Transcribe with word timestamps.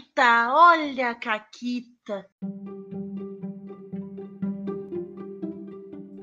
Caquita, 0.00 0.54
olha 0.54 1.10
a 1.10 1.14
Caquita. 1.14 2.26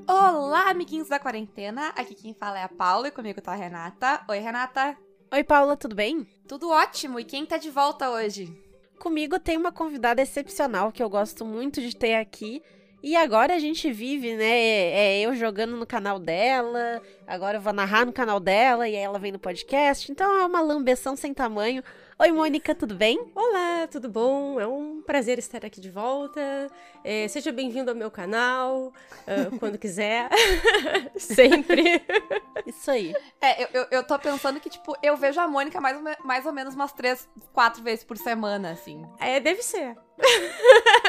Olá, 0.08 0.70
amiguinhos 0.70 1.08
da 1.08 1.18
quarentena. 1.18 1.88
Aqui 1.90 2.14
quem 2.14 2.34
fala 2.34 2.58
é 2.58 2.64
a 2.64 2.68
Paula 2.68 3.08
e 3.08 3.12
comigo 3.12 3.40
tá 3.40 3.52
a 3.52 3.56
Renata. 3.56 4.24
Oi, 4.28 4.38
Renata. 4.38 4.96
Oi, 5.32 5.44
Paula, 5.44 5.76
tudo 5.76 5.94
bem? 5.94 6.26
Tudo 6.48 6.70
ótimo. 6.70 7.20
E 7.20 7.24
quem 7.24 7.46
tá 7.46 7.56
de 7.56 7.70
volta 7.70 8.10
hoje? 8.10 8.52
Comigo 8.98 9.38
tem 9.38 9.56
uma 9.56 9.70
convidada 9.70 10.20
excepcional 10.20 10.90
que 10.90 11.02
eu 11.02 11.08
gosto 11.08 11.44
muito 11.44 11.80
de 11.80 11.94
ter 11.94 12.16
aqui. 12.16 12.62
E 13.00 13.14
agora 13.14 13.54
a 13.54 13.58
gente 13.60 13.92
vive, 13.92 14.34
né? 14.34 14.44
É 14.44 15.20
eu 15.20 15.36
jogando 15.36 15.76
no 15.76 15.86
canal 15.86 16.18
dela, 16.18 17.00
agora 17.28 17.58
eu 17.58 17.60
vou 17.60 17.72
narrar 17.72 18.04
no 18.04 18.12
canal 18.12 18.40
dela 18.40 18.88
e 18.88 18.96
aí 18.96 19.02
ela 19.02 19.20
vem 19.20 19.30
no 19.30 19.38
podcast. 19.38 20.10
Então 20.10 20.40
é 20.40 20.44
uma 20.44 20.60
lambeção 20.60 21.14
sem 21.14 21.32
tamanho. 21.32 21.82
Oi, 22.20 22.32
Mônica, 22.32 22.74
tudo 22.74 22.96
bem? 22.96 23.30
Olá, 23.32 23.86
tudo 23.86 24.08
bom? 24.08 24.58
É 24.58 24.66
um 24.66 25.00
prazer 25.00 25.38
estar 25.38 25.64
aqui 25.64 25.80
de 25.80 25.88
volta. 25.88 26.40
É, 27.04 27.28
seja 27.28 27.52
bem-vindo 27.52 27.92
ao 27.92 27.96
meu 27.96 28.10
canal, 28.10 28.86
uh, 28.88 29.54
quando 29.60 29.78
quiser. 29.78 30.28
Sempre. 31.16 32.02
Isso 32.66 32.90
aí. 32.90 33.14
É, 33.40 33.62
eu, 33.62 33.68
eu, 33.72 33.86
eu, 33.92 34.02
tô 34.02 34.18
pensando 34.18 34.58
que, 34.58 34.68
tipo, 34.68 34.96
eu 35.00 35.16
vejo 35.16 35.40
a 35.40 35.46
Mônica 35.46 35.80
mais, 35.80 35.96
mais 36.24 36.44
ou 36.44 36.52
menos 36.52 36.74
umas 36.74 36.92
três, 36.92 37.28
quatro 37.52 37.84
vezes 37.84 38.04
por 38.04 38.18
semana, 38.18 38.72
assim. 38.72 39.00
É, 39.20 39.38
deve 39.38 39.62
ser. 39.62 39.96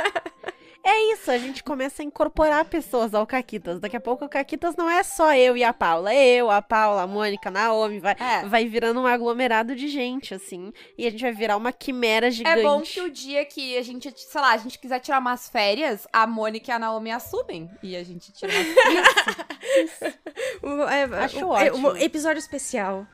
É 0.84 1.14
isso, 1.14 1.30
a 1.30 1.38
gente 1.38 1.64
começa 1.64 2.02
a 2.02 2.06
incorporar 2.06 2.64
pessoas 2.66 3.14
ao 3.14 3.28
Caquitas. 3.28 3.80
Daqui 3.80 3.98
a 3.98 4.00
pouco 4.00 4.26
o 4.26 4.30
Caquitas 4.30 4.76
não 4.76 4.90
é 4.90 5.04
só 5.04 5.36
eu 5.36 5.58
e 5.58 5.64
a 5.64 5.74
Paula, 5.74 6.14
é 6.14 6.26
eu, 6.28 6.50
a 6.50 6.62
Paula, 6.62 7.04
a 7.04 7.08
Mônica, 7.08 7.50
a 7.50 7.52
Naomi, 7.52 8.00
vai, 8.00 8.16
é. 8.20 8.46
vai 8.46 8.66
virando 8.66 9.02
um 9.02 9.06
aglomerado 9.06 9.76
de 9.76 9.88
gente, 9.90 10.34
assim. 10.34 10.72
E 10.98 11.06
a 11.06 11.10
gente 11.10 11.22
vai 11.22 11.34
virar 11.34 11.58
uma 11.58 11.74
quimera 11.74 12.32
gigante. 12.32 12.60
É 12.60 12.64
bom 12.64 12.82
que 12.82 13.02
o 13.02 13.12
dia 13.12 13.46
que 13.46 13.78
a 13.78 13.82
gente, 13.82 14.14
sei 14.16 14.42
lá, 14.42 14.54
a 14.54 14.58
gente 14.58 14.80
quiser 14.80 15.00
tirar 15.00 15.20
umas 15.20 15.50
férias, 15.50 16.08
a 16.14 16.26
Mônica 16.26 16.72
e 16.72 16.74
a 16.74 16.80
Naomi 16.80 17.12
assumem. 17.12 17.70
E 17.84 17.96
a 17.96 18.04
gente 18.04 18.32
tira 18.32 18.52
umas 18.52 18.68
férias. 18.68 20.02
é, 20.90 21.24
Acho 21.24 21.40
é, 21.40 21.46
ótimo. 21.46 21.92
Um 21.92 21.98
episódio 21.98 22.40
especial. 22.40 23.06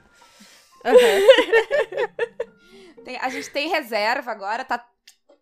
Uhum. 0.85 0.93
tem, 3.03 3.17
a 3.17 3.29
gente 3.29 3.49
tem 3.49 3.69
reserva 3.69 4.31
agora, 4.31 4.63
tá 4.63 4.77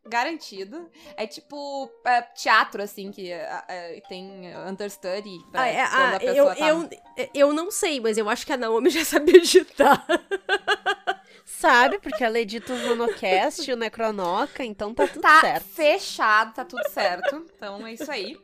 garantido. 0.06 0.90
É 1.16 1.26
tipo 1.26 1.90
é, 2.06 2.22
teatro, 2.22 2.82
assim, 2.82 3.12
que 3.12 3.32
é, 3.32 3.64
é, 3.68 4.02
tem 4.08 4.56
understudy 4.68 5.40
pra 5.52 5.62
ah, 5.62 5.68
é, 5.68 5.82
ah, 5.82 6.20
eu, 6.22 6.56
tá... 6.56 6.68
eu, 6.68 6.90
eu 7.34 7.54
não 7.54 7.72
sei, 7.72 8.00
mas 8.00 8.18
eu 8.18 8.30
acho 8.30 8.46
que 8.46 8.54
a 8.54 8.58
Naomi 8.58 8.90
já 8.92 9.06
sabia 9.06 9.38
editar. 9.38 10.06
Sabe, 11.46 12.00
porque 12.00 12.24
ela 12.24 12.40
edita 12.40 12.74
o 12.74 12.78
Monocast 12.88 13.70
e 13.70 13.74
o 13.74 13.78
Necronoca, 13.78 14.64
então 14.64 14.94
tá 14.94 15.08
tudo 15.08 15.22
tá 15.22 15.42
certo. 15.42 15.64
Tá 15.64 15.70
fechado, 15.74 16.54
tá 16.54 16.66
tudo 16.66 16.90
certo. 16.90 17.46
Então 17.56 17.86
é 17.86 17.94
isso 17.94 18.12
aí. 18.12 18.38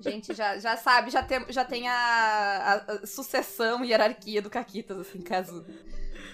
Gente, 0.00 0.34
já, 0.34 0.58
já 0.58 0.76
sabe, 0.76 1.10
já 1.10 1.22
tem, 1.22 1.44
já 1.48 1.64
tem 1.64 1.88
a, 1.88 1.94
a, 1.94 2.92
a 2.92 3.06
sucessão 3.06 3.84
e 3.84 3.88
hierarquia 3.88 4.40
do 4.40 4.50
Caquitas, 4.50 4.98
assim, 4.98 5.20
caso 5.20 5.64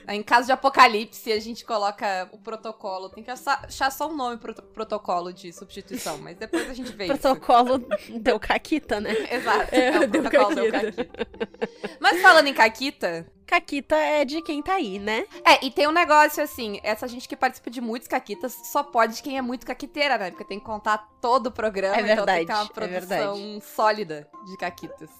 em 0.09 0.23
caso 0.23 0.47
de 0.47 0.53
apocalipse, 0.53 1.33
a 1.33 1.41
gente 1.41 1.65
coloca 1.65 2.29
o 2.33 2.39
protocolo. 2.39 3.09
Tem 3.09 3.25
que 3.25 3.31
achar 3.31 3.91
só 3.91 4.09
um 4.09 4.17
nome 4.17 4.37
pro 4.39 4.55
protocolo 4.55 5.33
de 5.33 5.53
substituição, 5.53 6.19
mas 6.19 6.37
depois 6.37 6.69
a 6.69 6.75
gente 6.75 6.93
vê 6.93 7.07
protocolo 7.07 7.87
deu 8.21 8.39
caquita, 8.39 9.01
né? 9.01 9.11
Exato. 9.31 9.75
É, 9.75 9.89
é 9.89 10.07
deu 10.07 10.23
protocolo 10.23 10.57
caquita. 10.57 10.81
deu 10.81 10.93
caquita. 10.93 11.99
Mas 12.01 12.21
falando 12.21 12.47
em 12.47 12.55
caquita, 12.55 13.27
Caquita 13.49 13.97
é 13.97 14.27
de 14.27 14.43
quem 14.43 14.63
tá 14.63 14.75
aí, 14.75 14.99
né? 14.99 15.27
É, 15.43 15.65
e 15.65 15.71
tem 15.71 15.89
um 15.89 15.93
negócio 15.93 16.43
assim, 16.43 16.79
essa 16.83 17.09
gente 17.09 17.27
que 17.27 17.35
participa 17.35 17.71
de 17.71 17.81
muitos 17.81 18.07
caquitas 18.07 18.53
só 18.65 18.83
pode 18.83 19.23
quem 19.23 19.39
é 19.39 19.43
muito 19.43 19.65
caquiteira, 19.65 20.19
né? 20.19 20.31
Porque 20.31 20.45
tem 20.45 20.59
que 20.59 20.67
contar 20.67 20.99
todo 21.19 21.47
o 21.47 21.51
programa, 21.51 21.97
é 21.97 22.03
verdade, 22.03 22.43
então 22.43 22.67
tem 22.67 22.67
que 22.67 22.75
ter 22.75 22.81
uma 22.81 22.97
é 22.97 23.01
produção 23.01 23.57
é 23.57 23.61
sólida 23.61 24.29
de 24.45 24.57
caquitas. 24.59 25.11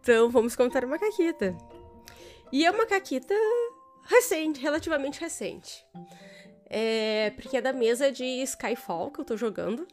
Então 0.00 0.30
vamos 0.30 0.56
contar 0.56 0.82
uma 0.82 0.98
caquita. 0.98 1.54
E 2.50 2.64
é 2.64 2.70
uma 2.70 2.86
caquita 2.86 3.34
recente, 4.04 4.60
relativamente 4.60 5.20
recente. 5.20 5.84
É, 6.66 7.30
porque 7.36 7.56
é 7.56 7.60
da 7.60 7.72
mesa 7.72 8.10
de 8.10 8.24
Skyfall 8.42 9.10
que 9.10 9.20
eu 9.20 9.24
tô 9.24 9.36
jogando 9.36 9.86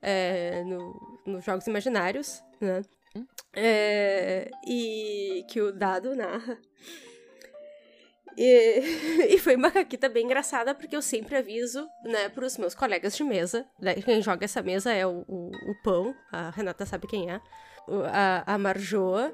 é, 0.00 0.64
no, 0.64 1.20
nos 1.26 1.44
Jogos 1.44 1.66
Imaginários, 1.66 2.42
né? 2.60 2.82
É, 3.54 4.50
e 4.66 5.44
que 5.48 5.60
o 5.60 5.72
dado 5.72 6.14
narra. 6.14 6.58
E, 8.36 8.80
e, 9.34 9.38
foi 9.38 9.56
uma 9.56 9.70
caquita 9.70 10.08
bem 10.08 10.24
engraçada, 10.24 10.74
porque 10.74 10.96
eu 10.96 11.02
sempre 11.02 11.36
aviso, 11.36 11.86
né, 12.04 12.28
pros 12.30 12.56
meus 12.56 12.74
colegas 12.74 13.14
de 13.16 13.22
mesa. 13.22 13.66
Né, 13.78 13.94
quem 13.94 14.22
joga 14.22 14.44
essa 14.44 14.62
mesa 14.62 14.92
é 14.92 15.06
o, 15.06 15.24
o, 15.28 15.50
o 15.50 15.82
Pão, 15.82 16.14
a 16.30 16.50
Renata 16.50 16.86
sabe 16.86 17.06
quem 17.06 17.30
é, 17.30 17.40
a, 18.10 18.54
a 18.54 18.58
Marjoa, 18.58 19.32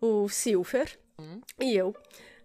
o 0.00 0.28
Silver 0.28 0.98
hum. 1.18 1.40
e 1.60 1.76
eu 1.76 1.94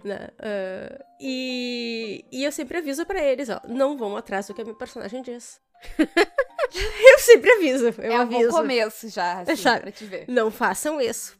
né? 0.03 0.29
Uh, 0.39 1.03
e, 1.19 2.25
e 2.31 2.43
eu 2.43 2.51
sempre 2.51 2.77
aviso 2.77 3.05
para 3.05 3.23
eles, 3.23 3.49
ó, 3.49 3.59
não 3.67 3.97
vão 3.97 4.15
atrás 4.17 4.47
do 4.47 4.53
que 4.53 4.61
a 4.61 4.63
minha 4.63 4.75
personagem 4.75 5.21
diz. 5.21 5.61
eu 5.99 7.19
sempre 7.19 7.51
aviso, 7.51 7.93
eu 7.97 8.11
é 8.11 8.15
aviso. 8.15 8.43
É 8.43 8.47
um 8.47 8.51
começo 8.51 9.09
já, 9.09 9.41
assim, 9.41 9.55
já, 9.55 9.79
pra 9.79 9.91
te 9.91 10.05
ver. 10.05 10.25
Não 10.27 10.49
façam 10.49 10.99
isso. 11.01 11.37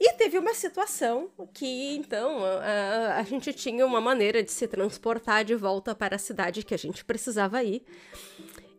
E 0.00 0.12
teve 0.12 0.38
uma 0.38 0.54
situação 0.54 1.28
que, 1.52 1.96
então, 1.96 2.44
a, 2.44 3.16
a, 3.16 3.22
gente 3.24 3.52
tinha 3.52 3.84
uma 3.84 4.00
maneira 4.00 4.42
de 4.44 4.52
se 4.52 4.68
transportar 4.68 5.44
de 5.44 5.56
volta 5.56 5.92
para 5.94 6.14
a 6.14 6.18
cidade 6.18 6.64
que 6.64 6.72
a 6.72 6.78
gente 6.78 7.04
precisava 7.04 7.62
ir. 7.64 7.84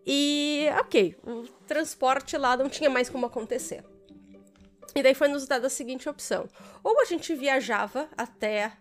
E, 0.06 0.68
ok, 0.80 1.18
o 1.24 1.44
transporte 1.68 2.38
lá 2.38 2.56
não 2.56 2.70
tinha 2.70 2.90
mais 2.90 3.10
como 3.10 3.26
acontecer. 3.26 3.84
E 4.96 5.04
daí 5.04 5.14
foi 5.14 5.28
nos 5.28 5.46
dada 5.46 5.68
a 5.68 5.70
seguinte 5.70 6.10
opção: 6.10 6.48
ou 6.84 7.00
a 7.02 7.06
gente 7.06 7.36
viajava 7.36 8.10
até 8.18 8.72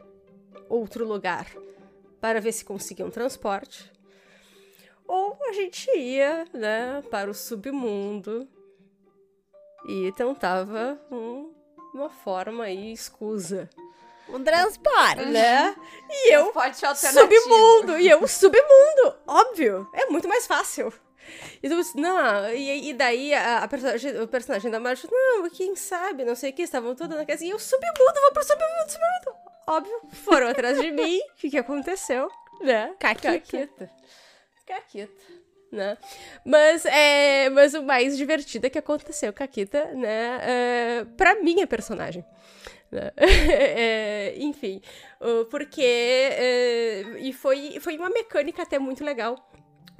outro 0.68 1.06
lugar 1.06 1.46
para 2.20 2.40
ver 2.40 2.52
se 2.52 2.64
conseguia 2.64 3.06
um 3.06 3.10
transporte. 3.10 3.90
Ou 5.06 5.38
a 5.48 5.52
gente 5.52 5.90
ia, 5.96 6.44
né, 6.52 7.02
para 7.10 7.30
o 7.30 7.34
submundo 7.34 8.46
e 9.86 10.12
tentava 10.12 11.00
um, 11.10 11.52
uma 11.94 12.10
forma 12.10 12.64
aí 12.64 12.92
escusa. 12.92 13.70
Um 14.28 14.44
transporte, 14.44 15.24
né? 15.24 15.74
E 16.10 16.34
eu 16.34 16.52
submundo, 16.94 17.98
e 17.98 18.10
eu 18.10 18.28
submundo, 18.28 19.16
óbvio, 19.26 19.88
é 19.94 20.06
muito 20.06 20.28
mais 20.28 20.46
fácil. 20.46 20.92
E 21.62 21.68
tu, 21.68 21.76
não, 21.98 22.50
e, 22.50 22.90
e 22.90 22.94
daí 22.94 23.32
a, 23.32 23.58
a 23.60 23.68
personagem, 23.68 24.20
o 24.20 24.28
personagem 24.28 24.70
da 24.70 24.78
Marcia, 24.78 25.08
não, 25.10 25.48
quem 25.48 25.74
sabe, 25.74 26.24
não 26.24 26.34
sei 26.34 26.50
o 26.50 26.52
que, 26.52 26.62
estavam 26.62 26.94
todos 26.94 27.16
na 27.16 27.24
casa, 27.24 27.44
e 27.44 27.50
eu 27.50 27.58
submundo, 27.58 28.20
vou 28.20 28.32
pro 28.32 28.44
submundo, 28.44 28.90
submundo 28.90 29.47
óbvio, 29.68 30.00
foram 30.12 30.48
atrás 30.48 30.80
de 30.80 30.90
mim. 30.90 31.18
O 31.18 31.36
que, 31.36 31.50
que 31.50 31.58
aconteceu? 31.58 32.28
Né? 32.60 32.94
Caquita. 32.98 33.90
Caquita. 34.66 35.12
Né? 35.70 35.98
Mas, 36.44 36.86
é, 36.86 37.50
mas 37.50 37.74
o 37.74 37.82
mais 37.82 38.16
divertido 38.16 38.66
é 38.66 38.70
que 38.70 38.78
aconteceu, 38.78 39.32
Caquita, 39.32 39.84
né? 39.94 40.38
É, 40.42 41.06
pra 41.16 41.36
minha 41.42 41.66
personagem. 41.66 42.24
Né? 42.90 43.12
é, 43.18 44.34
enfim, 44.38 44.80
porque. 45.50 45.82
É, 45.82 47.02
e 47.18 47.32
foi, 47.34 47.78
foi 47.80 47.98
uma 47.98 48.08
mecânica 48.08 48.62
até 48.62 48.78
muito 48.78 49.04
legal. 49.04 49.36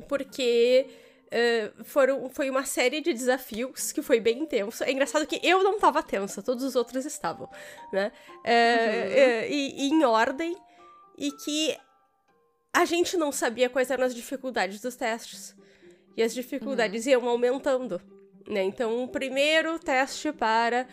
Porque 0.09 0.87
Uh, 1.29 1.85
foram, 1.85 2.31
foi 2.31 2.49
uma 2.49 2.65
série 2.65 3.03
de 3.03 3.13
desafios 3.13 3.93
que 3.93 4.01
foi 4.01 4.19
bem 4.19 4.41
intenso. 4.41 4.83
É 4.83 4.91
engraçado 4.91 5.27
que 5.27 5.39
eu 5.43 5.63
não 5.63 5.79
tava 5.79 6.03
tensa, 6.03 6.43
todos 6.43 6.65
os 6.65 6.75
outros 6.75 7.05
estavam, 7.05 7.51
né? 7.93 8.11
Uh, 8.39 8.41
uh, 8.41 9.53
e, 9.53 9.75
e, 9.77 9.91
em 9.91 10.05
ordem, 10.05 10.57
e 11.19 11.31
que 11.33 11.77
a 12.73 12.87
gente 12.87 13.17
não 13.19 13.31
sabia 13.31 13.69
quais 13.69 13.91
eram 13.91 14.05
as 14.05 14.15
dificuldades 14.15 14.81
dos 14.81 14.97
testes. 14.97 15.55
E 16.17 16.23
as 16.23 16.33
dificuldades 16.33 17.05
uhum. 17.05 17.13
iam 17.13 17.29
aumentando. 17.29 18.01
Né? 18.49 18.65
Então, 18.65 19.05
o 19.05 19.09
primeiro 19.09 19.79
teste 19.79 20.33
para 20.33 20.87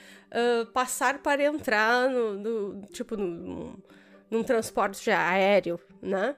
passar 0.74 1.20
para 1.20 1.42
entrar 1.46 2.10
no, 2.10 2.34
no 2.34 2.86
tipo, 2.88 3.16
no, 3.16 3.82
num 4.30 4.44
transporte 4.44 5.10
aéreo, 5.10 5.80
né? 6.02 6.36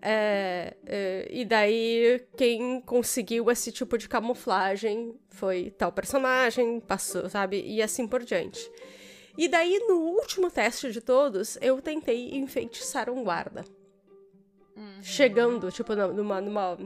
É, 0.00 0.76
é, 0.86 1.28
e 1.30 1.44
daí, 1.44 2.24
quem 2.36 2.80
conseguiu 2.80 3.50
esse 3.50 3.72
tipo 3.72 3.98
de 3.98 4.08
camuflagem 4.08 5.14
foi 5.30 5.70
tal 5.76 5.90
personagem, 5.92 6.80
passou, 6.80 7.28
sabe? 7.28 7.62
E 7.66 7.82
assim 7.82 8.06
por 8.06 8.22
diante. 8.22 8.70
E 9.36 9.48
daí, 9.48 9.78
no 9.88 9.96
último 9.96 10.50
teste 10.50 10.90
de 10.90 11.00
todos, 11.00 11.58
eu 11.60 11.80
tentei 11.80 12.36
enfeitiçar 12.36 13.08
um 13.10 13.22
guarda. 13.22 13.64
Uhum. 14.76 15.02
Chegando, 15.02 15.70
tipo, 15.70 15.94
numa, 15.94 16.40
numa. 16.40 16.76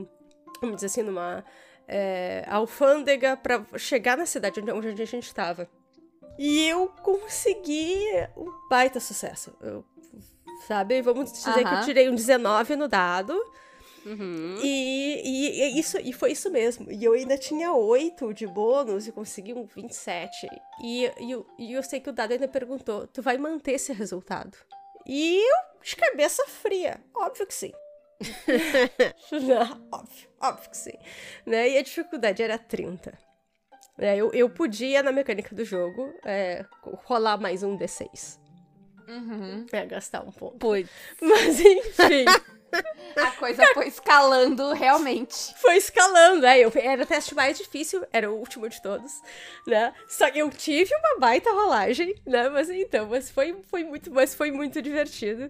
Vamos 0.61 0.75
dizer 0.75 0.87
assim, 0.87 1.03
numa. 1.03 1.43
É, 1.87 2.45
alfândega 2.47 3.35
para 3.35 3.65
chegar 3.77 4.17
na 4.17 4.25
cidade 4.25 4.61
onde 4.61 4.87
a 4.87 5.05
gente 5.05 5.25
estava. 5.25 5.67
E 6.37 6.67
eu 6.67 6.87
consegui 6.87 7.99
um 8.37 8.67
baita 8.69 8.99
sucesso. 8.99 9.53
Eu 9.61 9.83
sabe? 10.67 11.01
Vamos 11.01 11.31
dizer 11.31 11.53
que 11.63 11.73
eu 11.81 11.85
tirei 11.85 12.09
um 12.09 12.15
19 12.15 12.75
no 12.75 12.87
dado. 12.87 13.33
Uhum. 14.05 14.57
E, 14.61 15.21
e, 15.23 15.61
e 15.75 15.79
isso, 15.79 15.97
e 15.97 16.11
foi 16.11 16.33
isso 16.33 16.49
mesmo. 16.51 16.91
E 16.91 17.03
eu 17.05 17.13
ainda 17.13 17.37
tinha 17.37 17.71
8 17.73 18.33
de 18.33 18.45
bônus 18.45 19.07
e 19.07 19.11
consegui 19.13 19.53
um 19.53 19.65
27. 19.65 20.47
E, 20.83 21.09
e, 21.21 21.31
eu- 21.31 21.47
e 21.57 21.71
eu 21.73 21.81
sei 21.81 22.01
que 22.01 22.09
o 22.09 22.13
dado 22.13 22.33
ainda 22.33 22.47
perguntou: 22.47 23.07
tu 23.07 23.21
vai 23.21 23.37
manter 23.37 23.73
esse 23.73 23.93
resultado? 23.93 24.57
E 25.05 25.37
eu, 25.37 25.81
de 25.81 25.95
cabeça 25.95 26.43
fria, 26.47 26.99
óbvio 27.15 27.47
que 27.47 27.53
sim. 27.53 27.71
Não, 29.31 29.87
óbvio, 29.91 30.29
óbvio 30.41 30.69
que 30.69 30.77
sim. 30.77 30.97
Né? 31.45 31.69
E 31.71 31.77
a 31.77 31.81
dificuldade 31.81 32.41
era 32.43 32.57
30. 32.57 33.17
É, 33.97 34.15
eu, 34.17 34.31
eu 34.33 34.49
podia, 34.49 35.03
na 35.03 35.11
mecânica 35.11 35.53
do 35.55 35.63
jogo, 35.63 36.13
é, 36.25 36.65
rolar 37.05 37.37
mais 37.37 37.63
um 37.63 37.77
D6. 37.77 38.39
Uhum. 39.07 39.65
É, 39.71 39.85
gastar 39.85 40.21
um 40.21 40.31
ponto. 40.31 40.57
Putz. 40.57 40.89
Mas 41.21 41.59
enfim. 41.59 42.25
A 43.15 43.31
coisa 43.31 43.63
foi 43.73 43.87
escalando 43.87 44.73
realmente. 44.73 45.53
foi 45.57 45.77
escalando, 45.77 46.45
é, 46.45 46.59
eu, 46.59 46.71
era 46.75 47.03
o 47.03 47.05
teste 47.05 47.35
mais 47.35 47.57
difícil, 47.57 48.03
era 48.11 48.31
o 48.31 48.35
último 48.35 48.67
de 48.67 48.81
todos, 48.81 49.21
né? 49.67 49.93
Só 50.07 50.29
que 50.31 50.39
eu 50.39 50.49
tive 50.49 50.89
uma 50.95 51.19
baita 51.19 51.51
rolagem, 51.51 52.15
né? 52.25 52.49
Mas 52.49 52.69
então, 52.69 53.07
mas 53.07 53.29
foi, 53.29 53.55
foi 53.67 53.83
muito, 53.83 54.11
mas 54.11 54.33
foi 54.33 54.51
muito 54.51 54.81
divertido. 54.81 55.49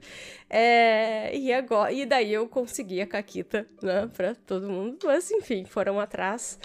É, 0.50 1.36
e 1.36 1.54
agora, 1.54 1.92
e 1.92 2.06
daí 2.06 2.34
eu 2.34 2.48
consegui 2.48 3.00
a 3.02 3.08
caquita, 3.08 3.66
né, 3.82 4.10
pra 4.14 4.36
todo 4.36 4.70
mundo, 4.70 5.00
mas 5.06 5.32
enfim, 5.32 5.64
foram 5.66 6.00
atrás. 6.00 6.60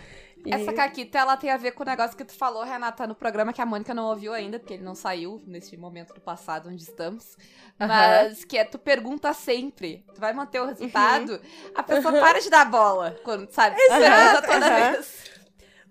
E- 0.48 0.54
Essa 0.54 0.72
caquita, 0.72 1.18
ela 1.18 1.36
tem 1.36 1.50
a 1.50 1.56
ver 1.56 1.72
com 1.72 1.82
o 1.82 1.86
negócio 1.86 2.16
que 2.16 2.24
tu 2.24 2.32
falou, 2.32 2.64
Renata, 2.64 3.06
no 3.06 3.14
programa 3.14 3.52
que 3.52 3.60
a 3.60 3.66
Mônica 3.66 3.92
não 3.94 4.04
ouviu 4.06 4.32
ainda, 4.32 4.58
porque 4.58 4.74
ele 4.74 4.82
não 4.82 4.94
saiu 4.94 5.42
nesse 5.46 5.76
momento 5.76 6.14
do 6.14 6.20
passado 6.20 6.68
onde 6.68 6.82
estamos. 6.82 7.36
Mas 7.78 8.44
que 8.44 8.56
é 8.58 8.64
tu 8.64 8.78
pergunta 8.78 9.32
sempre. 9.32 10.04
Tu 10.14 10.20
vai 10.20 10.32
manter 10.32 10.60
o 10.60 10.66
resultado, 10.66 11.40
a 11.74 11.82
pessoa 11.82 12.12
para 12.20 12.40
de 12.40 12.50
dar 12.50 12.64
bola. 12.64 13.16
Quando, 13.22 13.50
sabe? 13.52 13.76
Pergunta 13.76 14.42
toda 14.42 14.90
vez. 14.92 15.28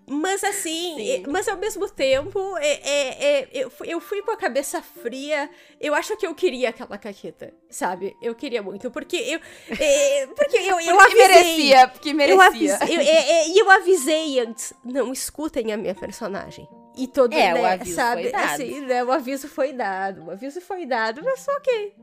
Mas 0.08 0.42
assim, 0.42 0.94
Sim. 0.96 1.24
mas 1.28 1.46
ao 1.48 1.56
mesmo 1.56 1.88
tempo, 1.88 2.56
é, 2.58 2.80
é- 2.82 3.24
é- 3.42 3.48
eu, 3.52 3.70
fui- 3.70 3.88
eu 3.92 4.00
fui 4.00 4.22
com 4.22 4.30
a 4.30 4.36
cabeça 4.36 4.80
fria. 4.82 5.50
Eu 5.80 5.94
acho 5.94 6.16
que 6.16 6.26
eu 6.26 6.34
queria 6.34 6.70
aquela 6.70 6.96
caqueta, 6.96 7.52
sabe? 7.68 8.16
Eu 8.22 8.34
queria 8.34 8.62
muito, 8.62 8.90
porque 8.90 9.16
eu. 9.16 9.40
é, 9.78 10.26
porque 10.28 10.56
eu, 10.56 10.80
eu 10.80 10.96
Porque 10.96 11.20
avisei. 11.20 11.28
merecia, 11.28 11.88
porque 11.88 12.08
Eu 12.10 12.14
merecia. 12.14 12.78
eu, 12.88 13.00
é- 13.00 13.30
é- 13.30 13.48
e 13.48 13.58
eu 13.58 13.70
avisei 13.70 14.40
antes, 14.40 14.72
não 14.84 15.12
escutem 15.12 15.72
a 15.72 15.76
minha 15.76 15.94
personagem. 15.94 16.66
E 16.96 17.06
todo, 17.06 17.32
É, 17.32 17.52
o 17.52 17.62
né, 17.62 17.72
aviso 17.74 17.94
sabe, 17.94 18.22
foi 18.22 18.32
dado. 18.32 18.44
assim, 18.44 18.80
né, 18.80 19.04
o 19.04 19.12
aviso 19.12 19.46
foi 19.48 19.72
dado, 19.72 20.24
o 20.24 20.30
aviso 20.32 20.60
foi 20.60 20.84
dado, 20.84 21.22
mas 21.22 21.46
ok. 21.46 21.94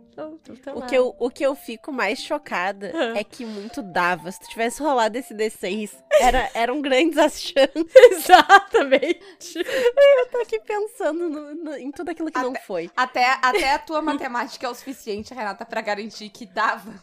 O 0.73 0.81
que, 0.83 0.95
eu, 0.95 1.15
o 1.19 1.29
que 1.29 1.43
eu 1.45 1.55
fico 1.55 1.91
mais 1.91 2.19
chocada 2.19 2.91
é 3.17 3.23
que 3.23 3.45
muito 3.45 3.81
dava. 3.81 4.31
Se 4.31 4.39
tu 4.39 4.47
tivesse 4.49 4.81
rolado 4.81 5.17
esse 5.17 5.33
D6, 5.33 5.91
era, 6.19 6.49
eram 6.53 6.81
grandes 6.81 7.17
as 7.17 7.41
chances. 7.41 7.93
Exatamente. 7.95 9.57
Eu 9.59 10.27
tô 10.29 10.37
aqui 10.39 10.59
pensando 10.61 11.29
no- 11.29 11.55
no- 11.55 11.75
em 11.77 11.91
tudo 11.91 12.11
aquilo 12.11 12.31
que 12.31 12.39
não 12.39 12.55
foi. 12.55 12.89
Até, 12.95 13.37
até 13.41 13.73
a 13.73 13.79
tua 13.79 14.01
matemática 14.01 14.65
é 14.65 14.69
o 14.69 14.75
suficiente, 14.75 15.33
Renata, 15.33 15.65
pra 15.65 15.81
garantir 15.81 16.29
que 16.29 16.45
dava. 16.45 16.93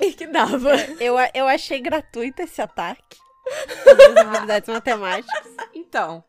E 0.00 0.12
que 0.12 0.26
dava. 0.26 0.74
Eu, 1.00 1.16
eu 1.34 1.46
achei 1.48 1.80
gratuito 1.80 2.42
esse 2.42 2.60
ataque. 2.60 3.16
Das 3.84 4.16
habilidades 4.16 4.68
matemáticas. 4.68 5.46
Então, 5.72 6.24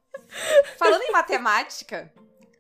falando 0.78 1.02
em 1.02 1.12
matemática, 1.12 2.12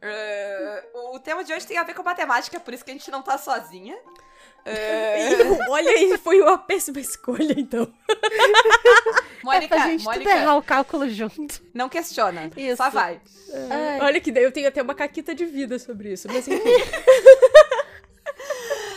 eh, 0.09 0.85
o 1.13 1.19
tema 1.19 1.43
de 1.43 1.53
hoje 1.53 1.67
tem 1.67 1.77
a 1.77 1.83
ver 1.83 1.93
com 1.93 2.03
matemática, 2.03 2.59
por 2.59 2.73
isso 2.73 2.83
que 2.85 2.91
a 2.91 2.93
gente 2.93 3.11
não 3.11 3.21
tá 3.21 3.37
sozinha. 3.37 3.97
E, 4.69 5.69
olha 5.69 5.89
aí, 5.91 6.17
foi 6.17 6.41
uma 6.41 6.57
péssima 6.57 6.99
escolha, 6.99 7.53
então. 7.57 7.87
Mônica, 9.41 9.75
pra 9.75 9.87
gente 9.87 10.03
tudo 10.03 10.11
Mônica, 10.13 10.29
errar 10.35 10.57
o 10.57 10.61
cálculo 10.61 11.07
junto. 11.09 11.61
não 11.73 11.87
questiona, 11.87 12.51
Isso. 12.57 12.75
só 12.77 12.89
vai. 12.89 13.21
Ai. 13.69 14.01
Olha 14.01 14.19
que 14.19 14.29
daí 14.29 14.43
eu 14.43 14.51
tenho 14.51 14.67
até 14.67 14.81
uma 14.81 14.93
caquita 14.93 15.33
de 15.33 15.45
vida 15.45 15.79
sobre 15.79 16.11
isso, 16.11 16.27
mas 16.27 16.45
enfim. 16.47 16.63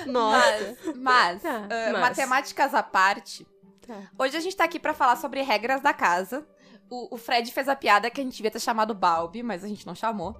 Nossa. 0.06 0.76
Mas, 0.86 0.96
mas, 0.96 1.42
Tá, 1.42 1.66
eh, 1.70 1.92
mas. 1.92 2.00
matemáticas 2.00 2.74
à 2.74 2.82
parte, 2.82 3.46
Tá. 3.86 3.94
hoje 4.18 4.36
a 4.36 4.40
gente 4.40 4.56
tá 4.56 4.64
aqui 4.64 4.78
pra 4.78 4.94
falar 4.94 5.16
sobre 5.16 5.42
regras 5.42 5.80
da 5.80 5.92
casa. 5.92 6.46
O, 6.88 7.14
o 7.14 7.18
Fred 7.18 7.52
fez 7.52 7.68
a 7.68 7.76
piada 7.76 8.10
que 8.10 8.20
a 8.20 8.24
gente 8.24 8.36
devia 8.36 8.50
ter 8.50 8.60
chamado 8.60 8.94
Balbi, 8.94 9.42
mas 9.42 9.62
a 9.62 9.68
gente 9.68 9.86
não 9.86 9.94
chamou. 9.94 10.36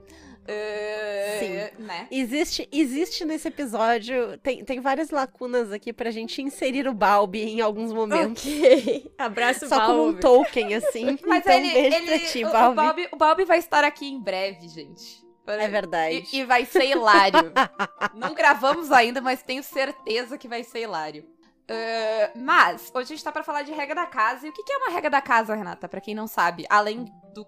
Eh, 0.51 1.73
Né? 1.79 2.09
Existe, 2.11 2.69
existe 2.73 3.25
nesse 3.25 3.49
episódio, 3.49 4.39
tem, 4.39 4.65
tem 4.65 4.81
várias 4.81 5.11
lacunas 5.11 5.73
aqui 5.73 5.93
pra 5.93 6.11
gente 6.11 6.43
inserir 6.43 6.87
o 6.87 6.95
Balbi 6.95 7.43
em 7.43 7.61
alguns 7.61 7.93
momentos. 7.93 8.45
Ok. 8.45 9.13
Abraço, 9.19 9.69
Só 9.69 9.87
como 9.87 10.09
um 10.09 10.15
token, 10.15 10.75
assim. 10.75 11.19
Mas 11.27 11.41
então, 11.41 11.55
ele, 11.55 11.73
beijo 11.73 11.97
ele 11.97 12.07
pra 12.07 12.19
ti, 12.19 12.45
o, 12.45 12.49
o 12.49 12.53
Balbi. 12.53 12.77
Balbi, 12.77 13.09
o 13.13 13.17
Balbi 13.17 13.45
vai 13.45 13.59
estar 13.59 13.85
aqui 13.85 14.07
em 14.07 14.21
breve, 14.21 14.69
gente. 14.69 15.21
É 15.47 15.67
verdade. 15.67 16.29
E, 16.33 16.39
e 16.39 16.45
vai 16.45 16.65
ser 16.65 16.85
hilário. 16.85 17.53
Não 18.15 18.35
gravamos 18.35 18.93
ainda, 18.93 19.21
mas 19.21 19.43
tenho 19.43 19.63
certeza 19.63 20.39
que 20.39 20.47
vai 20.47 20.63
ser 20.63 20.83
hilário. 20.83 21.25
Ah, 21.69 22.31
mas, 22.37 22.91
hoje 22.95 23.13
a 23.13 23.17
gente 23.17 23.25
tá 23.25 23.33
pra 23.33 23.43
falar 23.43 23.63
de 23.63 23.73
regra 23.73 23.95
da 23.95 24.07
casa. 24.07 24.47
E 24.47 24.51
o 24.51 24.53
que, 24.53 24.63
que 24.63 24.73
é 24.73 24.77
uma 24.77 24.91
regra 24.91 25.11
da 25.11 25.21
casa, 25.21 25.55
Renata? 25.55 25.89
Pra 25.89 26.01
quem 26.01 26.15
não 26.15 26.27
sabe, 26.27 26.67
além 26.69 27.07
do. 27.33 27.47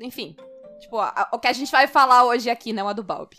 Enfim. 0.00 0.34
Tipo, 0.80 0.98
a- 0.98 1.28
o 1.32 1.38
que 1.38 1.48
a 1.48 1.52
gente 1.52 1.70
vai 1.70 1.86
falar 1.86 2.24
hoje 2.24 2.48
aqui 2.50 2.72
não 2.72 2.88
é 2.88 2.94
do 2.94 3.02
Balbi. 3.02 3.36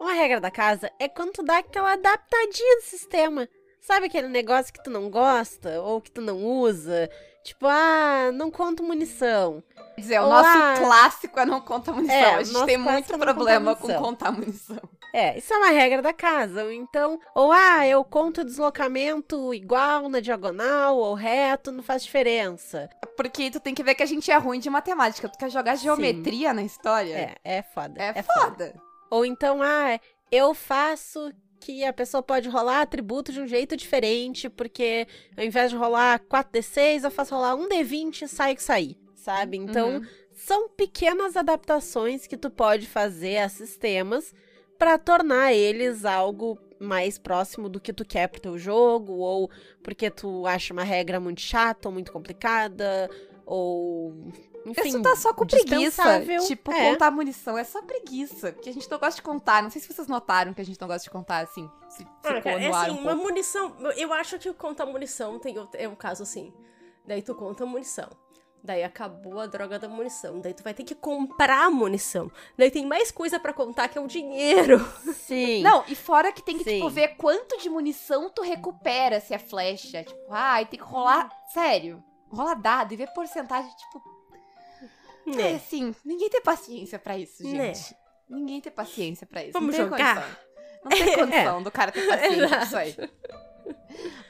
Uma 0.00 0.12
regra 0.12 0.40
da 0.40 0.50
casa 0.50 0.90
é 0.98 1.08
quando 1.08 1.32
tu 1.32 1.42
dá 1.42 1.58
aquela 1.58 1.92
adaptadinha 1.92 2.76
no 2.76 2.82
sistema. 2.82 3.48
Sabe 3.80 4.06
aquele 4.06 4.28
negócio 4.28 4.72
que 4.72 4.82
tu 4.82 4.90
não 4.90 5.10
gosta 5.10 5.80
ou 5.82 6.00
que 6.00 6.10
tu 6.10 6.20
não 6.20 6.42
usa? 6.42 7.08
Tipo, 7.42 7.66
ah, 7.66 8.30
não 8.32 8.50
conto 8.50 8.82
munição. 8.82 9.62
Quer 9.94 10.00
dizer, 10.00 10.20
o 10.20 10.24
Olá. 10.24 10.42
nosso 10.42 10.82
clássico 10.82 11.38
é 11.38 11.44
não 11.44 11.60
conta 11.60 11.92
munição. 11.92 12.16
É, 12.16 12.34
a 12.36 12.40
o 12.40 12.44
gente 12.44 12.64
tem 12.64 12.78
muito 12.78 13.12
é 13.12 13.18
conta 13.18 13.34
problema 13.34 13.76
com 13.76 13.94
contar 13.94 14.32
munição. 14.32 14.80
É, 15.16 15.38
isso 15.38 15.54
é 15.54 15.56
uma 15.58 15.68
regra 15.70 16.02
da 16.02 16.12
casa. 16.12 16.64
Ou 16.64 16.72
então, 16.72 17.20
ou 17.36 17.52
ah, 17.52 17.86
eu 17.86 18.02
conto 18.02 18.40
o 18.40 18.44
deslocamento 18.44 19.54
igual 19.54 20.08
na 20.08 20.18
diagonal 20.18 20.98
ou 20.98 21.14
reto, 21.14 21.70
não 21.70 21.84
faz 21.84 22.02
diferença. 22.02 22.90
Porque 23.16 23.48
tu 23.48 23.60
tem 23.60 23.72
que 23.74 23.84
ver 23.84 23.94
que 23.94 24.02
a 24.02 24.06
gente 24.06 24.28
é 24.32 24.36
ruim 24.36 24.58
de 24.58 24.68
matemática. 24.68 25.28
Tu 25.28 25.38
quer 25.38 25.50
jogar 25.50 25.76
geometria 25.76 26.52
na 26.52 26.64
história? 26.64 27.36
É, 27.44 27.58
é 27.58 27.62
foda. 27.62 28.02
É, 28.02 28.22
foda. 28.22 28.34
foda. 28.40 28.74
Ou 29.08 29.24
então, 29.24 29.62
ah, 29.62 30.00
eu 30.32 30.52
faço 30.52 31.30
que 31.60 31.84
a 31.84 31.92
pessoa 31.92 32.20
pode 32.20 32.48
rolar 32.48 32.80
atributo 32.80 33.32
de 33.32 33.40
um 33.40 33.46
jeito 33.46 33.76
diferente, 33.76 34.50
porque 34.50 35.06
ao 35.36 35.44
invés 35.44 35.70
de 35.70 35.76
rolar 35.76 36.18
4d6, 36.28 37.04
eu 37.04 37.10
faço 37.12 37.36
rolar 37.36 37.54
1d20 37.56 38.22
e 38.22 38.28
sai 38.28 38.56
que 38.56 38.62
sair, 38.64 38.98
sabe? 39.14 39.56
Então, 39.58 39.94
Uhum. 39.98 40.06
são 40.34 40.68
pequenas 40.70 41.36
adaptações 41.36 42.26
que 42.26 42.36
tu 42.36 42.50
pode 42.50 42.86
fazer 42.88 43.38
a 43.38 43.48
sistemas 43.48 44.34
para 44.78 44.98
tornar 44.98 45.52
eles 45.52 46.04
algo 46.04 46.58
mais 46.78 47.16
próximo 47.18 47.68
do 47.68 47.80
que 47.80 47.92
tu 47.92 48.04
quer 48.04 48.28
pro 48.28 48.40
teu 48.40 48.58
jogo, 48.58 49.12
ou 49.14 49.50
porque 49.82 50.10
tu 50.10 50.46
acha 50.46 50.72
uma 50.72 50.82
regra 50.84 51.18
muito 51.20 51.40
chata 51.40 51.88
ou 51.88 51.92
muito 51.92 52.12
complicada, 52.12 53.08
ou 53.46 54.12
enfim, 54.66 54.88
Isso 54.88 55.02
tá 55.02 55.14
só 55.14 55.32
com 55.34 55.46
preguiça. 55.46 56.02
Tipo, 56.46 56.72
É. 56.72 56.90
contar 56.90 57.10
munição 57.10 57.56
é 57.58 57.64
só 57.64 57.82
preguiça. 57.82 58.50
Porque 58.52 58.70
a 58.70 58.72
gente 58.72 58.90
não 58.90 58.98
gosta 58.98 59.16
de 59.16 59.22
contar. 59.22 59.62
Não 59.62 59.68
sei 59.68 59.80
se 59.82 59.92
vocês 59.92 60.08
notaram 60.08 60.54
que 60.54 60.60
a 60.60 60.64
gente 60.64 60.80
não 60.80 60.88
gosta 60.88 61.04
de 61.04 61.10
contar, 61.10 61.40
assim. 61.40 61.70
Se, 61.88 62.02
Ah, 62.24 62.40
cara, 62.40 62.62
é 62.62 62.68
assim, 62.70 62.90
um 62.92 62.98
uma 63.00 63.10
pouco. 63.12 63.22
munição. 63.28 63.76
Eu 63.94 64.10
acho 64.14 64.38
que 64.38 64.50
contar 64.54 64.86
munição 64.86 65.38
tem, 65.38 65.54
é 65.74 65.86
um 65.86 65.94
caso 65.94 66.22
assim. 66.22 66.50
Daí 67.06 67.20
tu 67.20 67.34
conta 67.34 67.66
munição. 67.66 68.08
Daí 68.66 68.82
acabou 68.82 69.40
a 69.40 69.46
droga 69.46 69.78
da 69.78 69.86
munição. 69.86 70.40
Daí 70.40 70.54
tu 70.54 70.62
vai 70.62 70.72
ter 70.72 70.84
que 70.84 70.94
comprar 70.94 71.70
munição. 71.70 72.32
Daí 72.56 72.70
tem 72.70 72.86
mais 72.86 73.10
coisa 73.10 73.38
pra 73.38 73.52
contar 73.52 73.88
que 73.88 73.98
é 73.98 74.00
o 74.00 74.06
dinheiro. 74.06 74.78
Sim. 75.12 75.62
Não, 75.62 75.84
e 75.86 75.94
fora 75.94 76.32
que 76.32 76.40
tem 76.42 76.56
que, 76.56 76.64
tipo, 76.64 76.88
Sim. 76.88 76.94
ver 76.94 77.08
quanto 77.16 77.58
de 77.58 77.68
munição 77.68 78.30
tu 78.30 78.40
recupera 78.40 79.20
se 79.20 79.34
é 79.34 79.38
flecha. 79.38 80.02
Tipo, 80.02 80.18
ai, 80.30 80.64
tem 80.64 80.78
que 80.80 80.84
rolar. 80.86 81.30
Sério. 81.52 82.02
Rolar 82.30 82.54
dado 82.54 82.94
e 82.94 82.96
ver 82.96 83.08
porcentagem, 83.12 83.70
tipo. 83.76 84.02
É 85.26 85.30
Né? 85.30 85.54
assim, 85.56 85.94
ninguém 86.02 86.30
tem 86.30 86.40
paciência 86.40 86.98
pra 86.98 87.18
isso, 87.18 87.42
gente. 87.42 87.56
Né? 87.92 87.96
Ninguém 88.30 88.60
tem 88.62 88.72
paciência 88.72 89.26
pra 89.26 89.42
isso. 89.42 89.52
Vamos 89.52 89.76
não 89.76 89.84
jogar? 89.84 90.14
condição. 90.22 90.44
Não 90.84 90.90
tem 90.90 91.14
condição 91.16 91.62
do 91.62 91.70
cara 91.70 91.92
ter 91.92 92.06
paciência 92.06 92.48
pra 92.48 92.62
isso 92.64 92.76
aí. 92.76 92.96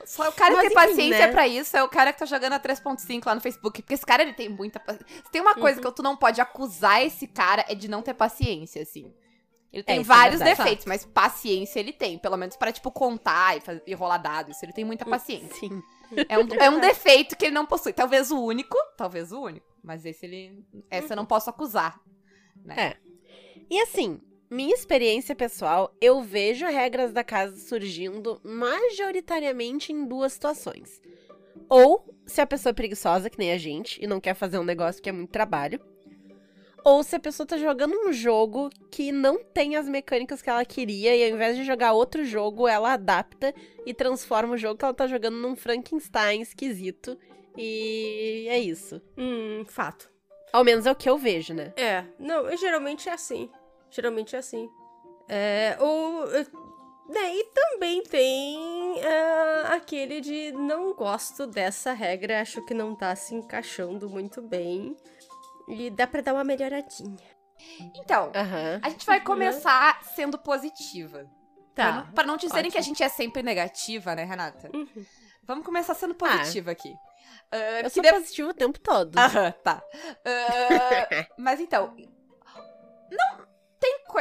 Só 0.06 0.28
o 0.28 0.32
cara 0.32 0.50
que 0.56 0.56
Mas 0.56 0.60
tem 0.60 0.66
enfim, 0.66 0.74
paciência 0.94 1.26
né? 1.26 1.32
pra 1.32 1.48
isso 1.48 1.76
é 1.76 1.82
o 1.82 1.88
cara 1.88 2.12
que 2.12 2.18
tá 2.18 2.26
jogando 2.26 2.52
a 2.54 2.60
3.5 2.60 3.22
lá 3.26 3.34
no 3.34 3.40
Facebook. 3.40 3.82
Porque 3.82 3.94
esse 3.94 4.04
cara, 4.06 4.22
ele 4.22 4.32
tem 4.34 4.48
muita 4.48 4.78
paciência. 4.80 5.06
Se 5.24 5.30
tem 5.32 5.40
uma 5.40 5.54
Uhum. 5.54 5.60
coisa 5.60 5.80
que 5.80 5.90
tu 5.92 6.02
não 6.02 6.16
pode 6.16 6.40
acusar 6.40 7.04
esse 7.04 7.26
cara 7.26 7.64
é 7.68 7.74
de 7.74 7.88
não 7.88 8.02
ter 8.02 8.14
paciência, 8.14 8.82
assim. 8.82 9.12
Ele 9.72 9.82
tem 9.82 10.00
isso 10.02 10.12
é 10.12 10.14
vários 10.14 10.38
verdade. 10.38 10.58
defeitos, 10.62 10.86
mas 10.86 11.04
paciência 11.04 11.80
ele 11.80 11.92
tem. 11.92 12.16
Pelo 12.18 12.36
menos 12.36 12.56
pra, 12.56 12.70
tipo, 12.70 12.92
contar 12.92 13.56
e, 13.56 13.60
fazer, 13.60 13.82
e 13.86 13.94
rolar 13.94 14.18
dados. 14.18 14.62
Ele 14.62 14.72
tem 14.72 14.84
Hum. 14.84 14.86
muita 14.88 15.04
paciência. 15.04 15.52
Sim. 15.56 15.82
É 16.28 16.38
um, 16.38 16.46
é 16.60 16.70
um 16.70 16.78
defeito 16.80 17.36
que 17.36 17.46
ele 17.46 17.54
não 17.54 17.66
possui. 17.66 17.92
Talvez 17.92 18.30
o 18.30 18.38
único, 18.40 18.76
talvez 18.96 19.32
o 19.32 19.40
único. 19.40 19.66
Mas 19.82 20.04
esse 20.04 20.24
ele. 20.26 20.64
Essa 20.88 21.14
eu 21.14 21.16
não 21.16 21.26
posso 21.26 21.50
acusar. 21.50 21.98
E 23.68 23.80
assim, 23.80 24.20
minha 24.54 24.72
experiência 24.72 25.34
pessoal, 25.34 25.92
eu 26.00 26.22
vejo 26.22 26.64
regras 26.64 27.12
da 27.12 27.24
casa 27.24 27.56
surgindo 27.56 28.40
majoritariamente 28.44 29.92
em 29.92 30.06
duas 30.06 30.32
situações. 30.32 31.02
Ou 31.68 32.04
se 32.24 32.40
a 32.40 32.46
pessoa 32.46 32.70
é 32.70 32.72
preguiçosa, 32.72 33.28
que 33.28 33.38
nem 33.38 33.50
a 33.50 33.58
gente, 33.58 34.02
e 34.02 34.06
não 34.06 34.20
quer 34.20 34.34
fazer 34.34 34.58
um 34.58 34.64
negócio 34.64 35.02
que 35.02 35.08
é 35.08 35.12
muito 35.12 35.30
trabalho. 35.30 35.80
Ou 36.84 37.02
se 37.02 37.16
a 37.16 37.18
pessoa 37.18 37.44
tá 37.44 37.56
jogando 37.56 37.96
um 38.06 38.12
jogo 38.12 38.70
que 38.92 39.10
não 39.10 39.42
tem 39.42 39.74
as 39.74 39.88
mecânicas 39.88 40.40
que 40.40 40.48
ela 40.48 40.64
queria, 40.64 41.16
e 41.16 41.24
ao 41.24 41.34
invés 41.34 41.56
de 41.56 41.64
jogar 41.64 41.92
outro 41.92 42.24
jogo, 42.24 42.68
ela 42.68 42.92
adapta 42.92 43.52
e 43.84 43.92
transforma 43.92 44.54
o 44.54 44.58
jogo 44.58 44.78
que 44.78 44.84
ela 44.84 44.94
tá 44.94 45.08
jogando 45.08 45.36
num 45.36 45.56
Frankenstein 45.56 46.42
esquisito. 46.42 47.18
E 47.56 48.46
é 48.48 48.58
isso. 48.60 49.02
Hum, 49.18 49.64
fato. 49.66 50.08
Ao 50.52 50.62
menos 50.62 50.86
é 50.86 50.92
o 50.92 50.96
que 50.96 51.10
eu 51.10 51.18
vejo, 51.18 51.52
né? 51.54 51.72
É, 51.76 52.04
não, 52.20 52.56
geralmente 52.56 53.08
é 53.08 53.12
assim. 53.12 53.50
Geralmente 53.94 54.34
é 54.34 54.38
assim. 54.38 54.68
É, 55.28 55.76
ou. 55.80 56.24
eh, 56.34 56.46
Né, 57.06 57.34
e 57.36 57.44
também 57.52 58.02
tem 58.02 58.94
ah, 59.04 59.74
aquele 59.74 60.22
de 60.22 60.52
não 60.52 60.94
gosto 60.94 61.46
dessa 61.46 61.92
regra, 61.92 62.40
acho 62.40 62.64
que 62.64 62.72
não 62.72 62.94
tá 62.96 63.14
se 63.14 63.34
encaixando 63.34 64.08
muito 64.08 64.40
bem. 64.40 64.96
E 65.68 65.90
dá 65.90 66.06
pra 66.06 66.22
dar 66.22 66.32
uma 66.34 66.44
melhoradinha. 66.44 67.18
Então, 67.94 68.32
Aham. 68.34 68.80
a 68.82 68.88
gente 68.88 69.04
vai 69.06 69.20
começar 69.20 70.02
sendo 70.14 70.38
positiva. 70.38 71.26
Pra 71.74 71.84
Tá. 71.84 71.92
não, 71.92 72.12
pra 72.12 72.24
não 72.24 72.36
dizerem 72.38 72.70
que 72.70 72.76
a 72.78 72.80
ótimo. 72.80 72.94
gente 72.94 73.02
é 73.02 73.08
sempre 73.08 73.42
negativa, 73.42 74.14
né, 74.14 74.24
Renata? 74.24 74.70
Uhum. 74.74 75.04
Vamos 75.42 75.64
começar 75.64 75.94
sendo 75.94 76.14
positiva 76.14 76.70
aqui. 76.70 76.94
Ah, 77.52 77.56
Eu 77.80 77.84
que 77.84 77.90
sou 77.90 78.02
de- 78.02 78.12
positivo 78.12 78.48
o 78.50 78.54
tempo 78.54 78.78
todo. 78.80 79.16
Aham, 79.18 79.52
tá. 79.62 79.82
Ah, 80.24 81.26
mas 81.38 81.60
então, 81.60 81.94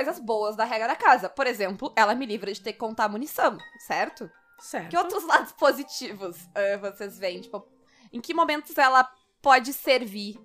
coisas 0.04 0.20
boas 0.20 0.56
da 0.56 0.66
regra 0.66 0.88
da 0.88 0.96
casa. 0.96 1.30
Por 1.30 1.48
exemplo, 1.48 1.94
ela 1.96 2.14
me 2.14 2.26
livra 2.26 2.52
de 2.52 2.62
ter 2.62 2.74
que 2.74 2.80
contar 2.80 3.08
munição, 3.08 3.58
certo? 3.88 4.30
Certo. 4.60 4.90
Que 4.90 4.98
outros 4.98 5.24
lados 5.28 5.52
positivos 5.54 6.38
ah, 6.54 6.78
vocês 6.78 7.18
veem? 7.18 7.42
Tipo, 7.42 7.66
em 8.12 8.20
que 8.20 8.34
momentos 8.34 8.78
ela 8.78 9.10
pode 9.42 9.72
servir 9.74 10.38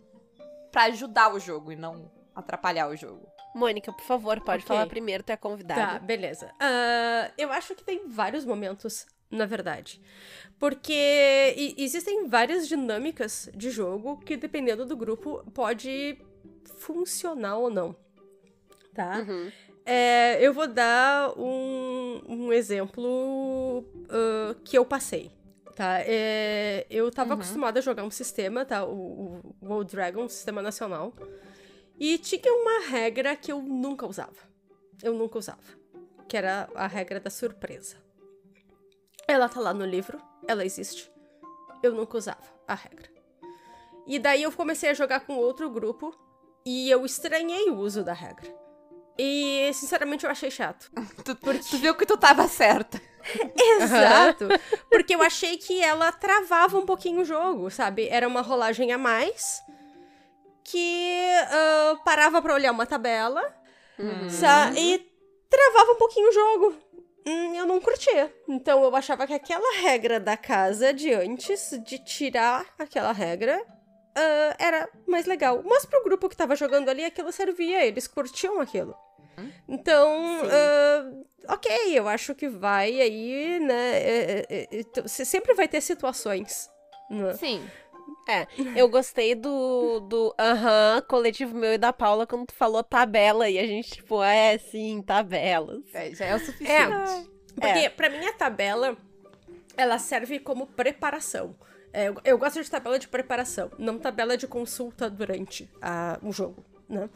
pra 0.70 0.84
ajudar 0.84 1.32
o 1.34 1.40
jogo 1.40 1.72
e 1.72 1.76
não 1.76 2.10
atrapalhar 2.34 2.88
o 2.88 2.96
jogo? 2.96 3.26
Mônica, 3.54 3.92
por 3.92 4.04
favor, 4.04 4.40
pode 4.40 4.62
Ok. 4.62 4.68
falar 4.68 4.86
primeiro, 4.86 5.22
tu 5.24 5.30
é 5.30 5.36
Tá, 5.36 5.42
convidada. 5.42 5.98
beleza. 5.98 6.52
Ah, 6.60 7.30
eu 7.36 7.50
acho 7.50 7.74
que 7.74 7.82
tem 7.82 8.06
vários 8.08 8.44
momentos, 8.44 9.06
na 9.30 9.46
verdade. 9.46 10.00
Porque 10.58 11.74
existem 11.76 12.28
várias 12.28 12.68
dinâmicas 12.68 13.48
de 13.54 13.70
jogo 13.70 14.18
que, 14.18 14.36
dependendo 14.36 14.84
do 14.86 14.96
grupo, 14.96 15.42
pode 15.52 16.18
funcionar 16.78 17.56
ou 17.56 17.70
não. 17.70 17.96
Tá? 18.98 19.18
Uhum. 19.20 19.52
É, 19.86 20.44
eu 20.44 20.52
vou 20.52 20.66
dar 20.66 21.32
um, 21.38 22.20
um 22.28 22.52
exemplo 22.52 23.84
ah, 24.10 24.56
que 24.64 24.76
eu 24.76 24.84
passei. 24.84 25.30
Tá? 25.76 26.00
É, 26.00 26.84
eu 26.90 27.08
tava 27.12 27.28
Uhum. 27.34 27.34
acostumada 27.36 27.78
a 27.78 27.82
jogar 27.82 28.02
um 28.02 28.10
sistema, 28.10 28.64
tá? 28.64 28.84
O, 28.84 29.40
o 29.62 29.66
World 29.68 29.92
Dragon, 29.92 30.24
um 30.24 30.28
sistema 30.28 30.60
nacional. 30.60 31.14
E 31.96 32.18
tinha 32.18 32.52
uma 32.52 32.88
regra 32.88 33.36
que 33.36 33.52
eu 33.52 33.62
nunca 33.62 34.04
usava. 34.04 34.34
Eu 35.00 35.14
nunca 35.14 35.38
usava. 35.38 35.62
Que 36.28 36.36
era 36.36 36.68
a 36.74 36.88
regra 36.88 37.20
da 37.20 37.30
surpresa. 37.30 37.94
Ela 39.28 39.48
tá 39.48 39.60
lá 39.60 39.72
no 39.72 39.86
livro, 39.86 40.20
ela 40.48 40.64
existe. 40.64 41.08
Eu 41.84 41.92
nunca 41.92 42.18
usava 42.18 42.42
a 42.66 42.74
regra. 42.74 43.08
E 44.08 44.18
daí 44.18 44.42
eu 44.42 44.50
comecei 44.50 44.90
a 44.90 44.94
jogar 44.94 45.20
com 45.20 45.36
outro 45.36 45.70
grupo 45.70 46.12
e 46.66 46.90
eu 46.90 47.06
estranhei 47.06 47.70
o 47.70 47.76
uso 47.78 48.02
da 48.02 48.12
regra. 48.12 48.52
E, 49.18 49.70
sinceramente, 49.74 50.24
eu 50.24 50.30
achei 50.30 50.50
chato. 50.50 50.90
Tu, 51.24 51.34
tu 51.34 51.76
viu 51.78 51.94
que 51.94 52.06
tu 52.06 52.16
tava 52.16 52.46
certa. 52.46 53.00
Exato. 53.82 54.46
Porque 54.90 55.14
eu 55.14 55.22
achei 55.22 55.56
que 55.58 55.82
ela 55.82 56.12
travava 56.12 56.78
um 56.78 56.86
pouquinho 56.86 57.20
o 57.22 57.24
jogo, 57.24 57.68
sabe? 57.70 58.08
Era 58.08 58.26
uma 58.28 58.40
rolagem 58.40 58.92
a 58.92 58.98
mais 58.98 59.60
que 60.64 61.20
ah, 61.50 61.96
parava 62.04 62.40
pra 62.40 62.54
olhar 62.54 62.72
uma 62.72 62.86
tabela 62.86 63.42
Uhum. 63.98 64.28
e 64.76 65.10
travava 65.50 65.92
um 65.92 65.96
pouquinho 65.96 66.28
o 66.28 66.32
jogo. 66.32 66.76
Hum, 67.26 67.54
eu 67.56 67.66
não 67.66 67.80
curtia. 67.80 68.32
Então 68.48 68.84
eu 68.84 68.94
achava 68.94 69.26
que 69.26 69.34
aquela 69.34 69.80
regra 69.80 70.20
da 70.20 70.36
casa 70.36 70.92
de 70.94 71.12
antes, 71.12 71.70
de 71.84 71.98
tirar 72.04 72.64
aquela 72.78 73.10
regra, 73.12 73.60
ah, 74.14 74.56
era 74.58 74.88
mais 75.06 75.26
legal. 75.26 75.62
Mas 75.64 75.84
pro 75.84 76.04
grupo 76.04 76.28
que 76.28 76.36
tava 76.36 76.54
jogando 76.54 76.88
ali, 76.88 77.04
aquilo 77.04 77.32
servia, 77.32 77.84
eles 77.84 78.06
curtiam 78.06 78.60
aquilo. 78.60 78.94
Então, 79.68 80.40
Sim. 80.40 80.48
ah, 80.50 81.54
ok, 81.54 81.98
eu 81.98 82.08
acho 82.08 82.34
que 82.34 82.48
vai 82.48 83.00
aí, 83.00 83.60
né? 83.60 83.98
é, 83.98 84.18
é, 84.40 84.46
é, 84.50 84.68
então, 84.72 85.06
Você 85.06 85.24
sempre 85.24 85.54
vai 85.54 85.68
ter 85.68 85.80
situações. 85.80 86.70
né? 87.10 87.34
Sim. 87.34 87.68
Eu 88.76 88.88
gostei 88.90 89.34
do, 89.34 90.00
do 90.00 90.34
aham, 90.38 91.02
coletivo 91.08 91.56
meu 91.56 91.72
e 91.72 91.78
da 91.78 91.94
Paula 91.94 92.26
quando 92.26 92.46
tu 92.46 92.54
falou 92.54 92.82
tabela 92.84 93.48
e 93.48 93.58
a 93.58 93.66
gente, 93.66 93.90
tipo, 93.92 94.22
é 94.22 94.58
sim, 94.58 95.00
tabelas. 95.00 95.82
É, 95.94 96.14
já 96.14 96.26
é 96.26 96.34
o 96.34 96.38
suficiente. 96.38 97.30
Porque 97.54 97.88
pra 97.88 98.10
mim 98.10 98.26
a 98.26 98.32
tabela, 98.34 98.96
ela 99.78 99.98
serve 99.98 100.38
como 100.38 100.66
preparação. 100.66 101.56
É, 101.90 102.08
eu, 102.08 102.16
eu 102.22 102.38
gosto 102.38 102.62
de 102.62 102.70
tabela 102.70 102.98
de 102.98 103.08
preparação, 103.08 103.70
não 103.78 103.98
tabela 103.98 104.36
de 104.36 104.46
consulta 104.46 105.08
durante 105.08 105.68
a- 105.80 106.18
o 106.22 106.30
jogo, 106.30 106.62
né? 106.86 107.08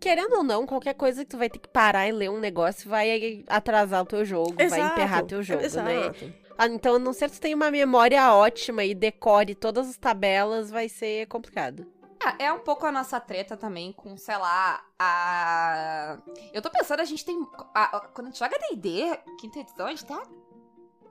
Querendo 0.00 0.34
ou 0.36 0.42
não, 0.44 0.66
qualquer 0.66 0.94
coisa 0.94 1.24
que 1.24 1.30
tu 1.30 1.38
vai 1.38 1.48
ter 1.50 1.58
que 1.58 1.68
parar 1.68 2.06
e 2.08 2.12
ler 2.12 2.30
um 2.30 2.38
negócio 2.38 2.88
vai 2.88 3.44
atrasar 3.48 4.02
o 4.02 4.06
teu 4.06 4.24
jogo, 4.24 4.54
vai 4.56 4.80
emperrar 4.80 5.24
teu 5.24 5.42
jogo, 5.42 5.60
né? 5.60 5.66
Exato. 5.66 6.32
Ah, 6.56 6.66
Então, 6.66 6.96
a 6.96 6.98
não 6.98 7.12
ser 7.12 7.28
que 7.30 7.36
tu 7.36 7.40
tenha 7.40 7.54
uma 7.56 7.70
memória 7.70 8.32
ótima 8.34 8.84
e 8.84 8.94
decore 8.94 9.54
todas 9.54 9.88
as 9.88 9.96
tabelas, 9.96 10.70
vai 10.70 10.88
ser 10.88 11.26
complicado. 11.26 11.86
Ah, 12.24 12.34
é 12.38 12.52
um 12.52 12.58
pouco 12.58 12.84
a 12.84 12.90
nossa 12.90 13.20
treta 13.20 13.56
também 13.56 13.92
com, 13.92 14.16
sei 14.16 14.36
lá, 14.36 14.82
a. 14.98 16.18
Eu 16.52 16.60
tô 16.60 16.68
pensando, 16.70 17.00
a 17.00 17.04
gente 17.04 17.24
tem. 17.24 17.46
a- 17.74 17.96
a- 17.96 18.00
quando 18.08 18.26
a 18.26 18.30
gente 18.30 18.38
joga 18.40 18.58
DD, 18.70 19.18
quinta 19.40 19.60
edição, 19.60 19.86
a 19.86 19.90
gente 19.90 20.04
tem 20.04 20.16
uma 20.16 20.26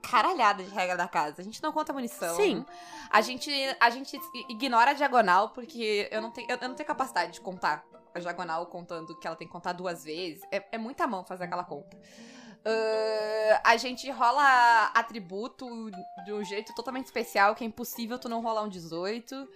caralhada 0.02 0.62
de 0.62 0.70
regra 0.70 0.96
da 0.96 1.08
casa. 1.08 1.36
A 1.38 1.42
gente 1.44 1.62
não 1.62 1.72
conta 1.72 1.92
munição. 1.94 2.36
Sim. 2.36 2.64
A 3.10 3.20
gente, 3.22 3.50
a 3.80 3.90
gente 3.90 4.18
ignora 4.50 4.90
a 4.90 4.94
diagonal, 4.94 5.48
porque 5.50 6.08
eu 6.10 6.20
não 6.20 6.30
tenho, 6.30 6.46
eu 6.50 6.68
não 6.68 6.74
tenho 6.74 6.86
capacidade 6.86 7.32
de 7.32 7.40
contar 7.40 7.82
a 8.18 8.22
diagonal 8.22 8.66
contando 8.66 9.18
que 9.18 9.26
ela 9.26 9.36
tem 9.36 9.46
que 9.46 9.52
contar 9.52 9.72
duas 9.72 10.04
vezes. 10.04 10.42
É, 10.52 10.62
é 10.72 10.78
muita 10.78 11.06
mão 11.06 11.24
fazer 11.24 11.44
aquela 11.44 11.64
conta. 11.64 11.96
Ah, 12.64 13.72
a 13.72 13.76
gente 13.76 14.10
rola 14.10 14.90
atributo 14.94 15.66
de 16.24 16.32
um 16.32 16.44
jeito 16.44 16.74
totalmente 16.74 17.06
especial, 17.06 17.54
que 17.54 17.64
é 17.64 17.66
impossível 17.66 18.18
tu 18.18 18.28
não 18.28 18.40
rolar 18.40 18.62
um 18.62 18.68
18. 18.68 19.48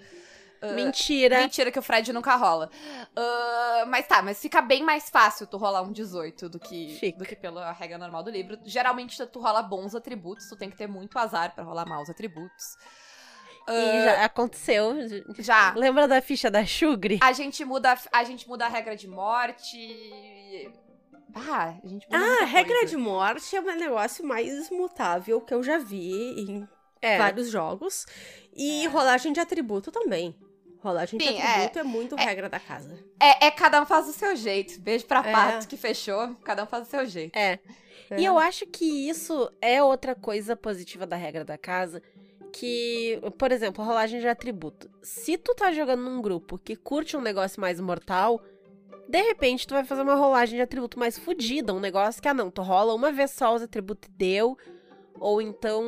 Ah, 0.63 0.73
Mentira. 0.73 1.41
Mentira 1.41 1.73
que 1.73 1.79
o 1.79 1.83
Fred 1.83 2.13
nunca 2.13 2.37
rola. 2.37 2.71
Ah, 3.17 3.85
mas 3.89 4.07
tá, 4.07 4.23
mas 4.23 4.41
fica 4.41 4.63
bem 4.63 4.83
mais 4.83 5.11
fácil 5.11 5.47
tu 5.47 5.57
rolar 5.57 5.83
um 5.83 5.93
18 5.93 6.49
do 6.49 6.59
que, 6.59 6.97
Fica. 6.99 7.19
do 7.19 7.25
que 7.25 7.37
pela 7.37 7.73
regra 7.73 7.99
normal 7.99 8.23
do 8.23 8.31
livro. 8.31 8.59
Geralmente 8.65 9.25
tu 9.27 9.41
rola 9.41 9.63
bons 9.63 9.95
atributos, 9.95 10.49
tu 10.49 10.57
tem 10.57 10.71
que 10.71 10.77
ter 10.77 10.87
muito 10.87 11.19
azar 11.19 11.55
pra 11.55 11.65
rolar 11.65 11.87
maus 11.87 12.09
atributos. 12.09 12.77
E 13.69 14.05
já 14.05 14.25
aconteceu. 14.25 14.95
Já. 15.39 15.73
Lembra 15.75 16.09
da 16.09 16.21
ficha 16.21 16.51
da 16.51 16.65
Shugri? 16.65 17.19
A 17.23 17.33
gente 17.33 17.65
muda, 17.65 17.97
a 18.13 18.25
gente 18.25 18.49
muda 18.49 18.67
a 18.67 18.69
regra 18.69 18.97
de 18.97 19.07
morte. 19.09 20.71
Ah, 21.35 21.75
a 21.83 21.87
gente 21.89 22.07
muda 22.11 22.19
Ah, 22.19 22.43
a 22.43 22.45
regra 22.47 22.75
coisa. 22.79 22.91
de 22.91 22.97
morte 22.97 23.57
é 23.57 23.61
um 23.61 23.65
negócio 23.77 24.25
mais 24.27 24.69
mutável 24.71 25.41
que 25.41 25.55
eu 25.55 25.63
já 25.63 25.79
vi 25.79 26.13
em 26.41 26.69
É. 27.01 27.19
vários 27.19 27.49
jogos. 27.51 28.05
E 28.55 28.87
rolagem 28.89 29.33
de 29.33 29.41
atributo 29.41 29.91
também. 29.91 30.37
Rolagem 30.81 31.19
Sim, 31.21 31.27
de 31.29 31.37
é. 31.41 31.47
atributo 31.67 31.79
é, 31.79 31.83
muito 31.85 32.17
regra 32.17 32.49
da 32.49 32.59
casa. 32.59 32.99
É, 33.21 33.47
é 33.47 33.51
cada 33.51 33.81
um 33.81 33.87
faz 33.87 34.07
do 34.07 34.13
seu 34.13 34.35
jeito. 34.37 34.81
Beijo 34.81 35.07
pra 35.07 35.21
É. 35.21 35.33
Pato 35.33 35.69
que 35.69 35.77
fechou. 35.77 36.35
Cada 36.45 36.65
um 36.65 36.67
faz 36.67 36.87
do 36.87 36.91
seu 36.91 37.07
jeito. 37.07 37.37
É. 37.39 37.59
E 38.19 38.25
eu 38.25 38.37
acho 38.37 38.67
que 38.67 39.09
isso 39.09 39.51
é 39.63 39.83
outra 39.83 40.15
coisa 40.15 40.55
positiva 40.55 41.07
da 41.07 41.17
regra 41.17 41.45
da 41.45 41.57
casa. 41.57 42.03
Que, 42.53 43.21
por 43.39 43.51
exemplo, 43.51 43.83
a 43.83 43.87
rolagem 43.87 44.21
de 44.21 44.29
atributo. 44.29 44.91
Se 45.03 45.39
tu 45.39 45.55
tá 45.55 45.73
jogando 45.73 46.03
num 46.03 46.21
grupo 46.21 46.59
que 46.59 46.77
curte 46.77 47.17
um 47.17 47.21
negócio 47.21 47.61
mais 47.61 47.81
mortal, 47.81 48.43
de 49.09 49.21
repente 49.23 49.67
tu 49.67 49.75
vai 49.75 49.85
fazer 49.85 50.03
uma 50.03 50.15
rolagem 50.15 50.57
de 50.57 50.63
atributo 50.63 50.99
mais 50.99 51.19
fodida. 51.19 51.73
Um 51.73 51.81
negócio 51.81 52.21
que, 52.21 52.29
ah 52.29 52.35
não, 52.35 52.51
tu 52.51 52.63
rola 52.63 52.95
uma 52.95 53.11
vez 53.11 53.31
só 53.31 53.55
os 53.55 53.63
atributos 53.63 54.09
e 54.09 54.13
deu. 54.13 54.57
Ou 55.19 55.41
então, 55.41 55.83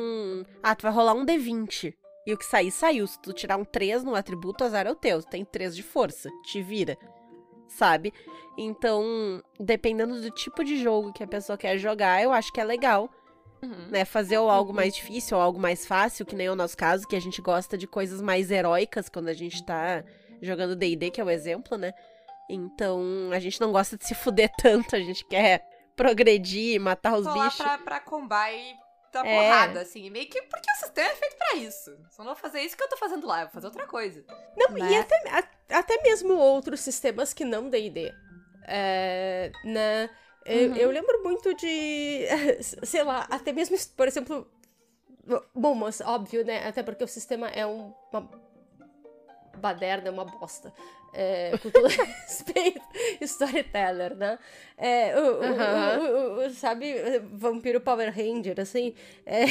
ah, 0.63 0.75
tu 0.75 0.83
vai 0.83 0.91
rolar 0.91 1.13
um 1.13 1.25
D20. 1.25 1.93
E 2.25 2.33
o 2.33 2.37
que 2.37 2.45
sair, 2.45 2.71
saiu. 2.71 3.05
Se 3.05 3.19
tu 3.19 3.33
tirar 3.33 3.57
um 3.57 3.65
3 3.65 4.03
no 4.03 4.15
atributo, 4.15 4.63
azar 4.63 4.87
é 4.87 4.91
o 4.91 4.95
teu. 4.95 5.21
Tu 5.21 5.29
tem 5.29 5.45
3 5.45 5.75
de 5.75 5.83
força. 5.83 6.29
Te 6.43 6.61
vira. 6.61 6.97
Sabe? 7.67 8.13
Então, 8.57 9.43
dependendo 9.59 10.21
do 10.21 10.31
tipo 10.31 10.63
de 10.63 10.77
jogo 10.77 11.13
que 11.13 11.23
a 11.23 11.27
pessoa 11.27 11.57
quer 11.57 11.77
jogar, 11.77 12.23
eu 12.23 12.31
acho 12.31 12.51
que 12.53 12.61
é 12.61 12.63
legal, 12.63 13.09
Uhum. 13.65 13.87
né? 13.89 14.05
Fazer 14.05 14.37
ou 14.37 14.49
algo 14.49 14.73
mais 14.73 14.93
difícil 14.95 15.37
ou 15.37 15.43
algo 15.43 15.59
mais 15.59 15.85
fácil, 15.85 16.25
que 16.25 16.35
nem 16.35 16.49
o 16.49 16.55
nosso 16.55 16.75
caso, 16.77 17.07
que 17.07 17.15
a 17.15 17.19
gente 17.21 17.41
gosta 17.41 17.77
de 17.77 17.87
coisas 17.87 18.21
mais 18.21 18.51
heróicas 18.51 19.09
quando 19.09 19.27
a 19.29 19.33
gente 19.33 19.65
tá 19.65 20.03
jogando 20.41 20.75
D&D, 20.75 21.11
que 21.11 21.19
é 21.19 21.23
o 21.23 21.29
exemplo, 21.29 21.77
né? 21.77 21.93
Então, 22.49 23.01
a 23.33 23.39
gente 23.39 23.59
não 23.59 23.71
gosta 23.71 23.97
de 23.97 24.05
se 24.05 24.13
fuder 24.13 24.51
tanto, 24.61 24.95
a 24.95 24.99
gente 24.99 25.25
quer 25.27 25.65
progredir, 25.95 26.79
matar 26.79 27.17
os 27.17 27.25
Tô 27.25 27.33
lá 27.33 27.45
bichos. 27.45 27.57
pra, 27.61 27.77
pra 27.77 27.99
combar 27.99 28.51
e 28.53 28.75
dar 29.11 29.25
É. 29.25 29.33
porrada, 29.35 29.81
assim. 29.81 30.09
Meio 30.09 30.29
que 30.29 30.41
porque 30.43 30.69
o 30.71 30.75
sistema 30.75 31.07
é 31.09 31.15
feito 31.15 31.37
pra 31.37 31.55
isso. 31.55 31.97
Só 32.11 32.21
não 32.23 32.33
vou 32.33 32.41
fazer 32.41 32.59
isso 32.61 32.75
que 32.77 32.83
eu 32.83 32.89
tô 32.89 32.97
fazendo 32.97 33.25
lá, 33.25 33.39
eu 33.41 33.45
vou 33.45 33.53
fazer 33.53 33.67
outra 33.67 33.87
coisa. 33.87 34.23
Não, 34.57 34.69
né? 34.71 34.91
e 34.91 34.95
até, 34.97 35.15
a- 35.29 35.77
até 35.79 36.01
mesmo 36.03 36.33
outros 36.35 36.81
sistemas 36.81 37.33
que 37.33 37.45
não 37.45 37.69
D&D. 37.69 38.13
É, 38.67 39.51
né? 39.63 40.09
Eu, 40.45 40.69
Uhum. 40.69 40.75
eu 40.77 40.91
lembro 40.91 41.23
muito 41.23 41.53
de, 41.55 42.25
sei 42.83 43.03
lá, 43.03 43.25
até 43.29 43.51
mesmo, 43.51 43.75
por 43.97 44.07
exemplo, 44.07 44.47
bom, 45.55 45.73
mas 45.73 46.01
óbvio, 46.01 46.45
né? 46.45 46.67
Até 46.67 46.83
porque 46.83 47.03
o 47.03 47.07
sistema 47.07 47.47
é 47.49 47.65
um- 47.65 47.91
uma 48.13 48.29
baderna, 49.57 50.07
é 50.09 50.11
uma 50.11 50.25
bosta. 50.25 50.71
É, 51.17 51.57
com 51.63 51.69
todo 51.71 51.87
respeito, 51.87 52.81
storyteller, 53.21 54.15
né? 54.15 54.37
É, 54.77 55.17
o, 55.19 55.43
Aham. 55.43 55.99
o- 55.99 56.03
o- 56.41 56.45
o- 56.45 56.49
sabe, 56.51 56.93
vampiro 57.31 57.79
Power 57.81 58.13
Ranger, 58.13 58.59
assim, 58.59 58.93
é, 59.25 59.45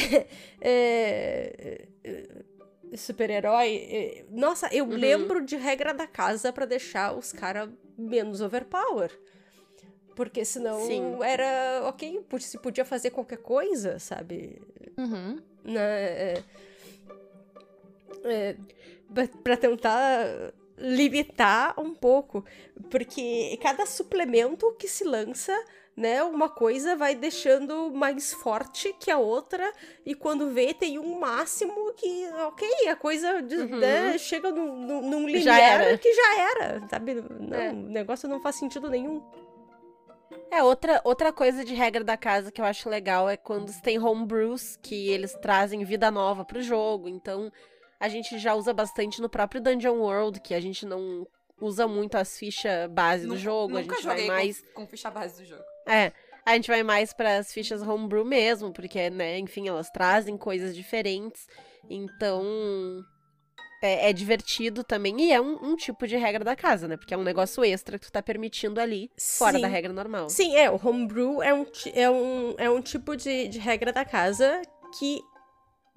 é, 0.61 1.87
é, 2.03 2.95
super-herói. 2.95 3.75
é, 3.91 4.25
Nossa, 4.29 4.69
eu 4.73 4.85
Uhum. 4.85 4.91
lembro 4.95 5.43
de 5.43 5.55
regra 5.55 5.93
da 5.93 6.07
casa 6.07 6.53
pra 6.53 6.65
deixar 6.65 7.13
os 7.17 7.33
caras 7.33 7.69
menos 7.97 8.41
overpower. 8.41 9.11
Porque 10.15 10.45
senão 10.45 10.79
Sim. 10.87 11.17
era 11.21 11.81
ok, 11.85 12.23
se 12.39 12.57
podia 12.57 12.85
fazer 12.85 13.11
qualquer 13.11 13.37
coisa, 13.39 13.99
sabe? 13.99 14.61
Uhum. 14.97 15.37
né, 15.63 15.81
é, 15.81 16.43
é, 18.23 18.55
pra- 19.43 19.57
tentar 19.57 20.25
limitar 20.77 21.77
um 21.79 21.93
pouco, 21.93 22.43
porque 22.89 23.57
cada 23.61 23.85
suplemento 23.85 24.73
que 24.79 24.87
se 24.87 25.03
lança, 25.03 25.53
né, 25.95 26.21
uma 26.23 26.49
coisa 26.49 26.95
vai 26.95 27.15
deixando 27.15 27.91
mais 27.93 28.33
forte 28.33 28.93
que 28.99 29.09
a 29.09 29.17
outra, 29.17 29.71
e 30.05 30.13
quando 30.13 30.49
vê 30.51 30.73
tem 30.73 30.99
um 30.99 31.17
máximo 31.19 31.93
que, 31.93 32.27
ok, 32.47 32.87
a 32.89 32.95
coisa 32.95 33.35
Uhum. 33.35 33.77
né, 33.79 34.17
chega 34.17 34.51
num, 34.51 34.75
num, 34.77 35.01
num 35.09 35.29
Já 35.39 35.55
limiar 35.55 35.81
era. 35.81 35.97
que 35.97 36.13
já 36.13 36.39
era, 36.51 36.87
sabe? 36.89 37.15
Não, 37.39 37.57
É. 37.57 37.69
o 37.71 37.75
negócio 37.75 38.27
não 38.27 38.41
faz 38.41 38.55
sentido 38.57 38.89
nenhum. 38.89 39.21
É, 40.51 40.63
outra, 40.63 41.01
outra 41.03 41.33
coisa 41.33 41.65
de 41.65 41.73
regra 41.73 42.03
da 42.03 42.15
casa 42.17 42.51
que 42.51 42.61
eu 42.61 42.65
acho 42.65 42.89
legal 42.89 43.29
é 43.29 43.35
quando 43.35 43.71
tem 43.81 43.99
homebrews, 43.99 44.77
que 44.81 45.09
eles 45.09 45.33
trazem 45.33 45.83
vida 45.83 46.09
nova 46.09 46.45
pro 46.45 46.61
jogo. 46.61 47.09
Então, 47.09 47.51
a 47.99 48.07
gente 48.07 48.37
já 48.39 48.53
usa 48.53 48.73
bastante 48.73 49.21
no 49.21 49.29
próprio 49.29 49.61
Dungeon 49.61 49.97
World, 49.97 50.39
que 50.39 50.53
a 50.53 50.59
gente 50.59 50.85
não 50.85 51.27
usa 51.59 51.87
muito 51.87 52.15
as 52.15 52.37
fichas 52.37 52.89
base 52.89 53.27
do 53.27 53.37
jogo. 53.37 53.77
A 53.77 53.81
Nunca 53.81 53.95
gente 53.95 54.05
vai 54.05 54.25
mais. 54.25 54.61
com, 54.61 54.81
com 54.81 54.87
ficha 54.87 55.09
base 55.09 55.41
do 55.41 55.47
jogo. 55.47 55.63
É, 55.87 56.11
a 56.45 56.53
gente 56.53 56.67
vai 56.67 56.83
mais 56.83 57.13
para 57.13 57.37
as 57.37 57.51
fichas 57.51 57.81
homebrew 57.81 58.23
mesmo, 58.23 58.71
porque, 58.71 59.09
né, 59.09 59.39
enfim, 59.39 59.67
elas 59.67 59.89
trazem 59.89 60.37
coisas 60.37 60.75
diferentes. 60.75 61.47
Então, 61.89 62.43
é, 63.85 64.09
é 64.09 64.13
divertido 64.13 64.83
também. 64.83 65.19
E 65.21 65.31
é 65.31 65.39
um, 65.39 65.71
um 65.71 65.75
tipo 65.75 66.07
de 66.07 66.17
regra 66.17 66.43
da 66.43 66.55
casa, 66.55 66.87
né? 66.87 66.97
Porque 66.97 67.13
é 67.13 67.17
um 67.17 67.23
negócio 67.23 67.63
extra 67.63 67.99
que 67.99 68.05
tu 68.07 68.11
tá 68.11 68.21
permitindo 68.21 68.79
ali, 68.81 69.11
fora 69.17 69.55
Sim. 69.55 69.61
da 69.61 69.67
regra 69.67 69.93
normal. 69.93 70.29
Sim, 70.29 70.55
é, 70.55 70.69
o 70.69 70.79
homebrew 70.83 71.41
é 71.41 71.53
um, 71.53 71.65
é 71.93 72.09
um, 72.09 72.55
é 72.57 72.69
um 72.69 72.81
tipo 72.81 73.15
de, 73.15 73.47
de 73.47 73.59
regra 73.59 73.93
da 73.93 74.03
casa 74.03 74.61
que 74.97 75.21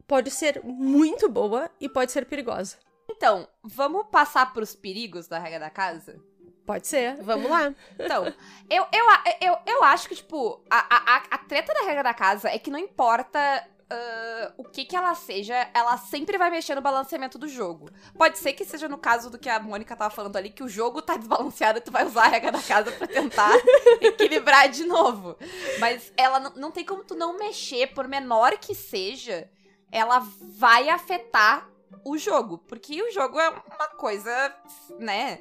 pode 0.07 0.31
ser 0.31 0.61
muito 0.65 1.29
boa 1.29 1.71
e 1.81 1.89
pode 1.89 2.13
ser 2.13 2.25
perigosa. 2.27 2.77
Então, 3.11 3.49
vamos 3.63 4.07
passar 4.11 4.53
pros 4.53 4.75
perigos 4.75 5.27
da 5.29 5.39
regra 5.39 5.59
da 5.61 5.71
casa? 5.71 6.21
Pode 6.67 6.87
ser. 6.87 7.17
Vamos 7.23 7.51
lá. 7.51 7.75
Então, 7.99 8.27
eu, 8.69 8.87
eu, 8.93 9.07
eu, 9.41 9.57
eu 9.67 9.85
acho 9.85 10.07
que, 10.09 10.15
tipo, 10.15 10.63
a, 10.69 10.79
a- 11.17 11.23
a 11.31 11.39
treta 11.39 11.73
da 11.73 11.81
regra 11.81 12.03
da 12.03 12.13
casa 12.13 12.51
é 12.51 12.59
que 12.59 12.71
não 12.71 12.79
importa 12.79 13.67
ah, 13.91 14.53
o 14.57 14.65
que 14.65 14.85
que 14.85 14.95
ela 14.95 15.15
seja, 15.15 15.71
ela 15.73 15.97
sempre 15.97 16.37
vai 16.37 16.51
mexer 16.51 16.75
no 16.75 16.83
balanceamento 16.83 17.39
do 17.39 17.49
jogo. 17.49 17.91
Pode 18.17 18.39
ser 18.39 18.53
que 18.53 18.65
seja 18.65 18.89
no 18.89 18.99
caso 18.99 19.31
do 19.31 19.39
que 19.39 19.49
a 19.49 19.59
Mônica 19.59 19.97
tava 19.97 20.15
falando 20.15 20.37
ali, 20.37 20.51
que 20.51 20.63
o 20.63 20.69
jogo 20.69 21.01
tá 21.01 21.17
desbalanceado 21.17 21.79
e 21.79 21.83
tu 21.83 21.91
vai 21.91 22.05
usar 22.05 22.25
a 22.25 22.29
regra 22.29 22.53
da 22.53 22.63
casa 22.63 22.93
pra 22.93 23.07
tentar 23.07 23.53
equilibrar 24.01 24.69
de 24.69 24.85
novo. 24.85 25.37
Mas 25.79 26.13
ela 26.17 26.39
não, 26.39 26.55
não 26.55 26.71
tem 26.71 26.85
como 26.85 27.03
tu 27.03 27.15
não 27.15 27.39
mexer, 27.39 27.89
por 27.95 28.07
menor 28.07 28.59
que 28.59 28.75
seja, 28.75 29.51
ela 29.91 30.19
vai 30.19 30.91
afetar 30.91 31.69
o 32.05 32.19
jogo. 32.19 32.59
Porque 32.59 33.03
o 33.03 33.11
jogo 33.11 33.41
é 33.41 33.49
uma 33.49 33.89
coisa, 33.97 34.55
né? 34.99 35.41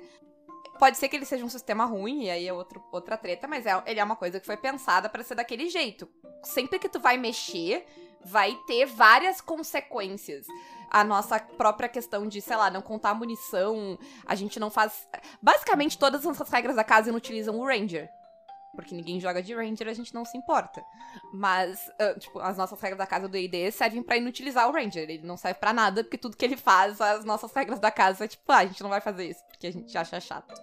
Pode 0.79 0.97
ser 0.97 1.09
que 1.09 1.15
ele 1.15 1.25
seja 1.25 1.43
um 1.43 1.49
sistema 1.49 1.85
ruim, 1.85 2.25
e 2.25 2.29
aí 2.29 2.47
é 2.47 2.53
outro, 2.53 2.81
outra 2.91 3.17
treta, 3.17 3.47
mas 3.47 3.65
é, 3.65 3.83
ele 3.87 3.99
é 3.99 4.03
uma 4.03 4.15
coisa 4.15 4.39
que 4.39 4.45
foi 4.45 4.55
pensada 4.55 5.09
pra 5.09 5.23
ser 5.23 5.35
daquele 5.35 5.69
jeito. 5.69 6.07
Sempre 6.43 6.77
que 6.79 6.87
tu 6.87 6.99
vai 6.99 7.17
mexer, 7.17 7.85
vai 8.27 8.53
ter 8.67 8.85
várias 8.85 9.41
consequências. 9.41 10.45
A 10.89 11.03
nossa 11.03 11.39
própria 11.39 11.89
questão 11.89 12.27
de, 12.27 12.41
sei 12.41 12.55
lá, 12.55 12.69
não 12.71 12.81
contar 12.81 13.13
munição, 13.13 13.97
a 14.25 14.35
gente 14.35 14.59
não 14.59 14.69
faz. 14.69 15.07
Basicamente, 15.41 15.97
todas 15.97 16.21
as 16.21 16.25
nossas 16.27 16.49
regras 16.49 16.75
da 16.75 16.83
casa 16.83 17.09
inutilizam 17.09 17.59
o 17.59 17.65
Ranger. 17.65 18.09
Porque 18.75 18.93
ninguém 18.93 19.19
joga 19.19 19.41
de 19.41 19.55
Ranger, 19.55 19.87
a 19.87 19.93
gente 19.93 20.13
não 20.13 20.23
se 20.23 20.37
importa. 20.37 20.83
Mas, 21.33 21.79
ah, 21.99 22.13
tipo, 22.19 22.39
as 22.39 22.55
nossas 22.57 22.79
regras 22.79 22.99
da 22.99 23.07
casa 23.07 23.27
do 23.27 23.35
ID 23.35 23.71
servem 23.73 24.03
pra 24.03 24.17
inutilizar 24.17 24.69
o 24.69 24.71
Ranger. 24.71 25.09
Ele 25.09 25.25
não 25.25 25.35
serve 25.35 25.59
pra 25.59 25.73
nada, 25.73 26.03
porque 26.03 26.17
tudo 26.17 26.37
que 26.37 26.45
ele 26.45 26.55
faz, 26.55 27.01
as 27.01 27.25
nossas 27.25 27.51
regras 27.53 27.79
da 27.79 27.89
casa 27.89 28.25
é 28.25 28.27
tipo, 28.27 28.49
ah, 28.51 28.57
a 28.59 28.65
gente 28.65 28.83
não 28.83 28.89
vai 28.89 29.01
fazer 29.01 29.25
isso, 29.29 29.43
porque 29.47 29.67
a 29.67 29.71
gente 29.73 29.97
acha 29.97 30.19
chato. 30.21 30.53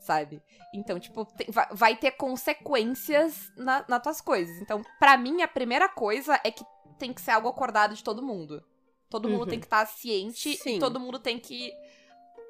Sabe? 0.00 0.42
Então, 0.74 0.98
tipo, 0.98 1.24
tem- 1.24 1.46
vai, 1.50 1.68
vai 1.70 1.96
ter 1.96 2.12
consequências 2.12 3.52
na, 3.56 3.84
nas 3.88 4.02
tuas 4.02 4.20
coisas. 4.20 4.60
Então, 4.60 4.82
pra 4.98 5.16
mim, 5.16 5.42
a 5.42 5.48
primeira 5.48 5.88
coisa 5.88 6.40
é 6.44 6.50
que 6.50 6.64
tem 6.98 7.12
que 7.12 7.20
ser 7.20 7.30
algo 7.32 7.48
acordado 7.48 7.94
de 7.94 8.02
todo 8.04 8.22
mundo. 8.22 8.62
Todo 9.08 9.28
mundo 9.28 9.42
Uhum. 9.42 9.48
tem 9.48 9.58
que 9.60 9.66
estar 9.66 9.86
ciente 9.86 10.56
Sim. 10.56 10.76
e 10.76 10.78
todo 10.78 11.00
mundo 11.00 11.18
tem 11.18 11.38
que 11.38 11.72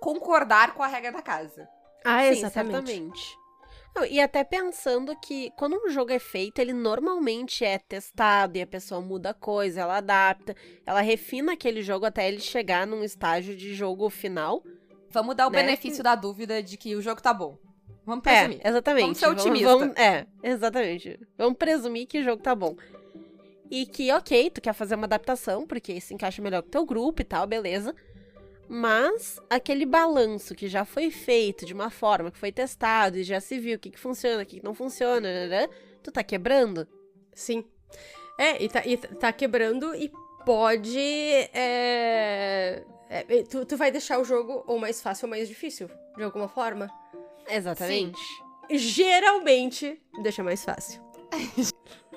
concordar 0.01 0.75
com 0.75 0.83
a 0.83 0.87
regra 0.87 1.13
da 1.13 1.23
casa. 1.23 1.69
Ah, 2.05 2.23
Sim, 2.33 2.41
certamente. 2.49 3.37
Não, 3.95 4.05
e 4.05 4.21
até 4.21 4.45
pensando 4.45 5.17
que 5.21 5.51
quando 5.57 5.77
um 5.77 5.89
jogo 5.89 6.13
é 6.13 6.19
feito, 6.19 6.61
ele 6.61 6.73
normalmente 6.73 7.65
é 7.65 7.79
testado 7.79 8.57
e 8.57 8.63
a 8.63 8.67
pessoa 8.67 9.01
muda 9.01 9.35
coisa, 9.35 9.81
ela 9.81 9.97
adapta, 9.97 10.55
ela 10.87 11.01
refina 11.01 11.53
aquele 11.55 11.83
jogo 11.83 12.07
até 12.07 12.29
ele 12.29 12.39
chegar 12.41 12.87
num 12.87 13.03
estágio 13.03 13.57
de 13.57 13.75
jogo 13.75 14.09
final. 14.11 14.63
Vamos 15.11 15.35
dar 15.35 15.47
o 15.47 15.51
Né? 15.51 15.63
benefício 15.63 16.03
da 16.05 16.15
dúvida 16.15 16.63
de 16.63 16.77
que 16.77 16.95
o 16.95 17.03
jogo 17.03 17.21
tá 17.21 17.33
bom. 17.35 17.59
Vamos 18.05 18.25
É, 18.27 18.31
presumir. 18.45 18.61
exatamente. 18.67 19.03
Vamos 19.03 19.19
ser 19.19 19.29
otimista. 19.29 19.93
é, 20.01 20.27
exatamente. 20.43 21.19
Vamos 21.37 21.59
presumir 21.59 22.07
que 22.07 22.21
o 22.21 22.23
jogo 22.25 22.43
tá 22.43 22.55
bom. 22.55 22.77
E 23.71 23.87
que, 23.87 24.11
ok, 24.13 24.51
tu 24.51 24.61
quer 24.61 24.73
fazer 24.73 24.95
uma 24.95 25.05
adaptação, 25.05 25.67
porque 25.67 26.01
se 26.01 26.15
encaixa 26.15 26.41
melhor 26.41 26.63
com 26.63 26.69
o 26.69 26.71
teu 26.71 26.87
grupo 26.87 27.21
e 27.21 27.25
tal, 27.25 27.47
beleza. 27.47 27.95
Mas 28.69 29.41
aquele 29.49 29.87
balanço 29.87 30.55
que 30.55 30.69
já 30.69 30.85
foi 30.85 31.11
feito 31.11 31.65
de 31.65 31.73
uma 31.73 31.91
forma, 31.91 32.31
que 32.31 32.39
foi 32.39 32.53
testado 32.53 33.17
e 33.17 33.25
já 33.25 33.41
se 33.41 33.59
viu 33.59 33.77
o 33.77 33.79
que, 33.79 33.91
que 33.91 33.99
funciona, 33.99 34.43
o 34.43 34.47
que, 34.47 34.61
que 34.61 34.65
não 34.65 34.75
funciona, 34.75 35.47
né, 35.47 35.69
tu 36.03 36.13
tá 36.13 36.23
quebrando. 36.23 36.87
Sim. 37.35 37.65
É, 38.39 38.63
e 38.63 38.69
tá, 38.69 38.83
e 38.87 38.97
tá 38.97 39.33
quebrando 39.33 39.95
e 39.95 40.13
pode. 40.45 40.99
é, 40.99 42.85
é, 43.09 43.43
tu, 43.45 43.65
tu 43.65 43.77
vai 43.77 43.91
deixar 43.91 44.19
o 44.19 44.25
jogo 44.25 44.65
ou 44.67 44.79
mais 44.79 45.01
fácil 45.01 45.27
ou 45.27 45.31
mais 45.31 45.49
difícil, 45.49 45.91
de 46.17 46.23
alguma 46.23 46.49
forma. 46.49 46.91
Exatamente. 47.49 48.21
Geralmente, 48.71 50.01
deixa 50.23 50.43
mais 50.43 50.63
fácil. 50.63 51.03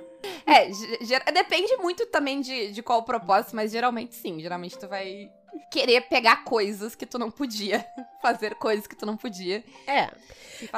É, 0.51 0.71
ge- 0.71 0.99
ge- 1.01 1.31
depende 1.33 1.75
muito 1.77 2.05
também 2.07 2.41
de, 2.41 2.71
de 2.71 2.83
qual 2.83 2.99
o 2.99 3.03
propósito, 3.03 3.55
mas 3.55 3.71
geralmente 3.71 4.15
sim. 4.15 4.39
Geralmente 4.39 4.77
tu 4.77 4.87
vai 4.87 5.29
querer 5.69 6.01
pegar 6.01 6.43
coisas 6.43 6.95
que 6.95 7.05
tu 7.05 7.17
não 7.19 7.29
podia, 7.31 7.85
fazer 8.21 8.55
coisas 8.55 8.87
que 8.87 8.95
tu 8.95 9.05
não 9.05 9.15
podia 9.17 9.63
É. 9.87 10.09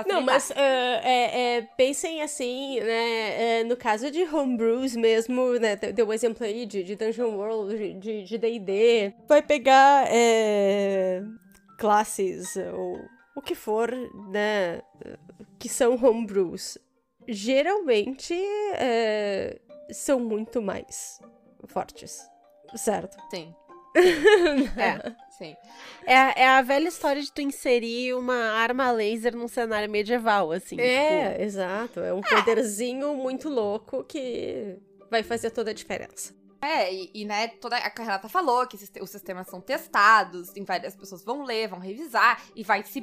Não, 0.08 0.22
mas 0.22 0.50
ah, 0.52 1.02
é, 1.04 1.58
é, 1.58 1.62
pensem 1.76 2.22
assim, 2.22 2.80
né? 2.80 3.60
é, 3.60 3.64
no 3.66 3.76
caso 3.76 4.10
de 4.10 4.24
homebrews 4.24 4.96
mesmo, 4.96 5.54
né? 5.60 5.76
Deu 5.76 6.08
um 6.08 6.14
exemplo 6.14 6.46
aí 6.46 6.66
de, 6.66 6.84
de 6.84 6.96
Dungeon 6.96 7.36
World, 7.36 7.78
de- 7.78 7.94
de 8.00 8.24
de 8.24 8.38
D&D. 8.38 9.14
Vai 9.28 9.42
pegar 9.42 10.06
é, 10.10 11.22
classes 11.78 12.56
ou 12.56 12.98
o 13.36 13.42
que 13.42 13.56
for, 13.56 13.92
né? 14.32 14.82
Que 15.60 15.68
são 15.68 15.96
homebrews. 16.02 16.78
Geralmente 17.28 18.34
é, 18.76 19.60
são 19.92 20.20
muito 20.20 20.62
mais 20.62 21.20
fortes, 21.68 22.20
certo? 22.76 23.18
Sim, 23.30 23.54
É. 24.78 25.12
sim. 25.38 25.56
É, 26.06 26.42
é 26.44 26.48
a 26.48 26.62
velha 26.62 26.88
história 26.88 27.22
de 27.22 27.32
tu 27.32 27.42
inserir 27.42 28.14
uma 28.16 28.36
arma 28.36 28.92
laser 28.92 29.36
num 29.36 29.48
cenário 29.48 29.90
medieval, 29.90 30.52
assim. 30.52 30.76
tipo, 30.78 30.84
É, 30.88 31.42
exato. 31.44 32.00
É 32.00 32.14
um 32.14 32.22
poderzinho 32.22 33.16
muito 33.16 33.50
louco 33.50 34.04
que 34.04 34.78
vai 35.12 35.22
fazer 35.24 35.52
toda 35.52 35.72
a 35.72 35.74
diferença. 35.74 36.34
É, 36.64 36.94
e, 36.94 37.12
e, 37.14 37.26
né, 37.26 37.48
toda 37.50 37.76
a 37.78 37.90
Renata 37.90 38.30
falou 38.30 38.66
que 38.66 38.78
os 39.02 39.10
sistemas 39.10 39.48
são 39.48 39.60
testados, 39.60 40.50
tem 40.50 40.64
várias 40.64 40.96
pessoas 40.96 41.24
vão 41.24 41.44
ler, 41.44 41.68
vão 41.68 41.80
revisar, 41.80 42.42
e 42.56 42.64
vai 42.64 42.84
se 42.84 43.02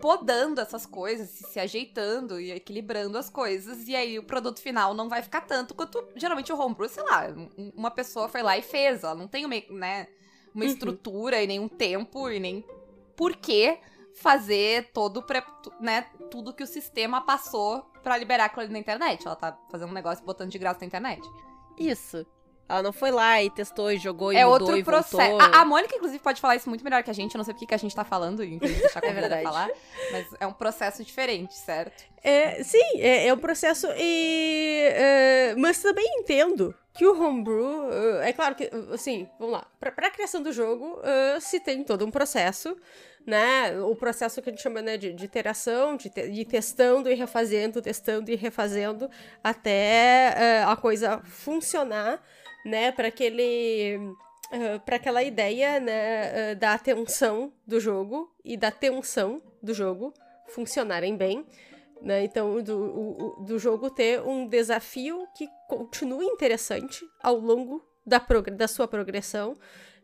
podando 0.00 0.60
essas 0.60 0.86
coisas, 0.86 1.28
se, 1.28 1.44
se 1.44 1.60
ajeitando 1.60 2.40
e 2.40 2.52
equilibrando 2.52 3.18
as 3.18 3.28
coisas, 3.28 3.86
e 3.88 3.94
aí 3.96 4.18
o 4.18 4.22
produto 4.22 4.60
final 4.60 4.94
não 4.94 5.08
vai 5.08 5.22
ficar 5.22 5.42
tanto 5.42 5.74
quanto 5.74 6.02
geralmente 6.16 6.52
o 6.52 6.58
homebrew, 6.58 6.88
sei 6.88 7.02
lá, 7.02 7.26
um- 7.28 7.72
uma 7.76 7.90
pessoa 7.90 8.28
foi 8.28 8.42
lá 8.42 8.56
e 8.56 8.62
fez, 8.62 9.02
ela 9.02 9.14
não 9.14 9.28
tem 9.28 9.44
uma, 9.44 9.56
né, 9.70 10.06
uma 10.54 10.64
Uhum. 10.64 10.70
estrutura 10.70 11.42
e 11.42 11.46
nem 11.46 11.60
um 11.60 11.68
tempo 11.68 12.30
e 12.30 12.38
nem 12.40 12.64
por 13.16 13.36
que 13.36 13.78
fazer 14.14 14.90
todo, 14.92 15.24
né, 15.80 16.02
tudo 16.30 16.54
que 16.54 16.62
o 16.62 16.66
sistema 16.66 17.20
passou 17.20 17.82
pra 18.02 18.16
liberar 18.16 18.46
aquilo 18.46 18.62
ali 18.62 18.72
na 18.72 18.78
internet. 18.78 19.26
Ela 19.26 19.36
tá 19.36 19.56
fazendo 19.70 19.90
um 19.90 19.94
negócio 19.94 20.24
botando 20.24 20.50
de 20.50 20.58
graça 20.58 20.80
na 20.80 20.86
internet. 20.86 21.20
Isso. 21.78 22.26
Ela 22.70 22.82
não 22.84 22.92
foi 22.92 23.10
lá 23.10 23.42
e 23.42 23.50
testou 23.50 23.90
e 23.90 23.98
jogou 23.98 24.32
e 24.32 24.36
é 24.36 24.44
mudou 24.44 24.60
outro 24.68 24.78
e 24.78 24.84
processo. 24.84 25.16
voltou. 25.16 25.40
A, 25.40 25.60
a 25.60 25.64
Mônica, 25.64 25.96
inclusive, 25.96 26.20
pode 26.22 26.40
falar 26.40 26.54
isso 26.56 26.68
muito 26.68 26.84
melhor 26.84 27.02
que 27.02 27.10
a 27.10 27.12
gente. 27.12 27.34
Eu 27.34 27.38
não 27.38 27.44
sei 27.44 27.52
porque 27.52 27.66
que 27.66 27.74
a 27.74 27.78
gente 27.78 27.94
tá 27.94 28.04
falando, 28.04 28.46
de 28.46 28.58
deixar 28.58 29.02
a 29.04 29.08
É 29.08 29.12
verdade. 29.12 29.42
falar. 29.42 29.68
Mas 30.12 30.26
é 30.38 30.46
um 30.46 30.52
processo 30.52 31.04
diferente, 31.04 31.54
certo? 31.54 32.04
É, 32.22 32.62
sim, 32.62 33.00
é, 33.00 33.26
é 33.26 33.34
um 33.34 33.38
processo 33.38 33.88
e... 33.96 34.88
é, 34.92 35.54
mas 35.56 35.80
também 35.80 36.06
entendo 36.18 36.74
que 36.92 37.06
o 37.06 37.20
homebrew... 37.20 37.90
é, 38.22 38.28
é 38.28 38.32
claro 38.32 38.54
que, 38.54 38.70
assim, 38.92 39.28
vamos 39.38 39.54
lá. 39.54 39.66
Pra, 39.78 39.90
pra 39.90 40.10
criação 40.10 40.42
do 40.42 40.52
jogo, 40.52 41.00
é, 41.02 41.40
se 41.40 41.58
tem 41.60 41.82
todo 41.82 42.04
um 42.04 42.10
processo, 42.10 42.76
né? 43.26 43.80
O 43.80 43.94
processo 43.96 44.40
que 44.42 44.48
a 44.50 44.52
gente 44.52 44.62
chama 44.62 44.82
né, 44.82 44.96
de, 44.96 45.12
de 45.12 45.24
iteração, 45.24 45.96
de, 45.96 46.10
te, 46.10 46.28
de 46.28 46.44
testando 46.44 47.10
e 47.10 47.14
refazendo, 47.14 47.80
testando 47.80 48.30
e 48.30 48.34
refazendo, 48.36 49.08
até 49.42 50.34
é, 50.36 50.64
a 50.66 50.76
coisa 50.76 51.20
funcionar, 51.24 52.20
né? 52.64 52.92
Para 52.92 53.08
aquele... 53.08 53.98
para 54.84 54.96
aquela 54.96 55.22
ideia, 55.22 55.78
né, 55.78 56.50
eh, 56.50 56.54
da 56.56 56.74
atenção 56.74 57.52
do 57.66 57.78
jogo 57.78 58.34
e 58.44 58.56
da 58.56 58.70
tensão 58.70 59.40
do 59.62 59.72
jogo 59.72 60.12
funcionarem 60.48 61.16
bem, 61.16 61.46
né? 62.02 62.24
Então, 62.24 62.60
do, 62.62 62.76
o- 62.76 63.44
do 63.44 63.58
jogo 63.58 63.90
ter 63.90 64.20
um 64.22 64.48
desafio 64.48 65.26
que 65.36 65.46
continue 65.68 66.26
interessante 66.26 67.04
ao 67.22 67.36
longo 67.38 67.80
da, 68.04 68.18
da 68.56 68.66
sua 68.66 68.88
progressão. 68.88 69.54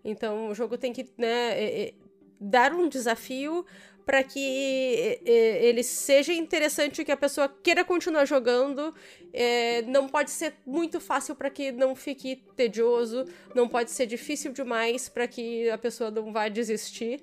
Então, 0.05 0.49
o 0.51 0.55
jogo 0.55 0.79
tem 0.79 0.93
que 0.93 1.13
né, 1.19 1.59
eh, 1.61 1.89
eh, 1.89 1.95
dar 2.41 2.73
um 2.73 2.89
desafio 2.89 3.65
para 4.07 4.23
que 4.23 4.39
eh, 4.41 5.21
eh, 5.27 5.67
ele 5.67 5.83
seja 5.83 6.33
interessante, 6.33 7.05
que 7.05 7.11
a 7.11 7.17
pessoa 7.17 7.49
queira 7.49 7.85
continuar 7.85 8.25
jogando. 8.25 8.95
Eh, 9.35 9.83
não 9.89 10.09
pode 10.09 10.31
ser 10.31 10.55
muito 10.65 11.01
fácil 11.01 11.35
para 11.35 11.51
que 11.51 11.73
não 11.73 11.95
fique 11.97 12.37
tedioso, 12.55 13.25
não 13.55 13.69
pode 13.69 13.91
ser 13.91 14.07
difícil 14.07 14.53
demais 14.53 15.09
para 15.09 15.27
que 15.27 15.69
a 15.69 15.77
pessoa 15.77 16.11
não 16.11 16.33
vá 16.33 16.49
desistir, 16.49 17.21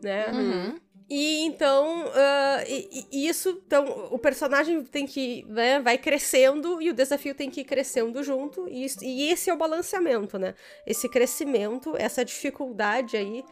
né? 0.00 0.28
Uhum. 0.32 0.80
E 1.12 1.40
então, 1.40 2.04
ah, 2.14 2.62
e- 2.68 3.04
e 3.10 3.26
isso, 3.28 3.60
então, 3.66 4.08
o 4.12 4.18
personagem 4.18 4.84
tem 4.84 5.04
que, 5.06 5.44
né, 5.48 5.80
vai 5.80 5.98
crescendo 5.98 6.80
e 6.80 6.88
o 6.88 6.94
desafio 6.94 7.34
tem 7.34 7.50
que 7.50 7.62
ir 7.62 7.64
crescendo 7.64 8.22
junto, 8.22 8.68
e, 8.68 8.84
isso- 8.84 9.02
e 9.04 9.28
esse 9.28 9.50
é 9.50 9.52
o 9.52 9.56
balanceamento, 9.56 10.38
né? 10.38 10.54
Esse 10.86 11.08
crescimento, 11.08 11.96
essa 11.98 12.24
dificuldade 12.24 13.16
aí, 13.16 13.42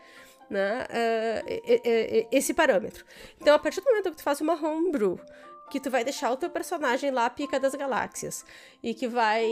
né? 0.50 0.86
e- 1.46 2.28
esse 2.32 2.54
parâmetro. 2.54 3.04
Então, 3.40 3.54
a 3.54 3.58
partir 3.58 3.80
do 3.80 3.86
momento 3.86 4.10
que 4.10 4.16
tu 4.16 4.22
faz 4.22 4.40
uma 4.40 4.54
homebrew, 4.54 5.18
que 5.70 5.78
tu 5.78 5.90
vai 5.90 6.02
deixar 6.02 6.30
o 6.32 6.36
teu 6.36 6.48
personagem 6.48 7.10
lá 7.10 7.28
pica 7.28 7.60
das 7.60 7.74
galáxias, 7.74 8.44
e 8.82 8.94
que 8.94 9.06
vai 9.06 9.46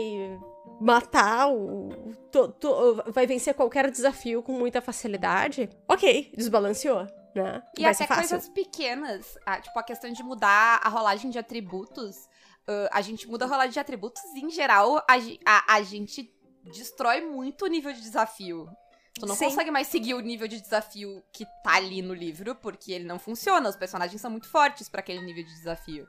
matar 0.81 1.47
o. 1.49 1.89
to- 2.31 2.47
to- 2.53 3.03
vai 3.07 3.25
vencer 3.27 3.53
qualquer 3.53 3.89
desafio 3.91 4.41
com 4.41 4.51
muita 4.53 4.81
facilidade, 4.81 5.69
ok, 5.87 6.31
desbalanceou. 6.35 7.05
Né? 7.35 7.61
E 7.77 7.83
vai 7.83 7.91
até 7.91 8.07
coisas 8.07 8.49
pequenas, 8.49 9.37
ah, 9.45 9.61
tipo 9.61 9.77
a 9.77 9.83
questão 9.83 10.11
de 10.11 10.23
mudar 10.23 10.81
a 10.83 10.89
rolagem 10.89 11.29
de 11.29 11.37
atributos. 11.37 12.27
ah, 12.67 12.89
a 12.91 13.01
gente 13.01 13.27
muda 13.29 13.45
a 13.45 13.47
rolagem 13.47 13.71
de 13.73 13.79
atributos 13.79 14.21
e, 14.35 14.39
em 14.43 14.49
geral, 14.49 14.97
a, 14.97 15.13
a- 15.45 15.75
a 15.75 15.81
gente 15.83 16.33
destrói 16.63 17.21
muito 17.21 17.63
o 17.63 17.67
nível 17.67 17.93
de 17.93 18.01
desafio. 18.01 18.67
Tu 19.19 19.25
não 19.25 19.35
Sim. 19.35 19.45
consegue 19.45 19.71
mais 19.71 19.87
seguir 19.87 20.13
o 20.13 20.19
nível 20.19 20.47
de 20.47 20.61
desafio 20.61 21.23
que 21.33 21.45
tá 21.63 21.75
ali 21.75 22.01
no 22.01 22.13
livro, 22.13 22.53
porque 22.55 22.91
ele 22.91 23.05
não 23.05 23.17
funciona. 23.19 23.69
Os 23.69 23.75
personagens 23.75 24.21
são 24.21 24.29
muito 24.31 24.47
fortes 24.49 24.87
pra 24.89 24.99
aquele 24.99 25.21
nível 25.21 25.43
de 25.43 25.53
desafio. 25.53 26.03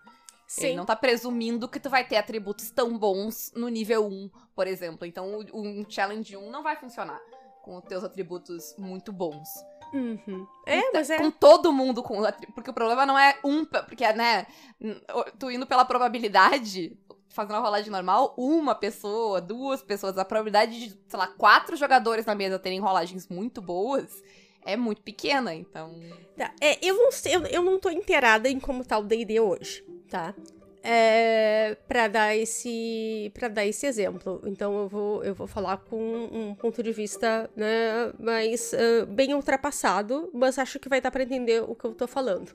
Ele 0.58 0.68
Sim. 0.70 0.76
não 0.76 0.86
tá 0.86 0.96
presumindo 0.96 1.68
que 1.68 1.78
tu 1.80 1.90
vai 1.90 2.06
ter 2.06 2.16
atributos 2.16 2.70
tão 2.70 2.96
bons 2.98 3.52
no 3.54 3.68
nível 3.68 4.06
1, 4.06 4.30
por 4.54 4.66
exemplo. 4.66 5.06
Então, 5.06 5.40
um 5.52 5.84
challenge 5.88 6.36
1 6.36 6.50
não 6.50 6.62
vai 6.62 6.74
funcionar 6.76 7.20
com 7.62 7.76
os 7.76 7.84
teus 7.84 8.02
atributos 8.02 8.74
muito 8.78 9.12
bons. 9.12 9.46
Uhum. 9.92 10.46
É, 10.66 10.90
mas 10.92 11.08
é. 11.10 11.16
Com 11.18 11.30
todo 11.30 11.72
mundo 11.72 12.02
com 12.02 12.22
Porque 12.54 12.70
o 12.70 12.74
problema 12.74 13.04
não 13.06 13.18
é 13.18 13.38
um. 13.44 13.64
Porque, 13.64 14.10
né? 14.12 14.46
n- 14.80 15.00
Tu 15.38 15.50
indo 15.50 15.66
pela 15.66 15.84
probabilidade, 15.84 16.96
fazendo 17.28 17.56
a 17.56 17.60
rolagem 17.60 17.90
normal, 17.90 18.34
uma 18.36 18.74
pessoa, 18.74 19.40
duas 19.40 19.82
pessoas, 19.82 20.18
a 20.18 20.24
probabilidade 20.24 20.88
de, 20.88 20.98
sei 21.06 21.18
lá, 21.18 21.26
quatro 21.26 21.76
jogadores 21.76 22.26
na 22.26 22.34
mesa 22.34 22.58
terem 22.58 22.80
rolagens 22.80 23.28
muito 23.28 23.60
boas 23.60 24.22
é 24.64 24.76
muito 24.76 25.02
pequena. 25.02 25.54
Então. 25.54 25.94
Tá, 26.36 26.52
É, 26.60 26.84
eu 26.84 26.96
não 26.96 27.12
sei, 27.12 27.36
eu, 27.36 27.42
eu 27.46 27.62
não 27.62 27.78
tô 27.78 27.90
inteirada 27.90 28.48
em 28.48 28.58
como 28.58 28.84
tá 28.84 28.98
o 28.98 29.02
D&D 29.02 29.40
hoje, 29.40 29.84
tá? 30.10 30.34
É, 30.82 31.76
para 31.88 32.06
dar 32.06 32.36
esse 32.36 33.32
para 33.34 33.48
dar 33.48 33.66
esse 33.66 33.84
exemplo, 33.84 34.40
então 34.46 34.78
eu 34.78 34.88
vou 34.88 35.24
eu 35.24 35.34
vou 35.34 35.46
falar 35.46 35.76
com 35.78 35.98
um 36.32 36.54
ponto 36.54 36.82
de 36.84 36.92
vista 36.92 37.50
né, 37.56 38.12
mais 38.18 38.72
ah, 38.72 39.04
bem 39.06 39.34
ultrapassado, 39.34 40.30
mas 40.32 40.56
acho 40.56 40.78
que 40.78 40.88
vai 40.88 41.00
dar 41.00 41.10
para 41.10 41.24
entender 41.24 41.62
o 41.62 41.74
que 41.74 41.84
eu 41.84 41.94
tô 41.94 42.06
falando. 42.06 42.52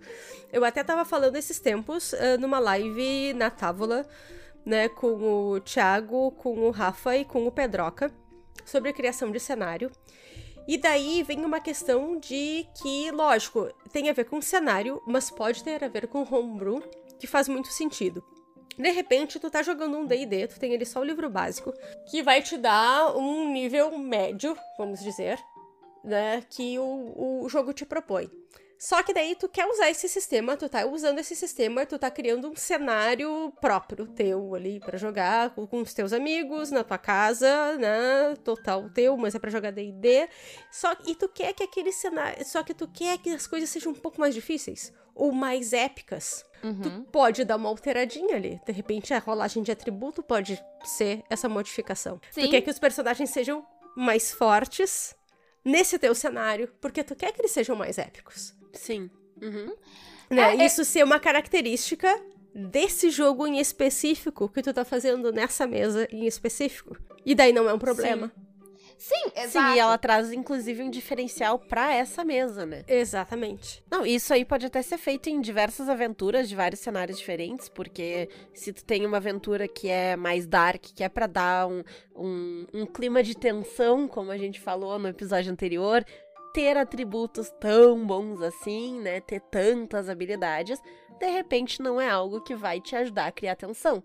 Eu 0.54 0.64
até 0.64 0.84
tava 0.84 1.04
falando 1.04 1.36
esses 1.36 1.60
tempos 1.60 2.14
ah, 2.14 2.38
numa 2.38 2.60
live 2.60 3.34
na 3.34 3.52
Távola, 3.52 4.06
né, 4.66 4.88
com 4.90 5.52
o 5.52 5.60
Thiago, 5.60 6.32
com 6.32 6.60
o 6.60 6.72
Rafa 6.72 7.18
e 7.18 7.26
com 7.26 7.46
o 7.46 7.52
Pedroca 7.52 8.12
sobre 8.66 8.90
a 8.90 8.94
criação 8.94 9.32
de 9.32 9.40
cenário. 9.40 9.92
E 10.68 10.78
daí 10.78 11.24
vem 11.24 11.44
uma 11.44 11.60
questão 11.60 12.18
de 12.18 12.66
que, 12.82 13.12
lógico, 13.12 13.70
tem 13.92 14.10
a 14.10 14.14
ver 14.14 14.26
com 14.26 14.42
cenário, 14.42 15.02
mas 15.06 15.30
pode 15.30 15.64
ter 15.64 15.84
a 15.84 15.90
ver 15.90 16.08
com 16.08 16.24
homebrew, 16.24 16.82
que 17.20 17.28
faz 17.28 17.50
muito 17.50 17.68
sentido. 17.68 18.24
De 18.78 18.90
repente, 18.90 19.40
tu 19.40 19.50
tá 19.50 19.62
jogando 19.62 19.98
um 19.98 20.06
D&D, 20.06 20.48
tu 20.48 20.60
tem 20.60 20.74
ali 20.74 20.86
só 20.86 21.02
o 21.02 21.04
livro 21.04 21.30
básico, 21.30 21.74
que 22.10 22.24
vai 22.24 22.42
te 22.42 22.58
dar 22.58 23.16
um 23.16 23.52
nível 23.52 23.98
médio, 23.98 24.58
vamos 24.78 25.02
dizer, 25.02 25.38
né, 26.04 26.42
que 26.50 26.80
o, 26.80 27.44
o 27.44 27.50
jogo 27.50 27.74
te 27.74 27.86
propõe. 27.86 28.32
Só 28.86 29.02
que 29.02 29.14
daí 29.14 29.34
tu 29.34 29.48
quer 29.48 29.66
usar 29.66 29.90
esse 29.90 30.10
sistema, 30.10 30.58
tu 30.58 30.68
tá 30.68 30.86
usando 30.86 31.18
esse 31.18 31.38
sistema, 31.38 31.86
tu 31.86 31.98
tá 31.98 32.12
criando 32.12 32.50
um 32.52 32.56
cenário 32.58 33.50
próprio 33.62 34.06
teu 34.06 34.54
ali 34.54 34.82
pra 34.82 34.98
jogar 34.98 35.52
com, 35.52 35.66
com 35.66 35.80
os 35.82 35.94
teus 35.94 36.12
amigos, 36.12 36.70
na 36.70 36.84
tua 36.84 36.98
casa, 36.98 37.78
né? 37.78 38.36
Total 38.44 38.90
teu, 38.90 39.16
mas 39.16 39.34
é 39.36 39.40
pra 39.40 39.50
jogar 39.50 39.72
D&D. 39.72 40.28
Só 40.70 40.92
e 41.08 41.16
tu 41.16 41.30
quer 41.30 41.54
que 41.54 41.64
aquele 41.64 41.94
cenário, 41.94 42.44
só 42.46 42.62
que 42.62 42.74
tu 42.74 42.86
quer 42.86 43.18
que 43.20 43.30
as 43.30 43.48
coisas 43.48 43.70
sejam 43.70 43.94
um 43.94 43.96
pouco 43.96 44.20
mais 44.20 44.36
difíceis 44.36 44.92
ou 45.16 45.32
mais 45.32 45.72
épicas. 45.72 46.44
Tu 46.62 46.68
Uhum. 46.68 47.06
pode 47.06 47.46
dar 47.46 47.56
uma 47.56 47.70
alteradinha 47.70 48.36
ali. 48.36 48.60
De 48.66 48.74
repente 48.74 49.14
a 49.14 49.20
rolagem 49.20 49.64
de 49.64 49.72
atributo 49.72 50.22
pode 50.22 50.62
ser 50.84 51.24
essa 51.30 51.48
modificação. 51.48 52.20
Sim. 52.32 52.42
Tu 52.42 52.50
quer 52.50 52.60
que 52.60 52.70
os 52.70 52.80
personagens 52.80 53.30
sejam 53.30 53.66
mais 53.96 54.34
fortes 54.34 55.16
nesse 55.64 55.98
teu 55.98 56.14
cenário, 56.14 56.68
porque 56.82 57.02
tu 57.02 57.16
quer 57.16 57.32
que 57.32 57.40
eles 57.40 57.52
sejam 57.52 57.78
mais 57.78 57.98
épicos. 57.98 58.54
Sim. 58.74 59.10
Uhum. 59.42 59.74
Né? 60.30 60.56
É, 60.56 60.62
é- 60.62 60.66
Isso 60.66 60.84
ser 60.84 61.04
uma 61.04 61.20
característica 61.20 62.08
desse 62.54 63.10
jogo 63.10 63.48
em 63.48 63.60
específico 63.60 64.48
que 64.50 64.62
tu 64.62 64.74
tá 64.74 64.84
fazendo 64.86 65.32
nessa 65.32 65.66
mesa 65.66 66.08
em 66.12 66.26
específico. 66.26 66.98
E 67.26 67.34
daí 67.34 67.52
não 67.54 67.70
é 67.70 67.74
um 67.74 67.80
problema. 67.80 68.32
Sim, 68.96 69.16
Sim, 69.26 69.32
exato. 69.36 69.76
e 69.76 69.80
ela 69.80 69.98
traz 69.98 70.32
inclusive 70.32 70.82
um 70.84 70.90
diferencial 70.90 71.60
pra 71.60 71.94
essa 71.94 72.24
mesa, 72.24 72.66
né? 72.66 72.84
Exatamente. 72.88 73.84
Não, 73.92 74.06
isso 74.06 74.34
aí 74.34 74.46
pode 74.46 74.66
até 74.68 74.82
ser 74.82 74.98
feito 74.98 75.30
em 75.30 75.42
diversas 75.42 75.90
aventuras 75.90 76.48
de 76.48 76.56
vários 76.56 76.80
cenários 76.80 77.18
diferentes, 77.18 77.68
porque 77.68 78.30
se 78.54 78.72
tu 78.72 78.84
tem 78.86 79.06
uma 79.06 79.18
aventura 79.18 79.68
que 79.68 79.90
é 79.90 80.16
mais 80.16 80.46
dark, 80.46 80.84
que 80.96 81.04
é 81.04 81.10
pra 81.10 81.28
dar 81.28 81.68
um, 81.68 81.84
um, 82.16 82.66
um 82.74 82.86
clima 82.86 83.22
de 83.24 83.36
tensão, 83.36 84.08
como 84.08 84.32
a 84.32 84.38
gente 84.38 84.60
falou 84.62 84.98
no 84.98 85.08
episódio 85.10 85.52
anterior, 85.52 86.06
ter 86.54 86.78
atributos 86.78 87.50
tão 87.60 88.06
bons 88.06 88.42
assim, 88.42 89.00
né? 89.02 89.20
Ter 89.20 89.40
tantas 89.42 90.08
habilidades, 90.10 90.80
de 91.20 91.28
repente 91.30 91.82
não 91.82 92.00
é 92.00 92.10
algo 92.10 92.42
que 92.42 92.56
vai 92.56 92.80
te 92.80 92.96
ajudar 92.96 93.28
a 93.28 93.32
criar 93.32 93.56
tensão. 93.56 94.04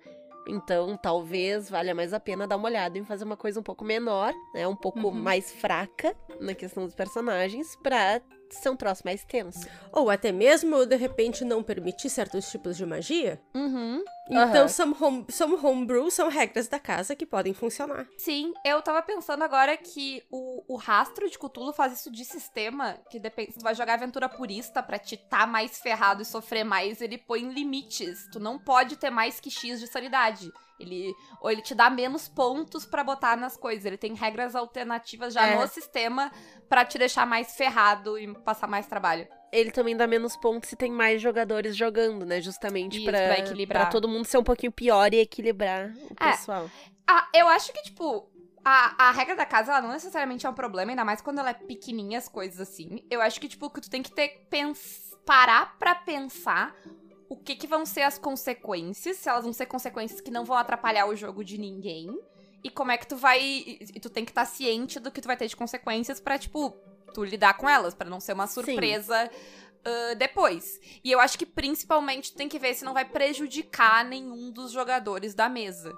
Então, 0.50 0.96
talvez 0.96 1.68
valha 1.68 1.94
mais 1.94 2.14
a 2.14 2.18
pena 2.20 2.46
dar 2.46 2.56
uma 2.56 2.68
olhada 2.68 2.96
em 2.96 3.04
fazer 3.04 3.24
uma 3.24 3.36
coisa 3.36 3.60
um 3.60 3.62
pouco 3.62 3.84
menor, 3.84 4.32
né? 4.54 4.66
Um 4.66 4.74
pouco 4.76 5.00
Uhum. 5.08 5.12
mais 5.12 5.52
fraca 5.52 6.16
na 6.40 6.54
questão 6.54 6.84
dos 6.86 6.94
personagens, 6.94 7.76
pra 7.82 8.22
ser 8.48 8.70
um 8.70 8.76
troço 8.76 9.02
mais 9.04 9.22
tenso. 9.26 9.68
Ou 9.92 10.08
até 10.08 10.32
mesmo, 10.32 10.86
de 10.86 10.96
repente, 10.96 11.44
não 11.44 11.62
permitir 11.62 12.08
certos 12.08 12.50
tipos 12.50 12.78
de 12.78 12.86
magia. 12.86 13.38
Uhum. 13.54 14.02
Então, 14.30 14.42
Aham. 14.62 14.68
some, 14.68 14.94
home, 15.00 15.26
some 15.30 15.54
homebrew 15.56 16.10
são 16.10 16.28
regras 16.28 16.68
da 16.68 16.78
casa 16.78 17.16
que 17.16 17.24
podem 17.24 17.54
funcionar. 17.54 18.06
Sim, 18.18 18.52
eu 18.64 18.82
tava 18.82 19.00
pensando 19.02 19.42
agora 19.42 19.74
que 19.76 20.22
o, 20.30 20.74
o 20.74 20.76
rastro 20.76 21.28
de 21.30 21.38
Cthulhu 21.38 21.72
faz 21.72 21.94
isso 21.94 22.10
de 22.10 22.24
sistema, 22.24 22.98
que 23.10 23.18
depende, 23.18 23.52
se 23.52 23.58
tu 23.58 23.62
vai 23.62 23.74
jogar 23.74 23.94
aventura 23.94 24.28
purista 24.28 24.82
pra 24.82 24.98
te 24.98 25.16
tá 25.16 25.46
mais 25.46 25.78
ferrado 25.78 26.20
e 26.20 26.26
sofrer 26.26 26.62
mais, 26.64 27.00
ele 27.00 27.16
põe 27.16 27.40
limites. 27.48 28.28
Tu 28.30 28.38
não 28.38 28.58
pode 28.58 28.96
ter 28.96 29.08
mais 29.10 29.40
que 29.40 29.50
X 29.50 29.80
de 29.80 29.86
sanidade. 29.86 30.52
Ele, 30.78 31.12
ou 31.40 31.50
ele 31.50 31.60
te 31.62 31.74
dá 31.74 31.90
menos 31.90 32.28
pontos 32.28 32.84
pra 32.86 33.02
botar 33.02 33.36
nas 33.36 33.56
coisas. 33.56 33.84
Ele 33.84 33.96
tem 33.96 34.14
regras 34.14 34.54
alternativas 34.54 35.34
já 35.34 35.46
É. 35.46 35.58
no 35.58 35.66
sistema 35.66 36.30
pra 36.68 36.84
te 36.84 36.98
deixar 36.98 37.26
mais 37.26 37.56
ferrado 37.56 38.16
e 38.18 38.32
passar 38.44 38.68
mais 38.68 38.86
trabalho. 38.86 39.26
Ele 39.52 39.70
também 39.70 39.96
dá 39.96 40.06
menos 40.06 40.36
pontos 40.36 40.68
se 40.68 40.76
tem 40.76 40.90
mais 40.92 41.22
jogadores 41.22 41.74
jogando, 41.76 42.26
né? 42.26 42.40
Justamente 42.40 43.00
pra 43.02 43.38
equilibrar. 43.38 43.84
pra 43.84 43.90
todo 43.90 44.06
mundo 44.08 44.26
ser 44.26 44.38
um 44.38 44.44
pouquinho 44.44 44.70
pior 44.72 45.12
e 45.14 45.20
equilibrar 45.20 45.90
o 46.10 46.14
É. 46.24 46.32
pessoal. 46.32 46.70
Ah, 47.06 47.26
eu 47.34 47.48
acho 47.48 47.72
que, 47.72 47.82
tipo, 47.82 48.28
a, 48.62 49.08
a 49.08 49.10
regra 49.12 49.34
da 49.34 49.46
casa, 49.46 49.72
ela 49.72 49.80
não 49.80 49.92
necessariamente 49.92 50.44
é 50.46 50.50
um 50.50 50.54
problema, 50.54 50.92
ainda 50.92 51.04
mais 51.04 51.22
quando 51.22 51.38
ela 51.38 51.50
é 51.50 51.54
pequenininha, 51.54 52.18
as 52.18 52.28
coisas 52.28 52.60
assim. 52.60 53.02
Eu 53.10 53.22
acho 53.22 53.40
que, 53.40 53.48
tipo, 53.48 53.70
que 53.70 53.80
tu 53.80 53.88
tem 53.88 54.02
que 54.02 54.12
ter, 54.12 54.46
pens 54.50 55.08
parar 55.24 55.78
pra 55.78 55.94
pensar 55.94 56.74
o 57.30 57.36
que 57.36 57.54
que 57.56 57.66
vão 57.66 57.84
ser 57.86 58.02
as 58.02 58.18
consequências, 58.18 59.16
se 59.16 59.28
elas 59.28 59.44
vão 59.44 59.52
ser 59.52 59.66
consequências 59.66 60.20
que 60.20 60.30
não 60.30 60.44
vão 60.44 60.56
atrapalhar 60.56 61.06
o 61.06 61.16
jogo 61.16 61.42
de 61.44 61.58
ninguém, 61.58 62.08
e 62.62 62.70
como 62.70 62.90
é 62.90 62.98
que 62.98 63.06
tu 63.06 63.16
vai... 63.16 63.40
E, 63.40 63.78
tu 64.00 64.10
tem 64.10 64.24
que 64.24 64.30
estar 64.30 64.44
ciente 64.44 64.98
do 65.00 65.10
que 65.10 65.20
tu 65.20 65.26
vai 65.26 65.36
ter 65.36 65.46
de 65.46 65.56
consequências 65.56 66.20
pra, 66.20 66.38
tipo, 66.38 66.74
tu 67.12 67.24
lidar 67.24 67.54
com 67.54 67.68
elas, 67.68 67.94
pra 67.94 68.08
não 68.08 68.20
ser 68.20 68.32
uma 68.32 68.46
surpresa... 68.46 69.30
ah, 69.84 70.14
depois. 70.16 70.78
E 71.04 71.10
eu 71.10 71.20
acho 71.20 71.38
que 71.38 71.46
principalmente 71.46 72.32
tu 72.32 72.36
tem 72.36 72.48
que 72.48 72.58
ver 72.58 72.74
se 72.74 72.84
não 72.84 72.92
vai 72.94 73.04
prejudicar 73.04 74.04
nenhum 74.04 74.50
dos 74.50 74.70
jogadores 74.72 75.34
da 75.34 75.48
mesa. 75.48 75.92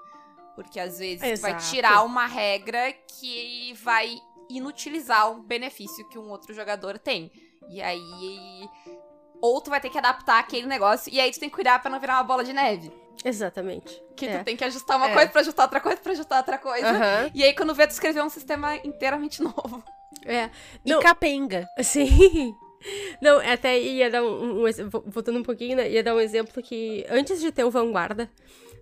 Porque 0.54 0.78
às 0.78 0.98
vezes 0.98 1.40
tu 1.40 1.42
vai 1.42 1.56
tirar 1.56 2.02
uma 2.04 2.26
regra 2.26 2.92
que 2.92 3.72
vai 3.82 4.18
inutilizar 4.50 5.30
um 5.30 5.42
benefício 5.42 6.06
que 6.08 6.18
um 6.18 6.28
outro 6.28 6.52
jogador 6.52 6.98
tem. 6.98 7.30
E 7.68 7.80
aí. 7.80 8.68
Ou 9.40 9.60
tu 9.60 9.70
vai 9.70 9.80
ter 9.80 9.88
que 9.88 9.96
adaptar 9.96 10.38
aquele 10.38 10.66
negócio, 10.66 11.10
e 11.12 11.18
aí 11.18 11.30
tu 11.30 11.40
tem 11.40 11.48
que 11.48 11.54
cuidar 11.54 11.80
pra 11.80 11.90
não 11.90 11.98
virar 11.98 12.16
uma 12.18 12.24
bola 12.24 12.44
de 12.44 12.52
neve. 12.52 12.92
Exatamente. 13.24 14.02
Que 14.16 14.26
É. 14.26 14.38
tu 14.38 14.44
tem 14.44 14.56
que 14.56 14.64
ajustar 14.64 14.96
uma 14.98 15.08
É. 15.08 15.14
coisa 15.14 15.30
pra 15.30 15.40
ajustar 15.40 15.64
outra 15.64 15.80
coisa 15.80 15.96
pra 15.98 16.12
ajustar 16.12 16.38
outra 16.38 16.58
coisa. 16.58 16.90
Aham. 16.90 17.30
E 17.34 17.42
aí, 17.42 17.54
quando 17.54 17.74
vê, 17.74 17.86
tu 17.86 17.90
escreveu 17.92 18.24
um 18.24 18.28
sistema 18.28 18.76
inteiramente 18.76 19.40
novo. 19.42 19.82
É. 20.26 20.50
E 20.84 20.90
Não. 20.90 21.00
capenga. 21.00 21.66
Sim. 21.82 22.54
Não, 23.20 23.38
até 23.38 23.78
ia 23.78 24.10
dar 24.10 24.22
um, 24.22 24.64
um 24.66 24.70
voltando 25.06 25.38
um 25.38 25.42
pouquinho, 25.42 25.76
né? 25.76 25.90
Ia 25.90 26.02
dar 26.02 26.14
um 26.14 26.20
exemplo 26.20 26.62
que 26.62 27.04
antes 27.10 27.40
de 27.40 27.52
ter 27.52 27.64
o 27.64 27.70
Vanguarda, 27.70 28.30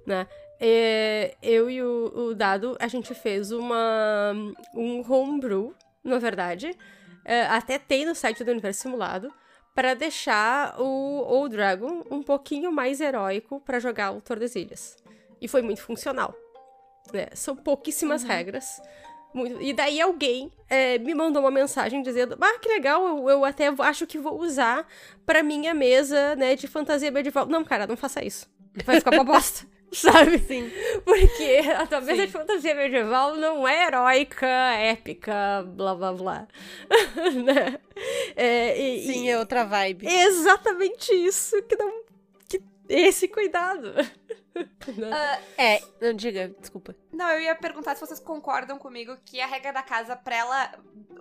né? 0.07 0.27
é, 0.61 1.35
eu 1.43 1.69
e 1.71 1.81
o, 1.83 2.13
o 2.15 2.35
Dado, 2.35 2.77
a 2.81 2.89
gente 2.89 3.15
fez 3.15 3.51
uma 3.53 4.33
um 4.75 5.05
homebrew, 5.09 5.75
na 6.03 6.19
verdade. 6.19 6.77
é, 7.25 7.43
até 7.43 7.79
tem 7.79 8.05
no 8.07 8.15
site 8.15 8.43
do 8.45 8.51
Universo 8.51 8.83
Simulado. 8.83 9.33
Pra 9.75 9.95
deixar 9.95 10.75
o 10.81 11.23
Old 11.23 11.55
Dragon 11.55 12.03
um 12.11 12.21
pouquinho 12.21 12.73
mais 12.73 13.01
heróico 13.01 13.61
pra 13.61 13.79
jogar 13.79 14.11
o 14.11 14.21
Tordesilhas. 14.21 14.97
E 15.41 15.47
foi 15.47 15.63
muito 15.63 15.81
funcional. 15.83 16.35
né? 17.13 17.27
São 17.35 17.55
pouquíssimas 17.55 18.25
regras. 18.25 18.81
Muito- 19.35 19.61
E 19.63 19.73
daí 19.73 20.01
alguém 20.01 20.51
é, 20.69 20.99
me 20.99 21.15
mandou 21.15 21.43
uma 21.43 21.51
mensagem 21.51 22.03
dizendo: 22.03 22.37
Ah, 22.41 22.59
que 22.61 22.69
legal, 22.69 23.07
eu, 23.07 23.29
eu 23.29 23.45
até 23.45 23.69
acho 23.81 24.07
que 24.07 24.19
vou 24.19 24.41
usar 24.41 24.87
pra 25.27 25.43
minha 25.43 25.75
mesa, 25.75 26.35
né, 26.37 26.55
de 26.57 26.67
fantasia 26.67 27.11
medieval. 27.11 27.47
Não, 27.47 27.65
cara, 27.65 27.87
não 27.87 27.97
faça 27.97 28.25
isso. 28.25 28.49
Vai 28.85 28.97
ficar 28.99 29.13
uma 29.15 29.25
bosta. 29.25 29.67
Sabe? 29.91 30.39
Sim. 30.41 30.71
Porque 31.03 31.63
a 31.75 31.87
tua 31.87 32.01
mesa 32.03 32.21
Sim. 32.21 32.27
de 32.27 32.33
fantasia 32.33 32.75
medieval 32.75 33.35
não 33.37 33.67
é 33.67 33.87
heróica, 33.87 34.47
épica, 34.47 35.65
blá 35.67 35.95
blá 35.95 36.13
blá. 36.13 36.49
né? 37.45 37.79
É, 38.37 38.79
e- 38.79 39.07
Sim, 39.07 39.25
e- 39.27 39.31
é 39.31 39.39
outra 39.39 39.65
vibe. 39.65 40.07
é 40.07 40.25
exatamente 40.25 41.13
isso 41.15 41.61
que 41.63 41.75
não. 41.77 42.03
Esse 42.89 43.29
cuidado. 43.29 43.93
Né? 44.97 45.43
É, 45.57 45.81
não 46.01 46.13
diga, 46.13 46.49
desculpa. 46.59 46.97
Não, 47.13 47.29
eu 47.31 47.41
ia 47.41 47.55
perguntar 47.55 47.95
se 47.95 48.01
vocês 48.01 48.19
concordam 48.19 48.79
comigo 48.79 49.17
que 49.25 49.41
a 49.41 49.47
regra 49.47 49.73
da 49.73 49.83
casa, 49.83 50.17
pra 50.17 50.35
ela. 50.35 50.73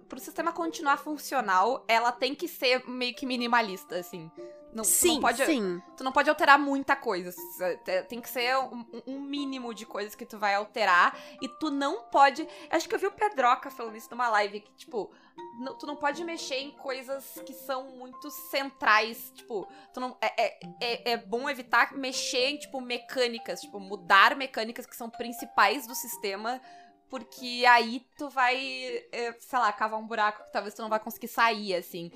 pro 0.09 0.19
sistema 0.19 0.51
continuar 0.51 0.97
funcional, 0.97 1.85
ela 1.87 2.11
tem 2.11 2.33
que 2.33 2.47
ser 2.47 2.87
meio 2.87 3.13
que 3.13 3.25
minimalista, 3.25 3.97
assim. 3.97 4.31
Não, 4.73 4.83
tu 4.83 4.87
Sim, 4.89 5.13
não 5.15 5.21
pode, 5.21 5.45
Sim. 5.45 5.81
tu 5.95 6.03
não 6.03 6.11
pode 6.11 6.29
alterar 6.29 6.59
muita 6.59 6.95
coisa. 6.95 7.31
Te- 7.83 8.03
Tem 8.03 8.21
que 8.21 8.29
ser 8.29 8.55
um, 8.57 8.85
um 9.07 9.19
mínimo 9.19 9.73
de 9.73 9.85
coisas 9.85 10.13
que 10.13 10.25
tu 10.25 10.37
vai 10.37 10.53
alterar. 10.55 11.17
E 11.41 11.47
tu 11.47 11.71
não 11.71 12.03
pode. 12.03 12.47
Acho 12.69 12.87
que 12.87 12.93
eu 12.93 12.99
vi 12.99 13.07
o 13.07 13.11
Pedroca 13.11 13.71
falando 13.71 13.95
isso 13.95 14.09
numa 14.11 14.27
live, 14.29 14.59
que, 14.59 14.71
tipo, 14.73 15.09
não- 15.59 15.75
tu 15.77 15.87
não 15.87 15.95
pode 15.95 16.23
mexer 16.23 16.57
em 16.57 16.71
coisas 16.71 17.41
que 17.45 17.53
são 17.53 17.85
muito 17.97 18.29
centrais. 18.29 19.31
Tipo, 19.33 19.67
tu 19.93 19.99
não. 19.99 20.17
É, 20.21 20.43
é, 20.45 20.59
é, 20.81 21.11
é 21.13 21.17
bom 21.17 21.49
evitar 21.49 21.93
mexer 21.93 22.49
em, 22.49 22.57
tipo, 22.57 22.79
mecânicas, 22.81 23.61
tipo, 23.61 23.79
mudar 23.79 24.35
mecânicas 24.35 24.85
que 24.85 24.95
são 24.95 25.09
principais 25.09 25.87
do 25.87 25.95
sistema. 25.95 26.61
Porque 27.09 27.63
aí 27.69 28.05
tu 28.17 28.29
vai, 28.29 28.57
é, 29.13 29.33
sei 29.39 29.57
lá, 29.59 29.71
cavar 29.71 29.97
um 29.97 30.05
buraco 30.05 30.43
que 30.43 30.51
talvez 30.51 30.73
tu 30.73 30.81
não 30.81 30.89
vai 30.89 30.99
conseguir 30.99 31.29
sair, 31.29 31.73
assim. 31.73 32.11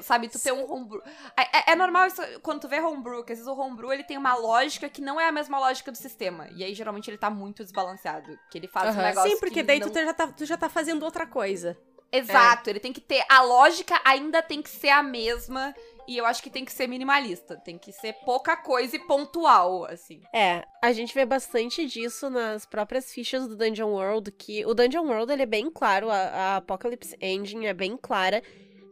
Sabe, 0.00 0.28
tu 0.28 0.38
ter 0.38 0.52
um 0.52 0.70
homebrew. 0.70 1.02
É, 1.36 1.58
é- 1.58 1.72
é 1.72 1.76
normal 1.76 2.06
isso 2.06 2.22
quando 2.42 2.60
tu 2.60 2.68
vê 2.68 2.80
homebrew, 2.80 3.22
que 3.24 3.32
às 3.32 3.38
vezes 3.38 3.52
o 3.52 3.58
homebrew 3.58 3.92
ele 3.92 4.04
tem 4.04 4.16
uma 4.16 4.34
lógica 4.34 4.88
que 4.88 5.00
não 5.00 5.20
é 5.20 5.28
a 5.28 5.32
mesma 5.32 5.58
lógica 5.58 5.92
do 5.92 5.98
sistema. 5.98 6.48
E 6.54 6.64
aí 6.64 6.74
geralmente 6.74 7.10
ele 7.10 7.18
tá 7.18 7.28
muito 7.28 7.62
desbalanceado. 7.62 8.38
Que 8.50 8.58
ele 8.58 8.68
faz 8.68 8.94
um 8.94 8.98
Aham. 8.98 9.08
negócio. 9.08 9.30
Sim, 9.30 9.38
porque 9.38 9.56
que 9.56 9.62
daí 9.62 9.78
não... 9.80 9.90
tu, 9.90 9.94
já 9.94 10.14
tá, 10.14 10.26
tu 10.28 10.44
já 10.46 10.56
tá 10.56 10.68
fazendo 10.68 11.02
outra 11.04 11.26
coisa. 11.26 11.76
Exato, 12.10 12.70
ele 12.70 12.80
tem 12.80 12.92
que 12.92 13.00
ter. 13.02 13.22
A 13.28 13.42
lógica 13.42 14.00
ainda 14.04 14.40
tem 14.42 14.62
que 14.62 14.70
ser 14.70 14.88
a 14.88 15.02
mesma. 15.02 15.74
E 16.06 16.16
eu 16.16 16.24
acho 16.24 16.42
que 16.42 16.48
tem 16.48 16.64
que 16.64 16.72
ser 16.72 16.86
minimalista. 16.86 17.56
Tem 17.56 17.76
que 17.76 17.92
ser 17.92 18.14
pouca 18.24 18.56
coisa 18.56 18.96
e 18.96 18.98
pontual, 18.98 19.84
assim. 19.84 20.22
É, 20.34 20.64
a 20.82 20.90
gente 20.90 21.14
vê 21.14 21.26
bastante 21.26 21.84
disso 21.84 22.30
nas 22.30 22.64
próprias 22.64 23.12
fichas 23.12 23.46
do 23.46 23.54
Dungeon 23.54 23.90
World, 23.90 24.32
que 24.32 24.64
o 24.64 24.72
Dungeon 24.72 25.04
World 25.04 25.30
ele 25.30 25.42
é 25.42 25.46
bem 25.46 25.70
claro, 25.70 26.08
a, 26.08 26.16
a 26.16 26.56
Apocalypse 26.56 27.14
Engine 27.20 27.66
é 27.66 27.74
bem 27.74 27.94
clara, 27.94 28.42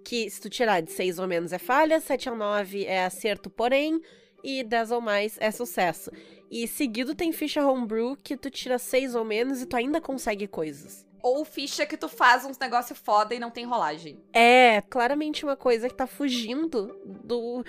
que 0.07 0.31
se 0.31 0.41
tu 0.41 0.49
tirar 0.49 0.81
de 0.83 0.93
6 0.93 1.19
ou 1.19 1.27
menos 1.27 1.53
é 1.53 1.59
falha, 1.59 1.99
7 1.99 2.31
ou 2.31 2.37
9 2.37 2.85
é 2.85 3.05
acerto 3.05 3.51
porém, 3.51 4.01
e 4.43 4.63
10 4.63 4.93
ou 4.93 5.01
mais 5.01 5.37
é 5.41 5.51
sucesso. 5.51 6.13
E 6.49 6.69
seguido 6.69 7.13
tem 7.13 7.33
ficha 7.33 7.67
homebrew 7.67 8.17
que 8.23 8.37
tu 8.37 8.49
tira 8.49 8.79
6 8.79 9.17
ou 9.17 9.25
menos 9.25 9.61
e 9.61 9.67
tu 9.67 9.75
ainda 9.75 10.01
consegue 10.01 10.47
coisas. 10.47 11.05
Ou 11.21 11.45
ficha 11.45 11.85
que 11.85 11.97
tu 11.97 12.09
faz 12.09 12.45
uns 12.45 12.57
negócio 12.57 12.95
foda 12.95 13.35
e 13.35 13.41
não 13.41 13.51
tem 13.51 13.65
rolagem. 13.65 14.23
É 14.33 14.81
claramente 14.83 15.45
uma 15.45 15.57
coisa 15.57 15.89
que 15.89 15.95
tá 15.97 16.07
fugindo 16.07 16.97
do, 17.05 17.65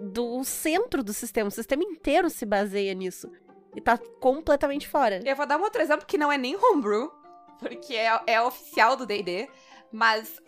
do 0.00 0.42
centro 0.44 1.02
do 1.02 1.12
sistema. 1.12 1.48
O 1.48 1.52
sistema 1.52 1.84
inteiro 1.84 2.30
se 2.30 2.46
baseia 2.46 2.94
nisso. 2.94 3.30
E 3.76 3.80
tá 3.82 3.98
completamente 3.98 4.88
fora. 4.88 5.20
Eu 5.22 5.36
vou 5.36 5.44
dar 5.44 5.58
um 5.58 5.62
outro 5.62 5.82
exemplo 5.82 6.06
que 6.06 6.16
não 6.16 6.32
é 6.32 6.38
nem 6.38 6.56
homebrew, 6.56 7.12
porque 7.58 7.94
é, 7.94 8.18
é 8.26 8.40
oficial 8.40 8.96
do 8.96 9.04
D&D, 9.04 9.50
mas 9.92 10.40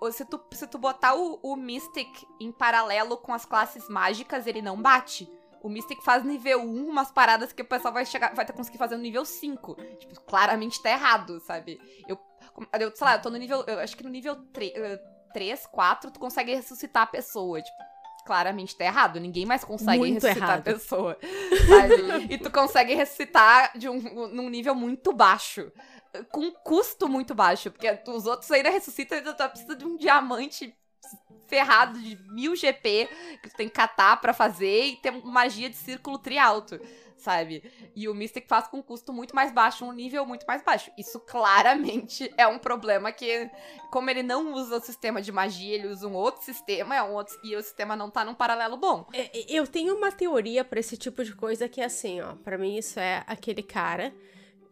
o- 0.00 0.10
se, 0.12 0.24
tu, 0.24 0.40
se 0.52 0.66
tu 0.66 0.78
botar 0.78 1.14
o, 1.14 1.38
o 1.42 1.56
Mystic 1.56 2.08
em 2.40 2.52
paralelo 2.52 3.16
com 3.16 3.32
as 3.32 3.44
classes 3.44 3.88
mágicas, 3.88 4.46
ele 4.46 4.62
não 4.62 4.80
bate. 4.80 5.28
O 5.62 5.68
Mystic 5.68 6.02
faz 6.02 6.22
nível 6.22 6.60
1 6.60 6.88
umas 6.88 7.10
paradas 7.10 7.52
que 7.52 7.62
o 7.62 7.64
pessoal 7.64 7.92
vai 7.94 8.04
chegar, 8.04 8.34
vai 8.34 8.44
ter 8.44 8.52
conseguir 8.52 8.76
fazer 8.78 8.96
no 8.96 9.02
nível 9.02 9.24
5. 9.24 9.74
Tipo, 9.98 10.20
claramente 10.22 10.82
tá 10.82 10.90
errado, 10.90 11.40
sabe? 11.40 11.80
Eu, 12.06 12.18
eu 12.78 12.94
sei 12.94 13.04
lá, 13.06 13.14
eu 13.14 13.22
tô 13.22 13.30
no 13.30 13.38
nível, 13.38 13.64
eu 13.66 13.78
acho 13.80 13.96
que 13.96 14.04
no 14.04 14.10
nível 14.10 14.36
3, 15.32 15.66
4, 15.66 16.10
tu 16.10 16.20
consegue 16.20 16.54
ressuscitar 16.54 17.04
a 17.04 17.06
pessoa, 17.06 17.62
tipo, 17.62 17.78
claramente 18.26 18.76
tá 18.76 18.84
errado. 18.84 19.18
Ninguém 19.18 19.46
mais 19.46 19.64
consegue 19.64 19.98
Muito 19.98 20.14
ressuscitar 20.22 20.48
errado. 20.50 20.68
a 20.68 20.72
pessoa, 20.74 21.18
sabe? 21.66 22.32
e 22.34 22.38
tu 22.38 22.50
consegue 22.50 22.94
ressuscitar 22.94 23.76
de 23.76 23.88
um, 23.88 24.28
num 24.28 24.50
nível 24.50 24.74
muito 24.74 25.12
baixo. 25.14 25.72
Com 26.30 26.50
custo 26.52 27.08
muito 27.08 27.34
baixo, 27.34 27.70
porque 27.70 27.88
os 28.08 28.26
outros 28.26 28.50
ainda 28.50 28.70
ressuscitam 28.70 29.18
e 29.18 29.22
tu 29.22 29.34
precisa 29.34 29.74
de 29.74 29.84
um 29.84 29.96
diamante 29.96 30.76
ferrado 31.46 31.98
de 32.00 32.16
mil 32.30 32.56
GP 32.56 33.08
que 33.42 33.50
tu 33.50 33.56
tem 33.56 33.68
que 33.68 33.74
catar 33.74 34.20
pra 34.20 34.32
fazer 34.32 34.86
e 34.86 34.96
ter 34.96 35.10
magia 35.10 35.68
de 35.68 35.76
círculo 35.76 36.18
trialto, 36.18 36.80
sabe? 37.16 37.62
E 37.94 38.08
o 38.08 38.14
Mystic 38.14 38.46
faz 38.48 38.66
com 38.66 38.78
um 38.78 38.82
custo 38.82 39.12
muito 39.12 39.34
mais 39.34 39.52
baixo, 39.52 39.84
um 39.84 39.92
nível 39.92 40.26
muito 40.26 40.46
mais 40.46 40.62
baixo. 40.62 40.90
Isso 40.96 41.20
claramente 41.20 42.32
é 42.36 42.46
um 42.46 42.58
problema 42.58 43.12
que, 43.12 43.50
como 43.90 44.10
ele 44.10 44.22
não 44.22 44.52
usa 44.54 44.78
o 44.78 44.80
sistema 44.80 45.20
de 45.20 45.30
magia, 45.30 45.74
ele 45.74 45.88
usa 45.88 46.08
um 46.08 46.14
outro 46.14 46.42
sistema, 46.42 46.96
é 46.96 47.02
um 47.02 47.12
outro, 47.12 47.38
e 47.44 47.54
o 47.54 47.62
sistema 47.62 47.94
não 47.94 48.10
tá 48.10 48.24
num 48.24 48.34
paralelo 48.34 48.76
bom. 48.76 49.06
É, 49.12 49.30
Eu 49.48 49.66
tenho 49.66 49.96
uma 49.96 50.10
teoria 50.10 50.64
pra 50.64 50.80
esse 50.80 50.96
tipo 50.96 51.22
de 51.24 51.34
coisa 51.34 51.68
que 51.68 51.80
é 51.80 51.84
assim, 51.84 52.20
ó. 52.20 52.34
Pra 52.36 52.58
mim, 52.58 52.76
isso 52.76 52.98
é 52.98 53.22
aquele 53.26 53.62
cara 53.62 54.14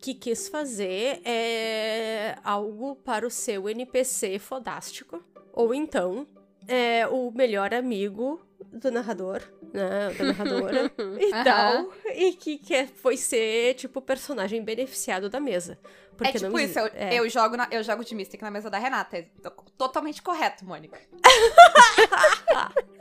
que 0.02 0.14
quis 0.14 0.48
fazer 0.48 1.20
é, 1.24 2.34
algo 2.42 2.96
para 2.96 3.24
o 3.26 3.30
seu 3.30 3.68
NPC 3.68 4.38
fodástico. 4.40 5.22
Ou 5.52 5.72
então, 5.72 6.26
é 6.66 7.06
o 7.06 7.30
melhor 7.30 7.72
amigo 7.72 8.44
do 8.72 8.90
narrador, 8.90 9.40
né, 9.72 10.12
da 10.18 10.24
narradora 10.24 10.90
e 11.20 11.30
tal, 11.44 11.92
e 12.14 12.32
que 12.32 12.58
quer, 12.58 12.88
foi 12.88 13.16
ser, 13.16 13.74
tipo, 13.74 14.00
o 14.00 14.02
personagem 14.02 14.62
beneficiado 14.64 15.28
da 15.30 15.38
mesa. 15.38 15.78
Porque 16.16 16.36
é 16.36 16.40
tipo 16.40 16.50
não 16.50 16.58
isso, 16.58 16.78
eu, 16.78 16.86
é. 16.94 17.14
eu 17.20 17.28
jogo 17.28 17.56
na- 17.56 17.68
eu 17.70 17.82
jogo 17.82 18.04
de 18.04 18.14
Mystic 18.14 18.42
na 18.42 18.50
mesa 18.50 18.68
da 18.68 18.78
Renata. 18.78 19.16
É 19.18 19.22
to- 19.42 19.64
totalmente 19.78 20.20
correto, 20.20 20.64
Mônica. 20.64 20.98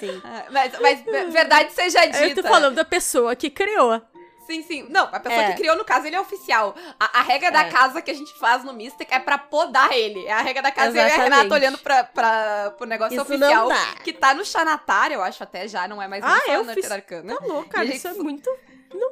Sim. 0.00 0.20
Ah, 0.24 0.46
Mas, 0.50 0.72
mas 0.80 1.00
ve- 1.02 1.24
verdade 1.26 1.72
seja 1.72 2.04
dita. 2.06 2.24
Eu 2.24 2.34
tô 2.34 2.42
falando 2.42 2.74
da 2.74 2.84
pessoa 2.84 3.34
que 3.34 3.50
criou. 3.50 4.00
Sim, 4.46 4.62
sim. 4.62 4.86
Não, 4.88 5.04
a 5.12 5.18
pessoa 5.20 5.42
É. 5.42 5.50
que 5.52 5.58
criou, 5.58 5.76
no 5.76 5.84
caso, 5.84 6.06
ele 6.06 6.14
é 6.16 6.20
oficial. 6.20 6.74
A, 7.00 7.18
a 7.20 7.22
regra 7.22 7.50
da 7.50 7.62
É. 7.66 7.70
casa 7.70 8.00
que 8.00 8.10
a 8.10 8.14
gente 8.14 8.32
faz 8.38 8.62
no 8.64 8.72
Mystic 8.72 9.10
é 9.10 9.18
pra 9.18 9.36
podar 9.38 9.92
ele. 9.92 10.28
A 10.30 10.40
regra 10.40 10.62
da 10.62 10.70
casa 10.70 10.88
é 10.88 10.90
eu 10.90 10.96
e 10.96 11.00
a 11.00 11.06
Exatamente. 11.08 11.32
Renata 11.34 11.54
olhando 11.54 11.78
pra, 11.78 12.04
pra, 12.04 12.70
pro 12.78 12.86
negócio 12.86 13.14
Isso 13.14 13.22
oficial. 13.22 13.68
não. 13.68 13.94
Que 14.04 14.12
tá 14.12 14.32
no 14.34 14.44
Xanatar, 14.44 15.10
eu 15.12 15.22
acho 15.22 15.42
até 15.42 15.66
já, 15.66 15.88
não 15.88 16.00
é 16.00 16.06
mais 16.08 16.22
Ah, 16.24 16.40
eu 16.48 16.64
no 16.64 16.72
fiz- 16.72 16.90
Arcana. 16.90 17.36
Tá 17.36 17.44
louco, 17.44 17.68
cara, 17.68 17.84
E 17.84 17.92
a 17.92 17.94
isso 17.94 18.06
é 18.08 18.12
gente- 18.12 18.22
muito... 18.22 18.50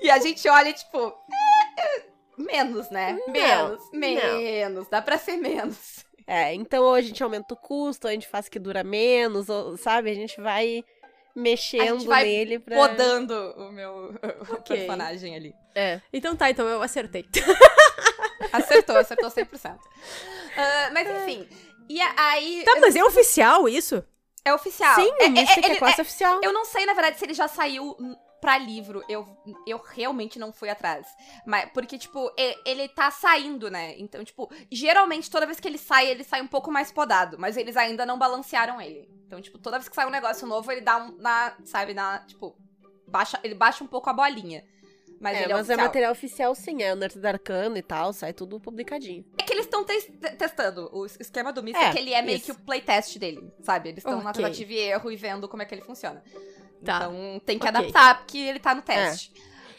E 0.00 0.10
a 0.10 0.18
gente 0.18 0.48
olha, 0.48 0.72
tipo, 0.72 1.14
é, 1.76 1.80
é, 1.80 2.02
menos, 2.38 2.88
né? 2.90 3.18
Não, 3.26 3.32
menos, 3.32 3.80
não. 3.92 4.00
menos. 4.00 4.88
Dá 4.88 5.02
pra 5.02 5.18
ser 5.18 5.36
menos. 5.36 6.04
É, 6.26 6.54
então 6.54 6.82
ou 6.84 6.94
a 6.94 7.02
gente 7.02 7.22
aumenta 7.22 7.52
o 7.52 7.56
custo, 7.56 8.06
ou 8.06 8.10
a 8.10 8.14
gente 8.14 8.26
faz 8.28 8.48
que 8.48 8.58
dura 8.58 8.82
menos, 8.82 9.48
ou, 9.50 9.76
sabe? 9.76 10.10
A 10.10 10.14
gente 10.14 10.40
vai 10.40 10.82
mexendo 11.34 12.04
vai 12.04 12.24
nele 12.24 12.58
pra... 12.58 12.76
Podando 12.76 13.34
o 13.56 13.72
meu 13.72 14.14
o 14.48 14.54
Ok. 14.54 14.76
personagem 14.76 15.34
ali. 15.36 15.54
É. 15.74 16.00
Então 16.12 16.36
tá, 16.36 16.50
então 16.50 16.66
eu 16.66 16.80
acertei. 16.82 17.26
Acertou, 18.52 18.96
acertou 18.96 19.30
100%. 19.30 19.76
Ah, 20.56 20.90
mas 20.92 21.08
enfim. 21.10 21.48
E 21.88 22.00
aí. 22.00 22.62
Tá, 22.64 22.78
mas 22.80 22.94
é 22.94 23.02
oficial 23.04 23.68
isso? 23.68 24.04
É 24.44 24.52
oficial. 24.54 24.94
Sim, 24.94 25.10
é, 25.18 25.26
o 25.26 25.30
Mystic 25.32 25.64
é, 25.64 25.70
ele- 25.70 25.78
quase 25.78 26.00
oficial. 26.02 26.40
Eu 26.42 26.52
não 26.52 26.64
sei, 26.64 26.84
na 26.86 26.92
verdade, 26.92 27.18
se 27.18 27.24
ele 27.24 27.34
já 27.34 27.48
saiu 27.48 27.96
pra 28.44 28.58
livro. 28.58 29.02
Eu, 29.08 29.26
eu 29.66 29.78
realmente 29.78 30.38
não 30.38 30.52
fui 30.52 30.68
atrás. 30.68 31.06
Mas, 31.46 31.70
porque, 31.72 31.96
tipo, 31.96 32.30
e- 32.38 32.58
ele 32.66 32.86
tá 32.88 33.10
saindo, 33.10 33.70
né? 33.70 33.94
Então, 33.98 34.22
tipo, 34.22 34.50
geralmente 34.70 35.30
toda 35.30 35.46
vez 35.46 35.58
que 35.58 35.66
ele 35.66 35.78
sai, 35.78 36.08
ele 36.10 36.22
sai 36.24 36.42
um 36.42 36.46
pouco 36.46 36.70
mais 36.70 36.92
podado. 36.92 37.38
Mas 37.38 37.56
eles 37.56 37.76
ainda 37.76 38.04
não 38.04 38.18
balancearam 38.18 38.80
ele. 38.80 39.08
Então, 39.26 39.40
tipo, 39.40 39.58
toda 39.58 39.78
vez 39.78 39.88
que 39.88 39.94
sai 39.94 40.06
um 40.06 40.10
negócio 40.10 40.46
novo, 40.46 40.70
ele 40.70 40.82
dá 40.82 40.98
um. 40.98 41.16
Na, 41.16 41.56
sabe, 41.64 41.94
na. 41.94 42.18
Tipo, 42.20 42.54
baixa, 43.08 43.40
ele 43.42 43.54
baixa 43.54 43.82
um 43.82 43.86
pouco 43.86 44.10
a 44.10 44.12
bolinha. 44.12 44.62
Mas 45.20 45.38
é, 45.38 45.42
ele 45.44 45.52
é 45.52 45.56
mas 45.56 45.70
é 45.70 45.76
material 45.76 46.12
oficial 46.12 46.54
sim, 46.54 46.82
é 46.82 46.92
o 46.92 46.96
Nerd 46.96 47.18
da 47.18 47.30
Arcana 47.30 47.78
e 47.78 47.82
tal, 47.82 48.12
sai 48.12 48.34
tudo 48.34 48.60
publicadinho. 48.60 49.24
É 49.38 49.42
que 49.44 49.52
eles 49.54 49.64
estão 49.64 49.82
testando. 50.36 50.90
O 50.92 51.06
esquema 51.06 51.50
do 51.52 51.62
Mystic, 51.62 51.82
É, 51.82 51.98
ele 51.98 52.12
é 52.12 52.20
meio 52.20 52.36
isso. 52.36 52.46
que 52.46 52.52
o 52.52 52.64
playtest 52.64 53.16
dele, 53.18 53.50
sabe? 53.62 53.88
Eles 53.90 53.98
estão 54.04 54.20
na 54.22 54.30
Ok. 54.30 54.42
tentativa 54.42 54.72
e 54.72 54.78
erro 54.78 55.10
e 55.10 55.16
vendo 55.16 55.48
como 55.48 55.62
é 55.62 55.64
que 55.66 55.74
ele 55.74 55.82
funciona. 55.82 56.22
Tá. 56.82 56.96
Então 56.96 57.40
tem 57.44 57.58
que 57.58 57.66
Ok. 57.68 57.76
adaptar, 57.78 58.18
porque 58.18 58.38
ele 58.38 58.58
tá 58.58 58.74
no 58.74 58.82
teste. 58.82 59.32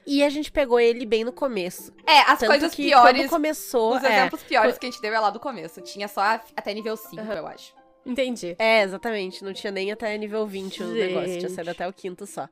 E 0.08 0.23
a 0.23 0.29
gente 0.29 0.51
pegou 0.51 0.79
ele 0.79 1.03
bem 1.05 1.23
no 1.23 1.34
começo. 1.34 1.91
É, 2.05 2.19
as 2.21 2.39
Tanto 2.39 2.49
coisas 2.49 2.75
que 2.75 2.84
piores, 2.84 3.21
quando 3.21 3.29
começou, 3.29 3.95
os 3.95 4.03
é, 4.03 4.12
exemplos 4.12 4.43
piores 4.43 4.77
que 4.77 4.86
a 4.86 4.91
gente 4.91 5.01
deu 5.01 5.12
é 5.13 5.19
lá 5.19 5.31
do 5.31 5.39
começo. 5.39 5.81
Tinha 5.81 6.08
só 6.08 6.21
até 6.55 6.73
nível 6.73 6.95
5, 6.95 7.19
Aham. 7.21 7.34
eu 7.34 7.47
acho. 7.47 7.73
Entendi. 8.05 8.55
É, 8.60 8.84
exatamente. 8.84 9.43
Não 9.43 9.51
tinha 9.51 9.71
nem 9.71 9.91
até 9.91 10.15
nível 10.15 10.45
20 10.45 10.84
o 10.84 10.88
negócio, 10.93 11.39
tinha 11.39 11.49
saído 11.49 11.71
até 11.71 11.88
o 11.88 11.93
quinto 11.93 12.27
só. 12.27 12.47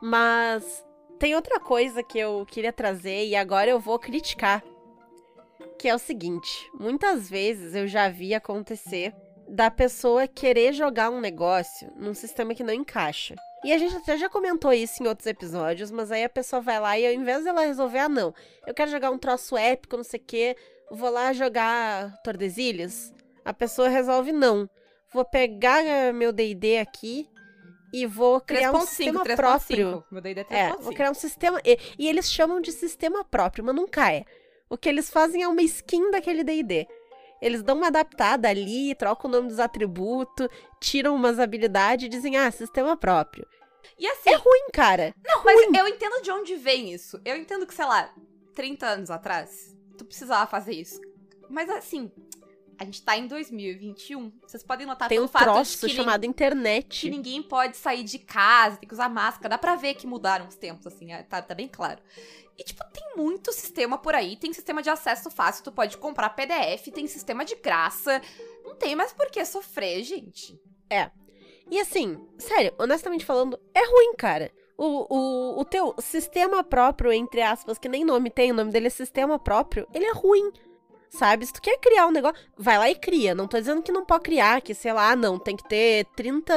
Mas 0.00 0.82
tem 1.18 1.34
outra 1.34 1.60
coisa 1.60 2.02
que 2.02 2.18
eu 2.18 2.46
queria 2.48 2.72
trazer 2.72 3.26
e 3.26 3.36
agora 3.36 3.68
eu 3.68 3.78
vou 3.78 3.98
criticar. 3.98 4.62
Que 5.78 5.88
é 5.88 5.94
o 5.94 5.98
seguinte: 5.98 6.70
muitas 6.72 7.28
vezes 7.28 7.74
eu 7.74 7.86
já 7.86 8.08
vi 8.08 8.34
acontecer 8.34 9.14
da 9.46 9.70
pessoa 9.70 10.26
querer 10.26 10.72
jogar 10.72 11.10
um 11.10 11.20
negócio 11.20 11.92
num 11.96 12.14
sistema 12.14 12.54
que 12.54 12.64
não 12.64 12.72
encaixa. 12.72 13.34
E 13.64 13.72
a 13.72 13.78
gente 13.78 13.96
até 13.96 14.16
já 14.16 14.28
comentou 14.28 14.72
isso 14.72 15.02
em 15.02 15.06
outros 15.08 15.26
episódios, 15.26 15.90
mas 15.90 16.12
aí 16.12 16.22
a 16.24 16.28
pessoa 16.28 16.60
vai 16.60 16.78
lá 16.78 16.98
e 16.98 17.06
ao 17.06 17.12
invés 17.12 17.42
dela 17.44 17.64
resolver, 17.64 17.98
ah, 17.98 18.08
não, 18.08 18.32
eu 18.66 18.72
quero 18.72 18.90
jogar 18.90 19.10
um 19.10 19.18
troço 19.18 19.56
épico, 19.56 19.96
não 19.96 20.04
sei 20.04 20.20
o 20.20 20.22
quê, 20.24 20.56
vou 20.90 21.10
lá 21.10 21.32
jogar 21.32 22.16
Tordesilhas, 22.22 23.12
a 23.44 23.52
pessoa 23.52 23.88
resolve 23.88 24.30
não 24.32 24.68
vou 25.12 25.24
pegar 25.24 25.82
meu 26.14 26.32
D&D 26.32 26.78
aqui 26.78 27.28
e 27.92 28.06
vou 28.06 28.40
criar 28.40 28.70
um 28.70 28.80
3.5, 28.80 28.86
sistema 28.86 29.24
3.5. 29.24 29.36
próprio. 29.36 30.04
Meu 30.10 30.20
D&D 30.20 30.46
é 30.50 30.66
É, 30.66 30.68
3.5. 30.70 30.80
vou 30.80 30.92
criar 30.92 31.10
um 31.10 31.14
sistema... 31.14 31.60
E, 31.64 31.78
e 31.98 32.08
eles 32.08 32.30
chamam 32.30 32.60
de 32.60 32.70
sistema 32.70 33.24
próprio, 33.24 33.64
mas 33.64 33.74
nunca 33.74 34.12
é. 34.12 34.24
O 34.68 34.76
que 34.76 34.88
eles 34.88 35.08
fazem 35.08 35.42
é 35.42 35.48
uma 35.48 35.62
skin 35.62 36.10
daquele 36.10 36.44
D&D. 36.44 36.86
Eles 37.40 37.62
dão 37.62 37.76
uma 37.76 37.86
adaptada 37.88 38.48
ali, 38.48 38.94
trocam 38.94 39.28
o 39.30 39.32
nome 39.32 39.48
dos 39.48 39.58
atributos, 39.60 40.48
tiram 40.80 41.14
umas 41.14 41.38
habilidades 41.38 42.06
e 42.06 42.08
dizem, 42.08 42.36
ah, 42.36 42.50
sistema 42.50 42.96
próprio. 42.96 43.46
E 43.98 44.06
assim, 44.06 44.30
É 44.30 44.34
ruim, 44.34 44.68
cara. 44.72 45.14
não, 45.24 45.44
mas 45.44 45.60
eu 45.74 45.88
entendo 45.88 46.22
de 46.22 46.30
onde 46.30 46.56
vem 46.56 46.92
isso. 46.92 47.20
Eu 47.24 47.36
entendo 47.36 47.66
que, 47.66 47.74
sei 47.74 47.84
lá, 47.84 48.12
30 48.54 48.86
anos 48.86 49.10
atrás, 49.10 49.74
tu 49.96 50.04
precisava 50.04 50.46
fazer 50.46 50.72
isso. 50.72 51.00
Mas 51.48 51.68
assim, 51.70 52.10
a 52.78 52.84
gente 52.84 53.02
tá 53.02 53.16
em 53.16 53.26
2021. 53.26 54.32
Vocês 54.46 54.62
podem 54.62 54.86
notar 54.86 55.08
Tem 55.08 55.18
um 55.20 55.26
fato 55.26 55.44
troço 55.44 55.88
chamado 55.88 56.24
internet. 56.24 57.00
que 57.00 57.10
ninguém 57.10 57.42
pode 57.42 57.76
sair 57.76 58.04
de 58.04 58.18
casa, 58.18 58.76
tem 58.76 58.88
que 58.88 58.94
usar 58.94 59.08
máscara. 59.08 59.48
Dá 59.50 59.58
pra 59.58 59.74
ver 59.76 59.94
que 59.94 60.06
mudaram 60.06 60.46
os 60.46 60.54
tempos, 60.56 60.86
assim, 60.86 61.12
é, 61.12 61.22
tá, 61.22 61.40
tá 61.42 61.54
bem 61.54 61.66
claro. 61.68 62.00
E, 62.58 62.64
tipo, 62.64 62.82
tem 62.92 63.16
muito 63.16 63.52
sistema 63.52 63.96
por 63.96 64.14
aí. 64.14 64.36
Tem 64.36 64.52
sistema 64.52 64.82
de 64.82 64.90
acesso 64.90 65.30
fácil, 65.30 65.62
tu 65.62 65.70
pode 65.70 65.96
comprar 65.96 66.30
PDF, 66.30 66.90
tem 66.92 67.06
sistema 67.06 67.44
de 67.44 67.54
graça. 67.54 68.20
Não 68.64 68.74
tem 68.74 68.96
mais 68.96 69.12
por 69.12 69.30
que 69.30 69.44
sofrer, 69.44 70.02
gente. 70.02 70.60
E 71.70 71.78
assim, 71.78 72.18
sério, 72.38 72.72
honestamente 72.78 73.24
falando, 73.24 73.58
é 73.74 73.80
ruim, 73.86 74.14
cara. 74.16 74.50
O, 74.76 75.06
o, 75.14 75.60
o 75.60 75.64
teu 75.64 75.94
sistema 75.98 76.64
próprio, 76.64 77.12
entre 77.12 77.42
aspas, 77.42 77.78
que 77.78 77.88
nem 77.88 78.04
nome 78.04 78.30
tem, 78.30 78.50
o 78.50 78.54
nome 78.54 78.72
dele 78.72 78.86
é 78.86 78.90
sistema 78.90 79.38
próprio, 79.38 79.86
ele 79.92 80.06
é 80.06 80.12
ruim. 80.12 80.50
Sabe? 81.10 81.46
Se 81.46 81.52
tu 81.52 81.62
quer 81.62 81.78
criar 81.78 82.06
um 82.06 82.10
negócio, 82.10 82.38
vai 82.56 82.76
lá 82.76 82.90
e 82.90 82.94
cria. 82.94 83.34
Não 83.34 83.48
tô 83.48 83.58
dizendo 83.58 83.82
que 83.82 83.90
não 83.90 84.04
pode 84.04 84.24
criar, 84.24 84.60
que 84.60 84.74
sei 84.74 84.92
lá, 84.92 85.16
não, 85.16 85.38
tem 85.38 85.56
que 85.56 85.66
ter 85.66 86.04
30 86.16 86.52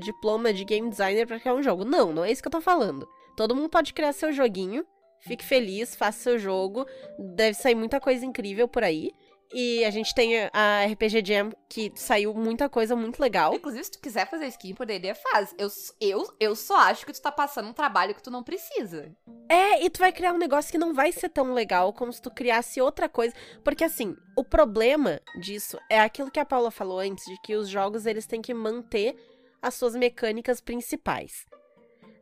diploma 0.00 0.52
de 0.52 0.64
game 0.64 0.90
designer 0.90 1.26
pra 1.26 1.38
criar 1.38 1.54
um 1.54 1.62
jogo. 1.62 1.84
Não, 1.84 2.12
não 2.12 2.24
é 2.24 2.32
isso 2.32 2.42
que 2.42 2.48
eu 2.48 2.52
tô 2.52 2.60
falando. 2.60 3.08
Todo 3.36 3.54
mundo 3.54 3.68
pode 3.68 3.92
criar 3.94 4.12
seu 4.12 4.32
joguinho, 4.32 4.84
fique 5.26 5.44
feliz, 5.44 5.94
faça 5.94 6.18
seu 6.18 6.38
jogo. 6.38 6.86
Deve 7.18 7.54
sair 7.54 7.74
muita 7.74 8.00
coisa 8.00 8.24
incrível 8.24 8.68
por 8.68 8.84
aí. 8.84 9.10
E 9.56 9.84
a 9.84 9.90
gente 9.90 10.12
tem 10.14 10.32
a- 10.52 10.84
RPG 10.90 11.22
Jam, 11.24 11.52
que 11.68 11.92
saiu 11.94 12.34
muita 12.34 12.68
coisa 12.68 12.96
muito 12.96 13.20
legal. 13.20 13.54
Inclusive, 13.54 13.84
se 13.84 13.90
tu 13.92 14.00
quiser 14.00 14.28
fazer 14.28 14.46
skin 14.48 14.74
por 14.74 14.84
D&D, 14.84 15.14
faz. 15.14 15.54
Eu, 15.56 15.68
eu, 16.00 16.34
eu 16.40 16.56
só 16.56 16.76
acho 16.78 17.06
que 17.06 17.12
tu 17.12 17.22
tá 17.22 17.30
passando 17.30 17.68
um 17.68 17.72
trabalho 17.72 18.14
que 18.16 18.22
tu 18.22 18.32
não 18.32 18.42
precisa. 18.42 19.14
É, 19.48 19.84
e 19.84 19.90
tu 19.90 19.98
vai 20.00 20.10
criar 20.12 20.32
um 20.32 20.38
negócio 20.38 20.72
que 20.72 20.78
não 20.78 20.92
vai 20.92 21.12
ser 21.12 21.28
tão 21.28 21.52
legal 21.52 21.92
como 21.92 22.12
se 22.12 22.20
tu 22.20 22.32
criasse 22.32 22.80
outra 22.80 23.08
coisa. 23.08 23.32
Porque 23.62 23.84
assim, 23.84 24.16
o 24.36 24.42
problema 24.42 25.20
disso 25.40 25.78
é 25.88 26.00
aquilo 26.00 26.32
que 26.32 26.40
a 26.40 26.46
Paula 26.46 26.72
falou 26.72 26.98
antes, 26.98 27.24
de 27.24 27.40
que 27.42 27.54
os 27.54 27.68
jogos 27.68 28.06
eles 28.06 28.26
têm 28.26 28.42
que 28.42 28.54
manter 28.54 29.14
as 29.62 29.74
suas 29.74 29.94
mecânicas 29.94 30.60
principais. 30.60 31.46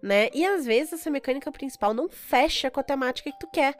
Né? 0.02 0.28
E 0.34 0.44
às 0.44 0.66
vezes 0.66 0.94
essa 0.94 1.10
mecânica 1.10 1.52
principal 1.52 1.94
não 1.94 2.08
fecha 2.08 2.70
com 2.70 2.80
a 2.80 2.84
temática 2.84 3.30
que 3.30 3.38
tu 3.38 3.48
quer. 3.52 3.76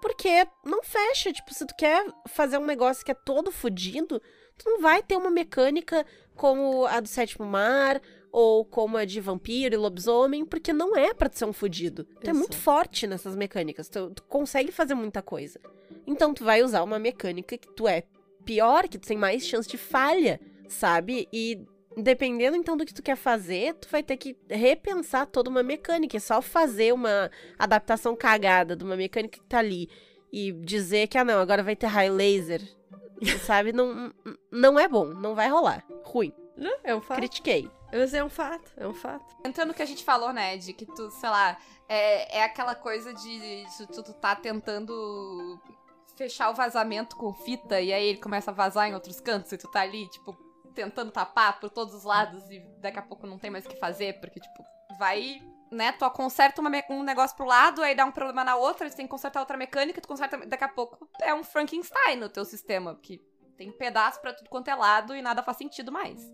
Porque 0.00 0.46
não 0.64 0.82
fecha, 0.84 1.32
tipo, 1.32 1.52
se 1.52 1.66
tu 1.66 1.74
quer 1.74 2.06
fazer 2.28 2.58
um 2.58 2.64
negócio 2.64 3.04
que 3.04 3.10
é 3.10 3.14
todo 3.14 3.50
fodido, 3.50 4.22
tu 4.56 4.70
não 4.70 4.80
vai 4.80 5.02
ter 5.02 5.16
uma 5.16 5.30
mecânica 5.30 6.06
como 6.36 6.86
a 6.86 7.00
do 7.00 7.08
Sétimo 7.08 7.44
Mar, 7.44 8.00
ou 8.30 8.64
como 8.64 8.96
a 8.96 9.04
de 9.04 9.20
vampiro 9.20 9.74
e 9.74 9.78
lobisomem, 9.78 10.44
porque 10.44 10.72
não 10.72 10.96
é 10.96 11.12
pra 11.12 11.28
tu 11.28 11.38
ser 11.38 11.44
um 11.44 11.52
fudido. 11.52 12.04
Tu 12.20 12.30
é 12.30 12.32
muito 12.32 12.56
forte 12.56 13.06
nessas 13.06 13.34
mecânicas, 13.34 13.88
tu, 13.88 14.10
tu 14.10 14.22
consegue 14.24 14.70
fazer 14.70 14.94
muita 14.94 15.22
coisa. 15.22 15.60
Então 16.06 16.32
tu 16.32 16.44
vai 16.44 16.62
usar 16.62 16.82
uma 16.82 16.98
mecânica 16.98 17.56
que 17.56 17.68
tu 17.74 17.88
é 17.88 18.04
pior, 18.44 18.88
que 18.88 18.98
tu 18.98 19.08
tem 19.08 19.16
mais 19.16 19.46
chance 19.46 19.68
de 19.68 19.76
falha, 19.76 20.40
sabe? 20.68 21.28
E 21.32 21.66
dependendo 22.02 22.56
então 22.56 22.76
do 22.76 22.84
que 22.84 22.94
tu 22.94 23.02
quer 23.02 23.16
fazer, 23.16 23.74
tu 23.74 23.88
vai 23.88 24.02
ter 24.02 24.16
que 24.16 24.36
repensar 24.48 25.26
toda 25.26 25.50
uma 25.50 25.62
mecânica. 25.62 26.16
É 26.16 26.20
só 26.20 26.40
fazer 26.40 26.92
uma 26.92 27.30
adaptação 27.58 28.16
cagada 28.16 28.76
de 28.76 28.84
uma 28.84 28.96
mecânica 28.96 29.38
que 29.38 29.46
tá 29.46 29.58
ali 29.58 29.88
e 30.32 30.52
dizer 30.52 31.08
que, 31.08 31.18
ah 31.18 31.24
não, 31.24 31.40
agora 31.40 31.62
vai 31.62 31.74
ter 31.74 31.86
high 31.86 32.10
laser, 32.10 32.62
sabe? 33.44 33.72
Não, 33.72 34.12
não 34.50 34.78
é 34.78 34.86
bom, 34.86 35.06
não 35.06 35.34
vai 35.34 35.48
rolar. 35.48 35.84
Ruim. 36.04 36.32
É 36.82 36.94
um 36.94 37.00
fato. 37.00 37.18
Critiquei. 37.18 37.70
Mas 37.92 38.12
é 38.12 38.22
um 38.22 38.28
fato, 38.28 38.70
é 38.76 38.86
um 38.86 38.92
fato. 38.92 39.36
Entrando 39.44 39.68
no 39.68 39.74
que 39.74 39.82
a 39.82 39.86
gente 39.86 40.04
falou, 40.04 40.32
né, 40.32 40.56
de 40.58 40.72
que 40.74 40.84
tu, 40.84 41.10
sei 41.10 41.30
lá, 41.30 41.56
é, 41.88 42.38
é 42.38 42.44
aquela 42.44 42.74
coisa 42.74 43.14
de, 43.14 43.64
de 43.64 43.86
tu, 43.86 44.02
tu 44.02 44.12
tá 44.12 44.36
tentando 44.36 45.58
fechar 46.14 46.50
o 46.50 46.54
vazamento 46.54 47.16
com 47.16 47.32
fita 47.32 47.80
e 47.80 47.92
aí 47.92 48.08
ele 48.08 48.18
começa 48.18 48.50
a 48.50 48.54
vazar 48.54 48.88
em 48.88 48.94
outros 48.94 49.20
cantos 49.20 49.52
e 49.52 49.56
tu 49.56 49.68
tá 49.70 49.80
ali, 49.80 50.06
tipo, 50.08 50.36
tentando 50.78 51.10
tapar 51.10 51.58
por 51.58 51.70
todos 51.70 51.92
os 51.92 52.04
lados 52.04 52.48
e 52.50 52.60
daqui 52.80 52.98
a 52.98 53.02
pouco 53.02 53.26
não 53.26 53.36
tem 53.38 53.50
mais 53.50 53.66
o 53.66 53.68
que 53.68 53.76
fazer, 53.76 54.20
porque, 54.20 54.38
tipo, 54.38 54.64
vai, 54.96 55.42
né, 55.72 55.90
tu 55.92 56.08
conserta 56.10 56.60
uma 56.60 56.70
um 56.88 57.02
negócio 57.02 57.36
pro 57.36 57.44
lado, 57.46 57.82
aí 57.82 57.96
dá 57.96 58.04
um 58.04 58.12
problema 58.12 58.44
na 58.44 58.54
outra, 58.54 58.88
tu 58.88 58.94
tem 58.96 59.06
que 59.06 59.10
consertar 59.10 59.40
outra 59.40 59.56
mecânica, 59.56 60.00
tu 60.00 60.06
conserta, 60.06 60.36
daqui 60.46 60.64
a 60.64 60.68
pouco 60.68 61.08
é 61.20 61.34
um 61.34 61.42
Frankenstein 61.42 62.16
no 62.16 62.28
teu 62.28 62.44
sistema, 62.44 62.94
porque 62.94 63.20
tem 63.56 63.72
pedaço 63.72 64.20
pra 64.20 64.32
tudo 64.32 64.48
quanto 64.48 64.68
é 64.68 64.74
lado 64.74 65.16
e 65.16 65.20
nada 65.20 65.42
faz 65.42 65.56
sentido 65.56 65.90
mais. 65.90 66.32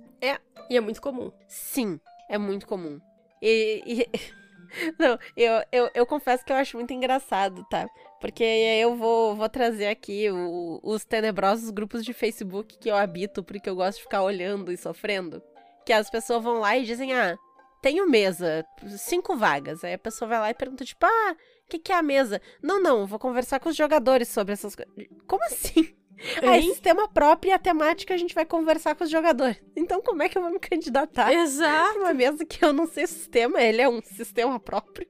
E 0.69 0.77
é 0.77 0.81
muito 0.81 1.01
comum. 1.01 1.33
Sim. 1.49 1.99
É 2.29 2.37
muito 2.37 2.67
comum. 2.67 3.01
E. 3.41 3.83
e- 3.87 4.11
Não, 4.99 5.17
eu, 5.37 5.63
eu, 5.71 5.91
eu 5.95 6.07
confesso 6.07 6.45
que 6.45 6.53
eu 6.53 6.57
acho 6.57 6.77
muito 6.77 6.93
engraçado, 6.93 7.65
tá? 7.71 7.87
Porque 8.25 8.43
eu 8.43 8.97
vou, 8.97 9.37
vou 9.37 9.51
trazer 9.51 9.87
aqui 9.89 10.31
o- 10.31 10.81
os 10.83 11.05
tenebrosos 11.05 11.69
grupos 11.69 12.03
de 12.03 12.15
Facebook 12.15 12.79
que 12.79 12.91
eu 12.91 12.97
habito, 12.97 13.45
porque 13.45 13.69
eu 13.69 13.77
gosto 13.77 13.99
de 13.99 14.05
ficar 14.05 14.23
olhando 14.23 14.73
e 14.73 14.79
sofrendo. 14.79 15.43
Que 15.85 15.93
as 15.93 16.09
pessoas 16.09 16.43
vão 16.43 16.61
lá 16.61 16.75
e 16.75 16.85
dizem, 16.87 17.13
ah, 17.13 17.37
tenho 17.83 18.09
mesa, 18.09 18.65
cinco 18.97 19.37
vagas. 19.37 19.85
Aí 19.85 19.93
a 19.93 19.99
pessoa 19.99 20.27
vai 20.27 20.39
lá 20.39 20.49
e 20.49 20.55
pergunta, 20.55 20.87
tipo, 20.87 21.05
ah, 21.05 21.37
o 21.67 21.69
que, 21.69 21.79
que 21.79 21.93
é 21.93 21.97
a 21.97 22.03
mesa? 22.03 22.41
Não, 22.63 22.81
não, 22.83 23.07
vou 23.07 23.19
conversar 23.19 23.61
com 23.61 23.69
os 23.69 23.77
jogadores 23.77 24.29
sobre 24.29 24.55
essas 24.55 24.75
coisas. 24.75 24.95
Como 25.27 25.45
assim? 25.45 25.95
Aí, 26.43 26.63
Hein? 26.63 26.71
sistema 26.73 27.07
próprio 27.07 27.51
e 27.51 27.53
a 27.53 27.59
temática 27.59 28.15
a 28.15 28.17
gente 28.17 28.35
vai 28.35 28.47
conversar 28.47 28.95
com 28.95 29.05
os 29.05 29.11
jogadores. 29.11 29.61
Então, 29.77 30.01
como 30.01 30.23
é 30.23 30.31
que 30.31 30.39
eu 30.39 30.43
vou 30.43 30.51
me 30.51 30.59
candidatar? 30.61 31.31
Exato. 31.31 31.99
uma 31.99 32.15
mesa 32.15 32.43
que 32.47 32.65
eu 32.65 32.73
não 32.73 32.87
sei 32.87 33.05
o 33.05 33.09
sistema, 33.09 33.61
ele 33.61 33.83
é 33.83 33.89
um 33.89 34.01
sistema 34.01 34.59
próprio, 34.59 35.07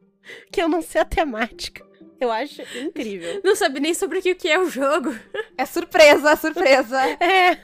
que 0.50 0.60
eu 0.60 0.68
não 0.68 0.82
sei 0.82 1.00
a 1.00 1.04
temática. 1.04 1.84
Eu 2.24 2.32
acho 2.32 2.62
incrível. 2.78 3.40
Não 3.44 3.54
sabe 3.54 3.80
nem 3.80 3.94
sobre 3.94 4.18
o 4.18 4.22
que 4.22 4.48
é 4.48 4.58
o 4.58 4.68
jogo. 4.68 5.14
É 5.56 5.64
surpresa, 5.66 6.34
surpresa. 6.36 6.98
É, 7.20 7.58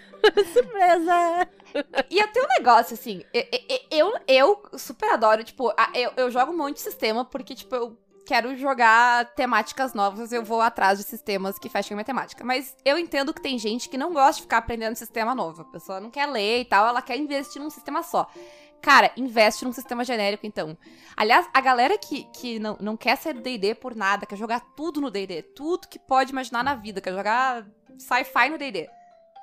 surpresa! 0.52 1.48
E 2.10 2.18
eu 2.18 2.28
tenho 2.28 2.44
um 2.44 2.48
negócio, 2.58 2.92
assim, 2.94 3.24
e- 3.32 3.48
e- 3.52 3.86
eu, 3.90 4.12
eu 4.28 4.62
super 4.76 5.08
adoro, 5.10 5.42
tipo, 5.42 5.72
eu, 5.94 6.12
eu 6.16 6.30
jogo 6.30 6.52
um 6.52 6.56
monte 6.56 6.74
de 6.74 6.82
sistema 6.82 7.24
porque, 7.24 7.54
tipo, 7.54 7.74
eu 7.74 7.96
quero 8.26 8.54
jogar 8.56 9.32
temáticas 9.34 9.94
novas, 9.94 10.30
eu 10.30 10.44
vou 10.44 10.60
atrás 10.60 10.98
de 10.98 11.04
sistemas 11.04 11.58
que 11.58 11.68
fechem 11.68 11.94
a 11.94 11.96
minha 11.96 12.04
temática. 12.04 12.44
Mas 12.44 12.76
eu 12.84 12.98
entendo 12.98 13.32
que 13.32 13.40
tem 13.40 13.58
gente 13.58 13.88
que 13.88 13.96
não 13.96 14.12
gosta 14.12 14.34
de 14.36 14.42
ficar 14.42 14.58
aprendendo 14.58 14.94
sistema 14.94 15.34
novo. 15.34 15.62
A 15.62 15.64
pessoa 15.64 16.00
não 16.00 16.10
quer 16.10 16.26
ler 16.26 16.60
e 16.60 16.64
tal, 16.64 16.86
ela 16.86 17.00
quer 17.00 17.16
investir 17.16 17.60
num 17.62 17.70
sistema 17.70 18.02
só. 18.02 18.28
Cara, 18.82 19.12
investe 19.16 19.64
num 19.64 19.72
sistema 19.72 20.04
genérico, 20.04 20.46
então. 20.46 20.76
Aliás, 21.16 21.46
a 21.52 21.60
galera 21.60 21.98
que, 21.98 22.24
que 22.32 22.58
não, 22.58 22.76
não 22.80 22.96
quer 22.96 23.18
do 23.34 23.40
D&D 23.40 23.74
por 23.74 23.94
nada, 23.94 24.24
quer 24.24 24.36
jogar 24.36 24.60
tudo 24.74 25.00
no 25.00 25.10
D&D, 25.10 25.42
tudo 25.42 25.86
que 25.88 25.98
pode 25.98 26.32
imaginar 26.32 26.64
na 26.64 26.74
vida, 26.74 27.00
quer 27.00 27.12
jogar 27.12 27.66
sci-fi 27.98 28.48
no 28.48 28.56
D&D. 28.56 28.88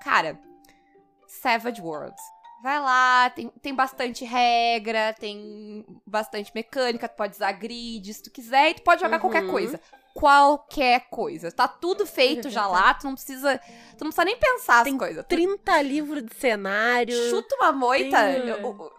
Cara, 0.02 0.40
Savage 1.28 1.82
Worlds. 1.82 2.22
Vai 2.64 2.80
lá, 2.80 3.30
tem, 3.30 3.50
tem 3.62 3.76
bastante 3.76 4.26
regra, 4.26 5.14
tem 5.14 5.86
bastante 6.06 6.52
mecânica, 6.56 7.08
tu 7.08 7.16
pode 7.16 7.36
usar 7.36 7.52
grid 7.52 8.12
se 8.12 8.24
tu 8.24 8.32
quiser, 8.32 8.72
e 8.72 8.74
tu 8.74 8.82
pode 8.82 9.00
jogar 9.02 9.18
Uhum. 9.18 9.22
qualquer 9.22 9.46
coisa. 9.46 9.80
Qualquer 10.18 11.08
coisa. 11.10 11.52
Tá 11.52 11.68
tudo 11.68 12.06
feito 12.06 12.50
já 12.50 12.66
lá, 12.66 12.94
tu 12.96 13.06
não 13.06 13.14
precisa. 13.14 13.58
Tu 13.98 14.04
não 14.04 14.12
precisa 14.12 14.26
nem 14.26 14.36
pensar 14.38 14.84
Tem 14.84 14.94
as 14.94 15.00
coisas. 15.00 15.24
Tu 15.26 15.28
30 15.30 15.82
livros 15.84 16.24
de 16.24 16.36
cenário. 16.36 17.30
chuta 17.30 17.56
uma 17.56 17.72
moita, 17.72 18.18
Tem- 18.18 18.54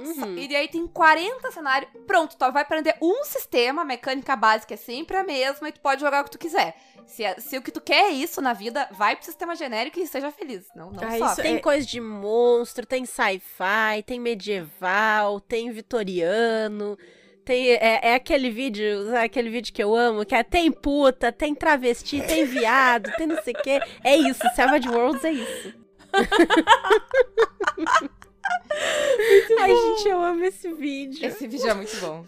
Uhum. 0.06 0.36
e 0.38 0.54
aí 0.56 0.68
tem 0.68 0.86
40 0.86 1.50
cenários. 1.50 1.90
Pronto, 2.06 2.36
tu 2.36 2.52
vai 2.52 2.62
aprender 2.62 2.96
um 3.02 3.24
sistema, 3.24 3.82
a 3.82 3.84
mecânica 3.84 4.36
básica 4.36 4.74
é 4.74 4.76
sempre 4.76 5.16
a 5.16 5.24
mesma, 5.24 5.68
e 5.68 5.72
tu 5.72 5.80
pode 5.80 6.00
jogar 6.00 6.20
o 6.20 6.24
que 6.24 6.30
tu 6.30 6.38
quiser. 6.38 6.76
Se, 7.06 7.24
é- 7.24 7.40
se 7.40 7.56
o 7.56 7.62
que 7.62 7.70
tu 7.72 7.80
quer 7.80 8.06
é 8.06 8.10
isso 8.10 8.40
na 8.40 8.52
vida, 8.52 8.86
vai 8.92 9.16
pro 9.16 9.24
sistema 9.24 9.56
genérico 9.56 9.98
e 9.98 10.06
seja 10.06 10.30
feliz. 10.30 10.66
Não, 10.76 10.90
não 10.90 11.02
Ah, 11.02 11.34
só. 11.34 11.42
Tem 11.42 11.56
É- 11.56 11.60
coisa 11.60 11.86
de 11.86 12.00
monstro, 12.00 12.84
tem 12.86 13.04
sci-fi, 13.06 14.02
tem 14.06 14.20
medieval, 14.20 15.40
tem 15.40 15.70
vitoriano. 15.70 16.98
Tem, 17.49 17.70
é, 17.70 18.11
é 18.11 18.14
aquele 18.14 18.51
vídeo, 18.51 19.14
é 19.14 19.24
aquele 19.24 19.49
vídeo 19.49 19.72
que 19.72 19.82
eu 19.82 19.96
amo, 19.96 20.22
que 20.22 20.34
é 20.34 20.42
tem 20.42 20.70
puta, 20.70 21.32
tem 21.32 21.55
travesti, 21.55 22.20
tem 22.20 22.44
viado, 22.44 23.11
tem 23.16 23.26
não 23.26 23.42
sei 23.42 23.55
o 23.55 23.62
quê. 23.62 23.80
É 24.05 24.14
isso, 24.14 24.42
Savage 24.55 24.86
Worlds 24.86 25.24
é 25.24 25.32
isso. 25.32 25.74
Ai, 29.59 29.74
gente, 29.74 30.09
eu 30.11 30.22
amo 30.22 30.44
esse 30.44 30.70
vídeo. 30.74 31.26
Esse 31.26 31.46
vídeo 31.46 31.70
é 31.70 31.72
muito 31.72 31.96
bom. 31.96 32.26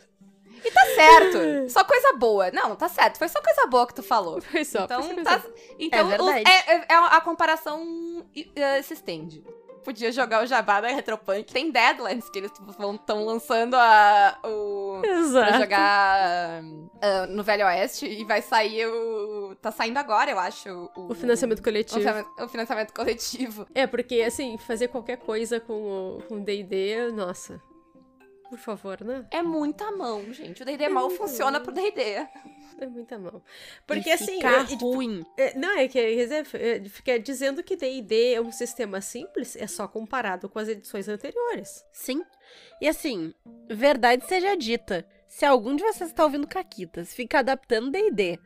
E 0.65 0.71
tá 0.71 0.87
certo. 0.95 1.39
Só 1.69 1.85
coisa 1.85 2.15
boa. 2.15 2.51
Não, 2.51 2.75
tá 2.75 2.89
certo. 2.89 3.19
Foi 3.19 3.29
só 3.29 3.43
coisa 3.43 3.67
boa 3.67 3.87
que 3.87 3.97
tu 3.97 4.03
falou. 4.03 4.41
Foi 4.43 4.65
só. 4.65 4.85
Então, 4.85 5.03
tá, 5.23 5.45
então 5.79 5.99
É 6.01 6.05
verdade. 6.05 6.45
é, 6.49 6.77
é- 6.77 6.87
é 6.89 6.95
a 6.95 7.21
comparação 7.21 8.25
eh, 8.57 8.81
se 8.81 8.95
estende. 8.95 9.45
Podia 9.85 10.13
jogar 10.13 10.43
o 10.43 10.47
Jabá 10.47 10.81
da 10.81 10.89
Retropunk. 10.89 11.53
Tem 11.53 11.71
Deadlands 11.71 12.29
que 12.29 12.39
eles 12.39 12.53
estão 12.53 13.25
lançando 13.25 13.75
a, 13.75 14.39
o, 14.45 15.01
pra 15.33 15.59
jogar 15.59 16.63
ah, 17.01 17.27
no 17.29 17.43
Velho 17.43 17.65
Oeste 17.67 18.07
e 18.07 18.25
vai 18.25 18.43
sair 18.43 18.87
o. 18.87 19.57
Tá 19.61 19.71
saindo 19.71 19.99
agora, 19.99 20.31
eu 20.31 20.39
acho. 20.39 20.69
O, 20.95 21.13
O 21.13 21.15
financiamento 21.15 21.61
o 21.61 21.63
coletivo. 21.63 21.99
financiamento, 21.99 22.43
o 22.43 22.49
financiamento 22.49 22.93
coletivo. 22.93 23.67
É, 23.75 23.87
porque, 23.87 24.23
assim, 24.23 24.59
fazer 24.59 24.89
qualquer 24.89 25.17
coisa 25.17 25.59
com 25.59 26.19
o 26.31 26.41
D&D, 26.41 27.11
nossa. 27.13 27.61
Por 28.51 28.59
favor, 28.59 29.01
né? 29.03 29.25
É 29.31 29.43
muita 29.43 29.93
mão, 29.93 30.33
gente. 30.33 30.63
O 30.63 30.67
DD 30.67 30.89
mal 30.89 31.09
funciona 31.09 31.61
pro 31.61 31.73
DD. 31.73 32.27
É 32.81 32.87
muita 32.87 33.19
mão. 33.19 33.43
Porque, 33.87 34.09
E 34.09 34.13
assim... 34.13 34.37
fica 34.37 34.49
é- 34.49 34.73
é- 34.73 34.77
ruim. 34.81 35.25
é, 35.37 35.55
não, 35.59 35.77
é 35.79 35.87
que 35.87 36.17
dizer, 36.17 36.47
é, 36.55 36.81
fica 36.89 37.19
dizendo 37.19 37.63
que 37.63 37.77
D&D 37.77 38.35
é 38.35 38.41
um 38.41 38.51
sistema 38.51 39.01
simples, 39.01 39.55
é 39.57 39.67
só 39.67 39.87
comparado 39.87 40.49
com 40.49 40.59
as 40.59 40.69
edições 40.69 41.09
anteriores. 41.09 41.85
Sim. 41.93 42.23
E 42.81 42.89
assim, 42.89 43.35
verdade 43.69 44.25
seja 44.27 44.57
dita, 44.57 45.07
se 45.29 45.45
algum 45.45 45.77
de 45.77 45.83
vocês 45.83 46.11
está 46.11 46.25
ouvindo 46.25 46.47
Caquitas, 46.47 47.13
fica 47.13 47.41
adaptando 47.41 47.91
D&D 47.91 48.39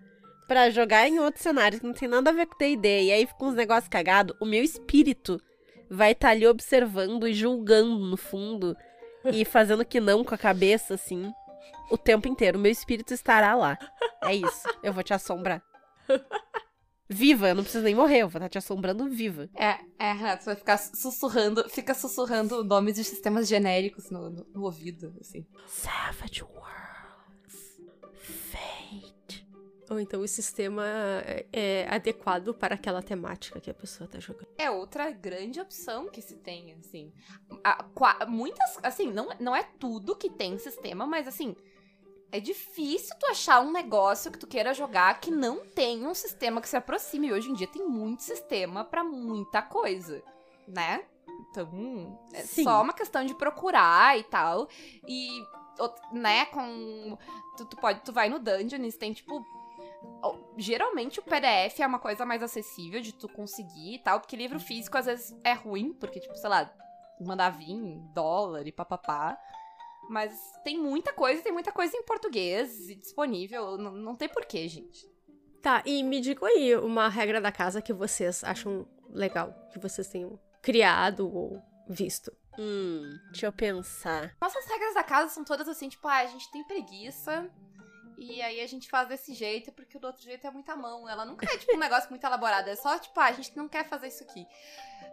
pra 0.48 0.68
jogar 0.68 1.08
em 1.08 1.18
outros 1.20 1.42
cenários 1.42 1.80
que 1.80 1.86
não 1.86 1.94
tem 1.94 2.08
nada 2.08 2.30
a 2.30 2.32
ver 2.32 2.46
com 2.46 2.58
D&D, 2.58 3.04
e 3.04 3.12
aí 3.12 3.26
fica 3.26 3.44
uns 3.44 3.54
negócios 3.54 3.88
cagados, 3.88 4.36
o 4.40 4.44
meu 4.44 4.62
espírito 4.62 5.40
vai 5.88 6.12
estar 6.12 6.30
ali 6.30 6.46
observando 6.46 7.26
e 7.28 7.32
julgando 7.32 7.98
no 7.98 8.16
fundo 8.16 8.76
e 9.32 9.44
fazendo 9.44 9.84
que 9.84 10.00
não 10.00 10.22
com 10.24 10.34
a 10.34 10.38
cabeça, 10.38 10.94
assim, 10.94 11.32
o 11.90 11.98
tempo 11.98 12.28
inteiro. 12.28 12.58
O 12.58 12.60
meu 12.60 12.70
espírito 12.72 13.12
estará 13.14 13.54
lá. 13.54 13.78
É 14.22 14.34
isso. 14.34 14.68
Eu 14.82 14.92
vou 14.92 15.02
te 15.02 15.12
assombrar. 15.14 15.62
Viva, 17.08 17.48
eu 17.50 17.54
não 17.54 17.62
preciso 17.62 17.84
nem 17.84 17.94
morrer, 17.94 18.20
eu 18.22 18.28
vou 18.30 18.38
estar 18.38 18.48
te 18.48 18.56
assombrando 18.58 19.08
viva. 19.10 19.48
É, 19.54 19.78
é, 19.98 20.12
Renato, 20.12 20.42
você 20.42 20.50
vai 20.50 20.56
ficar 20.56 20.78
sussurrando, 20.78 21.68
fica 21.68 21.92
sussurrando 21.92 22.64
nomes 22.64 22.94
de 22.94 23.04
sistemas 23.04 23.46
genéricos 23.46 24.10
no, 24.10 24.30
no- 24.30 24.46
no 24.54 24.62
ouvido, 24.64 25.14
assim. 25.20 25.46
Savage 25.66 26.42
Worlds. 26.42 26.83
Ou 29.90 30.00
então 30.00 30.20
o 30.20 30.28
sistema 30.28 30.84
é, 31.26 31.46
é 31.52 31.86
adequado 31.90 32.54
para 32.54 32.74
aquela 32.74 33.02
temática 33.02 33.60
que 33.60 33.70
a 33.70 33.74
pessoa 33.74 34.08
tá 34.08 34.18
jogando. 34.18 34.48
É 34.56 34.70
outra 34.70 35.10
grande 35.10 35.60
opção 35.60 36.08
que 36.08 36.22
se 36.22 36.36
tem, 36.36 36.74
assim. 36.74 37.12
A- 37.62 37.84
muitas, 38.26 38.78
assim, 38.82 39.12
não, 39.12 39.28
não 39.38 39.54
é 39.54 39.62
tudo 39.78 40.16
que 40.16 40.30
tem 40.30 40.58
sistema, 40.58 41.06
mas 41.06 41.28
assim, 41.28 41.54
é 42.32 42.40
difícil 42.40 43.14
tu 43.20 43.26
achar 43.26 43.60
um 43.60 43.70
negócio 43.70 44.32
que 44.32 44.38
tu 44.38 44.46
queira 44.46 44.72
jogar 44.72 45.20
que 45.20 45.30
não 45.30 45.66
tenha 45.66 46.08
um 46.08 46.14
sistema 46.14 46.60
que 46.60 46.68
se 46.68 46.76
aproxime. 46.76 47.28
E 47.28 47.32
hoje 47.32 47.50
em 47.50 47.54
dia 47.54 47.66
tem 47.66 47.86
muito 47.86 48.22
sistema 48.22 48.84
pra 48.84 49.04
muita 49.04 49.60
coisa, 49.60 50.22
né? 50.66 51.04
Então, 51.50 52.18
é 52.32 52.42
Sim. 52.42 52.64
só 52.64 52.82
uma 52.82 52.92
questão 52.92 53.24
de 53.24 53.34
procurar 53.34 54.18
e 54.18 54.24
tal. 54.24 54.68
E, 55.06 55.28
né, 56.12 56.46
com. 56.46 57.16
Tu, 57.56 57.64
tu 57.66 57.76
pode. 57.76 58.00
Tu 58.00 58.12
vai 58.12 58.28
no 58.28 58.38
Dungeons, 58.38 58.96
tem 58.96 59.12
tipo. 59.12 59.44
Geralmente 60.56 61.18
o 61.18 61.22
PDF 61.22 61.80
é 61.80 61.86
uma 61.86 61.98
coisa 61.98 62.24
mais 62.24 62.42
acessível 62.42 63.00
de 63.00 63.12
tu 63.12 63.28
conseguir 63.28 63.94
e 63.94 63.98
tal, 63.98 64.20
porque 64.20 64.36
livro 64.36 64.60
físico 64.60 64.96
às 64.96 65.06
vezes 65.06 65.36
é 65.42 65.52
ruim, 65.52 65.92
porque, 65.92 66.20
tipo, 66.20 66.36
sei 66.36 66.48
lá, 66.48 66.72
mandar 67.20 67.50
vir 67.50 67.98
dólar 68.14 68.66
e 68.66 68.72
papapá. 68.72 69.38
Mas 70.08 70.32
tem 70.62 70.78
muita 70.78 71.12
coisa, 71.12 71.42
tem 71.42 71.52
muita 71.52 71.72
coisa 71.72 71.96
em 71.96 72.02
português 72.02 72.88
e 72.88 72.94
disponível. 72.94 73.76
Não, 73.76 73.92
não 73.92 74.14
tem 74.14 74.28
porquê, 74.28 74.68
gente. 74.68 75.08
Tá, 75.62 75.82
e 75.86 76.02
me 76.02 76.20
digam 76.20 76.46
aí 76.46 76.76
uma 76.76 77.08
regra 77.08 77.40
da 77.40 77.50
casa 77.50 77.80
que 77.80 77.92
vocês 77.92 78.44
acham 78.44 78.86
legal, 79.08 79.54
que 79.72 79.78
vocês 79.78 80.06
tenham 80.08 80.38
criado 80.60 81.34
ou 81.34 81.62
visto. 81.88 82.30
Hum, 82.58 83.18
deixa 83.30 83.46
eu 83.46 83.52
pensar. 83.52 84.36
Nossas 84.40 84.64
regras 84.66 84.94
da 84.94 85.02
casa 85.02 85.32
são 85.32 85.42
todas 85.42 85.68
assim, 85.68 85.88
tipo, 85.88 86.06
ah, 86.06 86.18
a 86.18 86.26
gente 86.26 86.50
tem 86.50 86.62
preguiça. 86.64 87.50
E 88.18 88.40
aí 88.42 88.60
a 88.60 88.66
gente 88.66 88.88
faz 88.88 89.08
desse 89.08 89.34
jeito, 89.34 89.72
porque 89.72 89.96
o 89.96 90.00
do 90.00 90.06
outro 90.06 90.22
jeito 90.22 90.46
é 90.46 90.50
muita 90.50 90.74
mão. 90.76 91.08
Ela 91.08 91.24
nunca 91.24 91.46
é, 91.52 91.56
tipo, 91.58 91.74
um 91.74 91.78
negócio 91.78 92.08
muito 92.10 92.24
elaborado. 92.24 92.68
É 92.68 92.76
só, 92.76 92.98
tipo, 92.98 93.18
ah, 93.20 93.24
a 93.26 93.32
gente 93.32 93.56
não 93.56 93.68
quer 93.68 93.84
fazer 93.88 94.08
isso 94.08 94.22
aqui. 94.24 94.46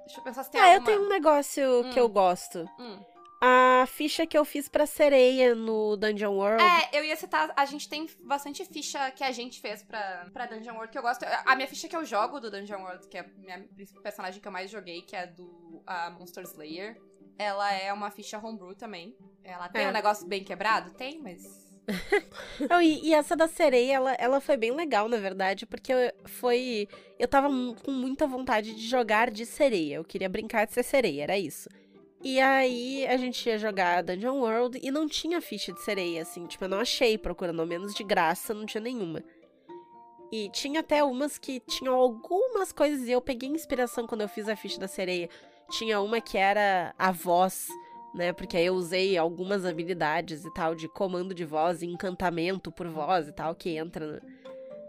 Deixa 0.06 0.20
eu 0.20 0.24
pensar 0.24 0.44
se 0.44 0.52
tem 0.52 0.60
ah, 0.62 0.68
eu 0.68 0.74
alguma... 0.76 0.86
tenho 0.88 1.06
um 1.06 1.10
negócio 1.10 1.84
que 1.94 2.00
Hum. 2.00 2.04
eu 2.04 2.10
gosto. 2.10 2.60
Hum. 2.80 3.00
A 3.44 3.86
ficha 3.88 4.28
que 4.28 4.38
eu 4.38 4.46
fiz 4.46 4.70
pra 4.70 4.86
sereia 4.86 5.56
no 5.56 5.98
Dungeon 5.98 6.32
World. 6.36 6.64
É, 6.64 7.00
eu 7.00 7.04
ia 7.04 7.16
citar, 7.16 7.52
a 7.56 7.66
gente 7.66 7.90
tem 7.90 8.08
bastante 8.24 8.64
ficha 8.66 9.10
que 9.12 9.24
a 9.24 9.32
gente 9.32 9.60
fez 9.60 9.82
pra, 9.82 10.28
pra 10.32 10.46
Dungeon 10.46 10.76
World 10.76 10.92
que 10.92 10.98
eu 10.98 11.02
gosto. 11.02 11.24
A 11.24 11.56
minha 11.56 11.68
ficha 11.68 11.88
que 11.88 11.96
eu 11.96 12.06
jogo 12.06 12.40
do 12.40 12.52
Dungeon 12.52 12.82
World, 12.84 13.08
que 13.08 13.18
é 13.18 13.22
a 13.22 13.28
minha 13.40 13.68
personagem 14.04 14.40
que 14.40 14.48
eu 14.48 14.52
mais 14.52 14.70
joguei, 14.70 15.02
que 15.02 15.16
é 15.16 15.26
do 15.26 15.82
a 15.88 16.12
Monster 16.12 16.44
Slayer, 16.44 17.02
ela 17.36 17.74
é 17.74 17.92
uma 17.92 18.12
ficha 18.12 18.38
homebrew 18.38 18.76
também. 18.76 19.18
Ela 19.44 19.68
tem 19.70 19.86
É. 19.86 19.90
um 19.90 19.92
negócio 19.92 20.28
bem 20.28 20.44
quebrado? 20.44 20.94
Tem, 20.94 21.20
mas. 21.20 21.71
E, 22.82 23.10
e 23.10 23.14
essa 23.14 23.36
da 23.36 23.48
sereia, 23.48 23.96
ela, 23.96 24.14
ela 24.14 24.42
foi 24.42 24.56
bem 24.58 24.72
legal, 24.72 25.10
na 25.10 25.18
verdade, 25.18 25.66
porque 25.66 25.94
foi. 26.26 26.88
Eu 27.20 27.28
tava 27.28 27.50
com 27.84 27.92
muita 27.92 28.28
vontade 28.28 28.74
de 28.76 28.88
jogar 28.88 29.30
de 29.32 29.46
sereia. 29.46 29.96
Eu 29.96 30.04
queria 30.04 30.30
brincar 30.30 30.66
de 30.66 30.74
ser 30.74 30.84
sereia, 30.84 31.24
era 31.24 31.38
isso. 31.38 31.70
E 32.24 32.40
aí 32.40 33.08
a 33.08 33.18
gente 33.18 33.48
ia 33.50 33.58
jogar 33.58 34.04
Dungeon 34.04 34.40
World 34.40 34.80
e 34.82 34.92
não 34.92 35.08
tinha 35.08 35.42
ficha 35.42 35.74
de 35.74 35.82
sereia, 35.82 36.22
assim. 36.22 36.46
Tipo, 36.46 36.66
eu 36.66 36.70
não 36.70 36.80
achei 36.80 37.18
procurando, 37.18 37.60
ao 37.60 37.66
menos 37.66 37.96
de 37.96 38.04
graça, 38.04 38.54
não 38.54 38.66
tinha 38.66 38.82
nenhuma. 38.82 39.24
E 40.32 40.50
tinha 40.50 40.80
até 40.80 41.04
umas 41.04 41.38
que 41.38 41.60
tinham 41.62 41.96
algumas 41.96 42.72
coisas 42.72 43.08
e 43.08 43.12
eu 43.12 43.22
peguei 43.22 43.50
inspiração 43.50 44.08
quando 44.08 44.22
eu 44.22 44.30
fiz 44.30 44.48
a 44.48 44.56
ficha 44.56 44.80
da 44.80 44.88
sereia. 44.88 45.30
Tinha 45.72 46.00
uma 46.00 46.22
que 46.22 46.38
era 46.38 46.94
a 46.98 47.12
voz, 47.12 47.68
né? 48.14 48.34
Porque 48.34 48.58
aí 48.58 48.66
eu 48.66 48.74
usei 48.74 49.18
algumas 49.18 49.66
habilidades 49.66 50.46
e 50.46 50.54
tal 50.54 50.76
de 50.76 50.88
comando 50.88 51.34
de 51.34 51.46
voz, 51.46 51.82
encantamento 51.82 52.72
por 52.72 52.88
voz 52.88 53.28
e 53.28 53.32
tal, 53.32 53.56
que 53.56 53.78
entra 53.78 54.06
no, 54.06 54.22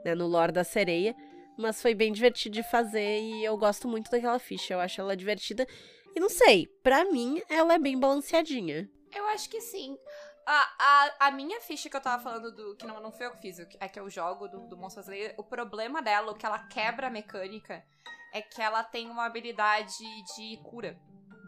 né, 0.05 0.15
no 0.15 0.27
lore 0.27 0.53
da 0.53 0.65
sereia. 0.65 1.15
Mas 1.57 1.81
foi 1.83 1.95
bem 1.95 2.13
divertido 2.13 2.55
de 2.55 2.63
fazer 2.63 3.21
e 3.21 3.45
eu 3.45 3.57
gosto 3.57 3.87
muito 3.87 4.11
daquela 4.11 4.39
ficha. 4.39 4.75
Eu 4.75 4.81
acho 4.81 5.01
ela 5.01 5.17
divertida. 5.17 5.67
E 6.15 6.21
não 6.21 6.29
sei, 6.29 6.67
pra 6.83 7.05
mim 7.05 7.43
ela 7.49 7.75
é 7.75 7.79
bem 7.79 7.99
balanceadinha. 7.99 8.89
Eu 9.15 9.27
acho 9.27 9.49
que 9.49 9.61
sim. 9.61 9.97
A, 10.45 10.75
a, 10.79 11.27
a 11.29 11.31
minha 11.31 11.61
ficha 11.61 11.89
que 11.89 11.97
eu 11.97 12.01
tava 12.01 12.23
falando 12.23 12.51
do. 12.51 12.75
Que 12.77 12.87
não, 12.87 13.01
não 13.01 13.13
foi 13.13 13.27
eu 13.27 13.33
que 13.33 13.41
fiz, 13.43 13.61
é 13.61 13.89
que 13.89 14.01
eu 14.01 14.11
jogo 14.11 14.49
do, 14.49 14.67
do 14.67 14.77
Monstros 14.77 15.07
Slayer. 15.07 15.35
O 15.39 15.45
problema 15.45 16.03
dela, 16.03 16.33
o 16.33 16.35
que 16.35 16.45
ela 16.45 16.59
quebra 16.59 17.07
a 17.07 17.11
mecânica, 17.11 17.85
é 18.33 18.43
que 18.43 18.61
ela 18.61 18.83
tem 18.83 19.09
uma 19.09 19.27
habilidade 19.27 19.95
de 20.37 20.57
cura. 20.65 20.99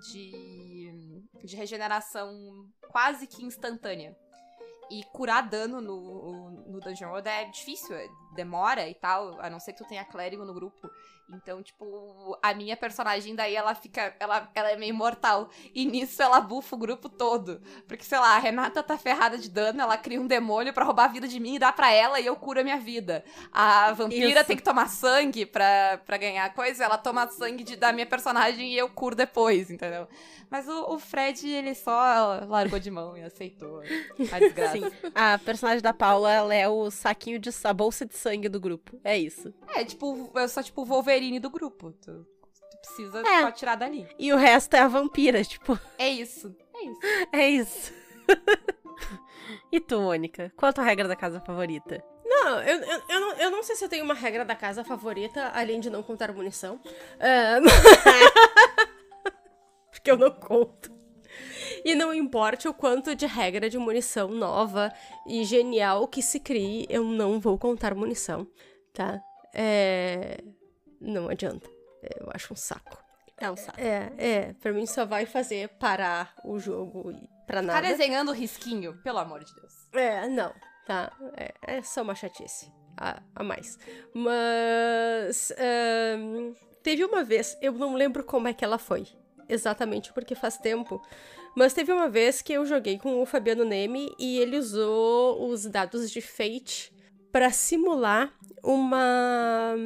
De, 0.01 1.23
de 1.45 1.57
regeneração 1.57 2.69
quase 2.91 3.27
que 3.27 3.45
instantânea. 3.45 4.17
E 4.91 5.03
curar 5.13 5.49
dano 5.49 5.81
no, 5.81 6.51
no 6.67 6.81
Dungeon 6.81 7.09
World 7.11 7.29
é 7.29 7.45
difícil, 7.51 7.97
é, 7.97 8.07
demora 8.35 8.89
e 8.89 8.95
tal, 8.95 9.41
a 9.41 9.49
não 9.49 9.61
ser 9.61 9.73
que 9.73 9.79
tu 9.79 9.89
tenha 9.89 10.05
clérigo 10.05 10.45
no 10.45 10.53
grupo. 10.53 10.91
Então, 11.31 11.63
tipo, 11.63 12.39
a 12.43 12.53
minha 12.53 12.77
personagem 12.77 13.35
daí 13.35 13.57
ela 13.57 13.75
fica. 13.75 14.15
Ela, 14.21 14.51
ela 14.55 14.71
é 14.71 14.77
meio 14.77 14.95
mortal. 14.95 15.49
E 15.75 15.85
nisso 15.87 16.23
ela 16.23 16.41
bufa 16.41 16.77
o 16.77 16.79
grupo 16.79 17.09
todo. 17.09 17.63
Porque, 17.89 18.05
sei 18.05 18.19
lá, 18.19 18.37
a 18.37 18.39
Renata 18.39 18.83
tá 18.83 18.99
ferrada 18.99 19.39
de 19.39 19.49
dano, 19.49 19.81
ela 19.81 19.97
cria 19.97 20.21
um 20.21 20.27
demônio 20.27 20.75
para 20.75 20.85
roubar 20.85 21.05
a 21.05 21.09
vida 21.09 21.27
de 21.27 21.41
mim 21.41 21.55
e 21.55 21.59
dá 21.59 21.73
pra 21.73 21.91
ela 21.91 22.21
e 22.21 22.27
eu 22.27 22.37
curo 22.37 22.61
a 22.61 22.65
minha 22.65 22.79
vida. 22.79 23.25
A 23.51 23.93
vampira 23.93 24.41
Isso. 24.41 24.45
tem 24.45 24.57
que 24.57 24.63
tomar 24.63 24.89
sangue 24.89 25.47
pra, 25.47 25.99
pra 26.05 26.19
ganhar 26.19 26.53
coisa, 26.53 26.85
ela 26.85 26.99
toma 26.99 27.27
sangue 27.29 27.65
de, 27.65 27.77
da 27.77 27.93
minha 27.93 28.07
personagem 28.07 28.73
e 28.73 28.77
eu 28.77 28.91
curo 28.91 29.17
depois, 29.17 29.71
entendeu? 29.71 30.07
Mas 30.51 30.69
o, 30.69 30.95
o 30.95 30.99
Fred, 30.99 31.49
ele 31.49 31.75
só 31.75 32.45
largou 32.47 32.79
de 32.79 32.91
mão 32.91 33.17
e 33.17 33.23
aceitou 33.23 33.81
a 34.31 34.39
desgraça. 34.39 34.73
Sim, 34.73 34.85
a 35.15 35.39
personagem 35.39 35.83
da 35.83 35.93
Paula, 35.93 36.31
ela 36.31 36.55
é 36.55 36.69
o 36.69 36.91
saquinho 36.91 37.39
de 37.39 37.51
a 37.65 37.73
bolsa 37.73 38.05
de 38.05 38.15
sangue 38.25 38.49
do 38.49 38.59
grupo. 38.59 38.99
É 39.05 39.19
isso. 39.19 39.53
É, 39.75 39.85
tipo, 39.85 40.31
eu 40.35 40.49
sou 40.49 40.63
tipo 40.63 40.81
o 40.83 40.87
Wolverine 40.87 41.39
do 41.39 41.51
grupo. 41.51 41.93
Tu, 41.93 42.27
tu 42.71 42.79
precisa 42.81 43.21
É. 43.21 43.43
só 43.43 43.51
tirar 43.51 43.75
dali. 43.77 44.09
E 44.19 44.33
o 44.33 44.37
resto 44.37 44.75
é 44.75 44.81
a 44.81 44.89
vampira, 44.89 45.45
tipo, 45.45 45.79
É 45.99 46.09
isso. 46.09 46.55
É 46.75 46.83
isso. 46.85 47.01
é 47.33 47.49
isso. 47.51 47.93
e 49.71 49.79
tu, 49.81 50.01
Mônica? 50.01 50.51
Qual 50.57 50.71
a 50.71 50.73
tua 50.73 50.85
regra 50.85 51.07
da 51.07 51.15
casa 51.17 51.41
favorita? 51.41 52.03
Não, 52.25 52.61
eu, 52.63 52.81
eu, 52.81 53.03
eu, 53.09 53.21
não, 53.21 53.33
eu 53.35 53.51
não 53.51 53.63
sei 53.63 53.77
se 53.77 53.85
eu 53.85 53.89
tenho 53.89 54.05
uma 54.05 54.15
regra 54.15 54.45
da 54.45 54.57
casa 54.57 54.83
favorita, 54.83 55.51
além 55.55 55.79
de 55.81 55.91
não 55.91 56.03
contar 56.03 56.33
munição. 56.33 56.81
É, 57.21 57.59
Porque 59.93 60.11
eu 60.11 60.17
não 60.17 60.31
conto. 60.31 60.93
E 61.85 61.95
não 61.95 62.15
importa 62.15 62.71
o 62.71 62.75
quanto 62.75 63.15
de 63.15 63.27
regra 63.27 63.69
de 63.69 63.77
munição 63.79 64.29
nova 64.29 64.93
e 65.27 65.45
genial 65.45 66.09
que 66.09 66.23
se 66.23 66.41
crie, 66.41 66.87
eu 66.89 67.05
não 67.05 67.39
vou 67.39 67.59
contar 67.59 67.95
munição, 67.95 68.47
tá? 68.93 69.21
É... 69.53 70.43
Não 71.01 71.29
adianta. 71.29 71.69
Eu 72.19 72.29
acho 72.33 72.53
um 72.53 72.57
saco. 72.57 72.97
É 73.37 73.51
um 73.51 73.57
saco. 73.57 73.79
É, 73.81 74.13
é. 74.17 74.53
Pra 74.55 74.73
mim 74.73 74.87
só 74.87 75.05
vai 75.05 75.27
fazer 75.27 75.69
parar 75.79 76.35
o 76.45 76.59
jogo 76.59 77.11
e 77.13 77.29
pra 77.47 77.57
Tá 77.57 77.63
nada. 77.63 77.87
desenhando 77.89 78.33
risquinho, 78.33 78.97
pelo 79.03 79.19
amor 79.19 79.45
de 79.45 79.55
Deus. 79.55 79.73
É, 79.93 80.27
não, 80.29 80.53
tá? 80.87 81.13
É, 81.37 81.55
é 81.77 81.83
só 81.83 82.03
uma 82.03 82.15
chatice. 82.15 82.73
A, 82.97 83.21
a 83.35 83.43
mais. 83.43 83.77
Mas. 84.15 85.53
ahn, 85.59 86.55
teve 86.83 87.05
uma 87.05 87.25
vez, 87.25 87.59
eu 87.61 87.73
não 87.73 87.95
lembro 87.95 88.23
como 88.25 88.47
é 88.49 88.55
que 88.55 88.65
ela 88.65 88.79
foi. 88.79 89.07
Exatamente 89.49 90.13
porque 90.13 90.35
faz 90.35 90.57
tempo. 90.57 91.03
Mas 91.55 91.73
teve 91.73 91.93
uma 91.93 92.09
vez 92.09 92.43
que 92.43 92.53
eu 92.53 92.67
joguei 92.67 92.99
com 92.99 93.23
o 93.23 93.27
Fabiano 93.27 93.65
Neme 93.65 94.13
e 94.19 94.39
ele 94.39 94.59
usou 94.59 95.49
os 95.49 95.67
dados 95.67 96.11
de 96.11 96.21
Fate 96.21 96.93
pra 97.31 97.51
simular 97.51 98.33
uma 98.63 99.77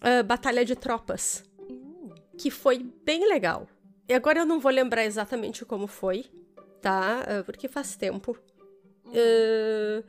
ah, 0.00 0.22
batalha 0.22 0.64
de 0.64 0.74
tropas. 0.74 1.44
Que 2.38 2.50
foi 2.50 2.78
bem 3.04 3.28
legal. 3.28 3.66
E 4.08 4.14
agora 4.14 4.40
eu 4.40 4.46
não 4.46 4.60
vou 4.60 4.70
lembrar 4.70 5.04
exatamente 5.04 5.64
como 5.64 5.86
foi, 5.86 6.26
tá? 6.80 7.24
Ah, 7.26 7.44
Porque 7.44 7.68
faz 7.68 7.96
tempo. 7.96 8.36
Uh, 9.06 10.04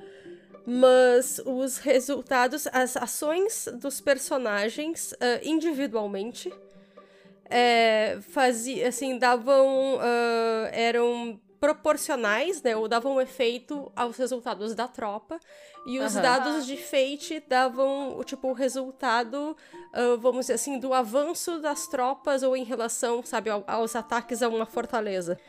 mas 0.66 1.40
os 1.46 1.78
resultados, 1.78 2.68
as 2.74 2.98
ações 2.98 3.70
dos 3.80 4.02
personagens 4.02 5.14
uh, 5.14 5.40
individualmente 5.44 6.52
é, 7.50 8.18
fazia, 8.22 8.88
assim, 8.90 9.18
davam. 9.18 9.96
uh, 9.96 10.70
eram 10.72 11.40
proporcionais, 11.60 12.62
né? 12.62 12.76
Ou 12.76 12.88
davam 12.88 13.20
efeito 13.22 13.92
aos 13.96 14.18
resultados 14.18 14.74
da 14.76 14.88
tropa. 14.88 15.40
E 15.86 16.00
os 16.00 16.16
Aham. 16.16 16.22
dados 16.22 16.66
de 16.66 16.76
Fate 16.76 17.42
davam, 17.48 18.18
o 18.18 18.24
tipo, 18.24 18.50
o 18.50 18.54
resultado, 18.54 19.56
uh, 19.94 20.18
vamos 20.18 20.42
dizer 20.42 20.54
assim, 20.54 20.78
do 20.80 20.94
avanço 20.94 21.60
das 21.62 21.88
tropas 21.88 22.44
ou 22.44 22.58
em 22.58 22.64
relação, 22.66 23.24
sabe, 23.24 23.50
ao- 23.50 23.64
aos 23.66 23.96
ataques 23.96 24.42
a 24.44 24.50
uma 24.50 24.66
fortaleza. 24.66 25.40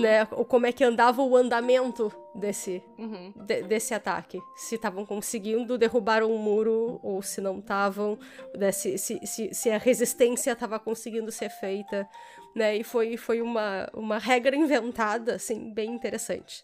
Né? 0.00 0.26
Ou 0.30 0.46
como 0.46 0.64
é 0.66 0.72
que 0.72 0.82
andava 0.82 1.22
o 1.22 1.36
andamento 1.36 2.10
desse, 2.34 2.82
Uhum. 2.98 3.32
de- 3.36 3.62
desse 3.64 3.92
ataque. 3.92 4.40
Se 4.56 4.76
estavam 4.76 5.04
conseguindo 5.04 5.76
derrubar 5.76 6.22
um 6.22 6.38
muro 6.38 6.98
ou 7.02 7.20
se 7.20 7.42
não 7.42 7.58
estavam, 7.58 8.18
né, 8.56 8.72
se, 8.72 8.96
se, 8.96 9.20
se, 9.26 9.52
se 9.54 9.70
a 9.70 9.76
resistência 9.78 10.52
estava 10.52 10.78
conseguindo 10.78 11.30
ser 11.30 11.50
feita, 11.50 12.08
né? 12.56 12.74
E 12.76 12.82
foi, 12.82 13.18
foi 13.18 13.42
uma, 13.42 13.86
uma 13.92 14.18
regra 14.18 14.56
inventada, 14.56 15.34
assim, 15.34 15.72
bem 15.74 15.90
interessante. 15.90 16.62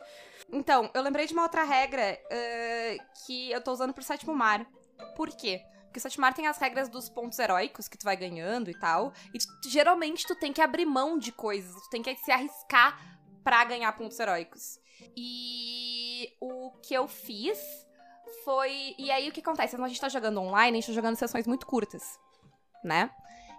Então, 0.51 0.91
eu 0.95 1.03
lembrei 1.03 1.27
de 1.27 1.35
uma 1.35 1.43
outra 1.43 1.63
regra 1.65 2.19
eh, 2.31 2.97
que 3.27 3.53
eu 3.53 3.61
tô 3.63 3.71
usando 3.73 3.93
pro 3.93 4.03
sétimo 4.03 4.35
mar. 4.35 4.67
Por 5.15 5.29
quê? 5.29 5.61
Porque 5.85 5.99
o 5.99 6.01
sétimo 6.03 6.23
mar 6.23 6.33
tem 6.33 6.47
as 6.47 6.57
regras 6.57 6.89
dos 6.89 7.11
pontos 7.11 7.39
heróicos 7.39 7.89
que 7.89 7.99
tu 7.99 8.05
vai 8.05 8.17
ganhando 8.17 8.71
e 8.71 8.75
tal. 8.75 9.13
E 9.35 9.39
tu- 9.39 9.69
geralmente 9.69 10.27
tu 10.27 10.35
tem 10.35 10.51
que 10.53 10.63
abrir 10.63 10.87
mão 10.87 11.19
de 11.19 11.31
coisas, 11.31 11.75
tu 11.83 11.91
tem 11.91 12.03
que 12.03 12.17
se 12.17 12.33
arriscar 12.33 12.99
pra 13.45 13.63
ganhar 13.65 13.93
pontos 13.93 14.19
heróicos. 14.19 14.79
E 15.15 16.29
o 16.41 16.71
que 16.83 16.95
eu 16.95 17.07
fiz 17.07 17.59
foi. 18.45 18.95
E 18.99 19.11
aí 19.11 19.29
o 19.29 19.33
que 19.33 19.41
acontece? 19.41 19.77
Quando 19.77 19.85
a 19.85 19.89
gente 19.89 20.01
tá 20.01 20.09
jogando 20.09 20.41
online, 20.41 20.79
a 20.79 20.81
gente 20.81 20.89
tá 20.89 20.95
jogando 20.95 21.17
sessões 21.17 21.47
muito 21.47 21.67
curtas, 21.67 22.03
né? 22.83 23.11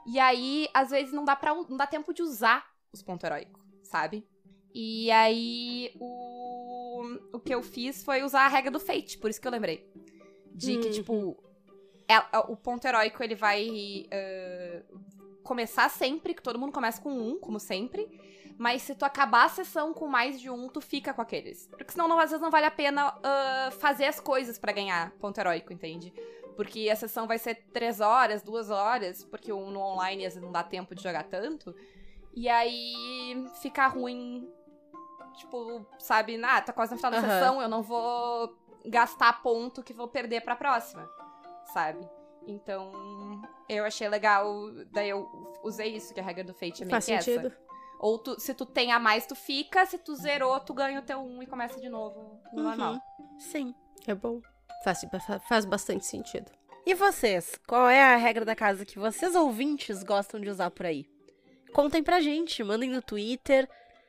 E 0.06 0.20
aí, 0.20 0.68
às 0.74 0.90
vezes, 0.90 1.14
não 1.14 1.24
dá, 1.26 1.36
pra, 1.36 1.54
não 1.54 1.78
dá 1.78 1.88
tempo 1.88 2.14
de 2.14 2.22
usar 2.22 2.66
os 2.92 3.02
pontos 3.02 3.24
heróicos, 3.24 3.62
sabe? 3.84 4.28
E 4.74 5.10
aí, 5.12 5.92
o, 6.00 7.04
o 7.34 7.40
que 7.40 7.54
eu 7.54 7.62
fiz 7.62 8.04
foi 8.04 8.24
usar 8.24 8.46
a 8.46 8.48
regra 8.48 8.72
do 8.72 8.80
Fate, 8.80 9.18
por 9.18 9.30
isso 9.30 9.40
que 9.40 9.48
eu 9.48 9.52
lembrei. 9.52 9.88
De 10.54 10.78
que, 10.78 10.88
Uhum. 10.88 10.92
tipo, 10.94 11.44
é- 12.08 12.16
é- 12.16 12.40
o 12.48 12.56
ponto 12.56 12.86
heróico, 12.86 13.24
ele 13.24 13.36
vai 13.36 14.06
eh, 14.12 14.84
começar 15.44 15.90
sempre, 15.90 16.34
que 16.34 16.42
todo 16.42 16.60
mundo 16.60 16.72
começa 16.72 17.02
com 17.02 17.12
um, 17.12 17.40
como 17.40 17.60
sempre. 17.60 18.08
Mas 18.58 18.84
se 18.84 18.94
tu 18.94 19.04
acabar 19.04 19.46
a 19.46 19.50
sessão 19.50 19.94
com 19.94 20.08
mais 20.08 20.40
de 20.40 20.50
um, 20.50 20.70
tu 20.70 20.80
fica 20.80 21.12
com 21.14 21.22
aqueles. 21.22 21.68
Porque 21.68 21.92
senão, 21.92 22.08
não, 22.08 22.20
às 22.20 22.30
vezes, 22.30 22.42
não 22.42 22.52
vale 22.52 22.68
a 22.68 22.72
pena 22.72 23.14
ah, 23.24 23.70
fazer 23.80 24.06
as 24.06 24.20
coisas 24.20 24.60
pra 24.60 24.72
ganhar 24.72 25.12
ponto 25.20 25.40
heróico, 25.40 25.74
entende? 25.74 26.14
Porque 26.56 26.90
a 26.90 26.96
sessão 26.96 27.28
vai 27.28 27.38
ser 27.38 27.56
três 27.74 28.00
horas, 28.00 28.42
duas 28.44 28.70
horas, 28.70 29.24
porque 29.26 29.52
o- 29.52 29.70
no 29.72 29.80
online 29.80 30.26
às 30.26 30.34
vezes 30.34 30.44
não 30.46 30.52
dá 30.52 30.64
tempo 30.64 30.94
de 30.96 31.02
jogar 31.04 31.24
tanto. 31.24 31.74
E 32.36 32.48
aí 32.50 33.46
fica 33.62 33.88
ruim. 33.88 34.48
Tipo, 35.38 35.86
sabe, 35.98 36.40
ah, 36.44 36.62
tá 36.62 36.72
quase 36.72 36.92
no 36.92 36.98
final 36.98 37.12
da 37.12 37.18
Aham. 37.18 37.28
sessão, 37.30 37.62
eu 37.62 37.68
não 37.68 37.82
vou 37.82 38.56
gastar 38.86 39.42
ponto 39.42 39.82
que 39.82 39.94
vou 39.94 40.08
perder 40.08 40.42
pra 40.42 40.56
próxima, 40.56 41.10
sabe? 41.74 42.08
Então, 42.46 42.92
eu 43.70 43.84
achei 43.86 44.08
legal. 44.10 44.54
Daí 44.92 45.10
eu 45.10 45.28
usei 45.64 45.96
isso, 45.96 46.14
que 46.14 46.20
a 46.20 46.24
regra 46.24 46.44
do 46.44 46.54
Fate 46.54 46.84
é 46.84 46.86
meio 46.86 46.92
Faz 46.92 47.06
que 47.06 47.18
sentido? 47.20 47.48
essa. 47.48 47.58
Ou 48.00 48.20
tu- 48.20 48.40
se 48.40 48.54
tu 48.54 48.66
tem 48.66 48.92
a 48.92 49.00
mais, 49.00 49.26
tu 49.26 49.34
fica. 49.34 49.86
Se 49.86 49.98
tu 49.98 50.14
zerou, 50.16 50.60
tu 50.60 50.74
ganha 50.74 51.00
o 51.00 51.04
teu 51.04 51.20
um 51.20 51.42
e 51.42 51.48
começa 51.48 51.80
de 51.80 51.88
novo 51.90 52.40
no 52.52 52.60
Uhum. 52.62 52.68
normal. 52.68 53.00
Sim. 53.40 53.74
É 54.06 54.14
bom. 54.14 54.42
Faz, 54.84 55.02
fa- 55.26 55.40
faz 55.40 55.66
bastante 55.66 56.06
sentido. 56.06 56.52
E 56.86 56.94
vocês? 56.94 57.58
Qual 57.68 57.88
é 57.90 58.02
a 58.04 58.18
regra 58.18 58.44
da 58.44 58.56
casa 58.56 58.86
que 58.86 59.00
vocês 59.00 59.36
ouvintes 59.36 60.04
gostam 60.04 60.40
de 60.42 60.50
usar 60.50 60.70
por 60.72 60.86
aí? 60.86 61.06
Contem 61.72 62.04
pra 62.04 62.20
gente, 62.20 62.64
mandem 62.64 62.90
no 62.90 63.02
Twitter. 63.02 63.68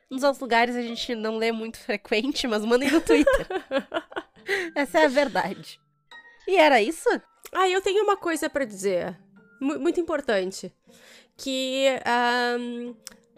Nos 0.09 0.21
outros 0.23 0.41
lugares 0.41 0.75
a 0.75 0.81
gente 0.81 1.15
não 1.15 1.37
lê 1.37 1.51
muito 1.51 1.77
frequente, 1.83 2.47
mas 2.47 2.63
mandem 2.65 2.91
no 2.91 3.01
Twitter. 3.01 3.47
Essa 4.75 4.99
é 4.99 5.05
a 5.05 5.09
verdade. 5.09 5.79
E 6.47 6.57
era 6.57 6.81
isso? 6.81 7.09
Ah, 7.51 7.67
eu 7.69 7.81
tenho 7.81 8.03
uma 8.03 8.17
coisa 8.17 8.49
pra 8.49 8.65
dizer. 8.65 9.17
mu- 9.59 9.79
muito 9.79 9.99
importante. 9.99 10.71
Que 11.37 11.87
ahm, 12.05 12.93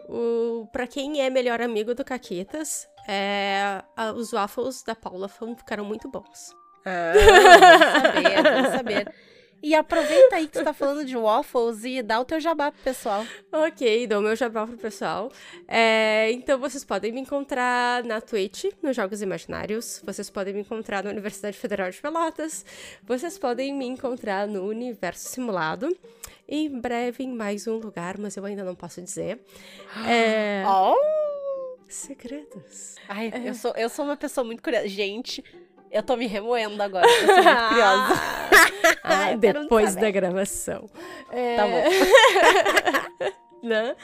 o, 0.10 0.68
pra 0.72 0.86
quem 0.88 1.22
é 1.22 1.30
melhor 1.30 1.62
amigo 1.62 1.96
do 1.96 2.04
Caquitas, 2.04 2.88
é, 3.08 3.82
os 4.16 4.32
waffles 4.32 4.84
da 4.84 4.96
Paula 4.96 5.30
ficaram 5.58 5.86
muito 5.86 6.10
bons. 6.10 6.54
Ah, 6.90 7.14
vamos 7.14 8.24
saber, 8.24 8.44
vamos 8.44 8.70
saber. 8.70 9.14
E 9.62 9.74
aproveita 9.74 10.36
aí 10.36 10.48
que 10.48 10.54
tu 10.54 10.64
tá 10.64 10.74
falando 10.74 11.04
de 11.04 11.18
waffles 11.18 11.84
e 11.84 12.02
dá 12.02 12.20
o 12.20 12.26
teu 12.26 12.40
jabá 12.40 12.72
pro 12.72 12.82
pessoal. 12.84 13.26
Ok, 13.52 14.06
dou 14.08 14.22
meu 14.22 14.36
jabá 14.36 14.68
pro 14.68 14.78
pessoal. 14.78 15.32
É, 15.68 16.32
então 16.32 16.60
vocês 16.60 16.86
podem 16.86 17.12
me 17.12 17.20
encontrar 17.20 18.04
na 18.04 18.22
Twitch, 18.22 18.66
nos 18.82 18.96
Jogos 18.96 19.22
Imaginários. 19.22 20.02
Vocês 20.06 20.30
podem 20.30 20.54
me 20.54 20.62
encontrar 20.62 21.04
na 21.04 21.10
Universidade 21.10 21.58
Federal 21.58 21.90
de 21.90 22.00
Pelotas. 22.00 22.64
Vocês 23.04 23.38
podem 23.38 23.74
me 23.74 23.86
encontrar 23.86 24.48
no 24.48 24.66
Universo 24.68 25.28
Simulado. 25.30 25.96
Em 26.48 26.70
breve 26.80 27.24
em 27.24 27.34
mais 27.34 27.68
um 27.68 27.78
lugar, 27.78 28.18
mas 28.18 28.38
eu 28.38 28.46
ainda 28.46 28.64
não 28.64 28.76
posso 28.76 29.02
dizer. 29.02 29.40
É... 30.08 30.64
Oh! 30.70 30.96
Segredos. 31.90 32.96
Ai, 33.08 33.32
eu, 33.46 33.54
sou, 33.54 33.74
eu 33.76 33.90
sou 33.90 34.04
uma 34.04 34.18
pessoa 34.18 34.44
muito 34.44 34.62
curiosa. 34.62 34.88
Gente, 34.90 35.44
eu 35.92 36.04
tô 36.04 36.16
me 36.16 36.28
remoendo 36.28 36.82
agora. 36.82 37.06
Eu 37.08 37.26
sou 37.26 37.36
muito 37.36 37.68
curiosa. 37.70 38.38
Ah, 39.04 39.36
depois 39.36 39.96
da 39.96 40.10
gravação. 40.12 40.90
É... 41.32 41.56
Tá 41.56 41.66
bom. 41.68 43.32
né? 43.64 43.96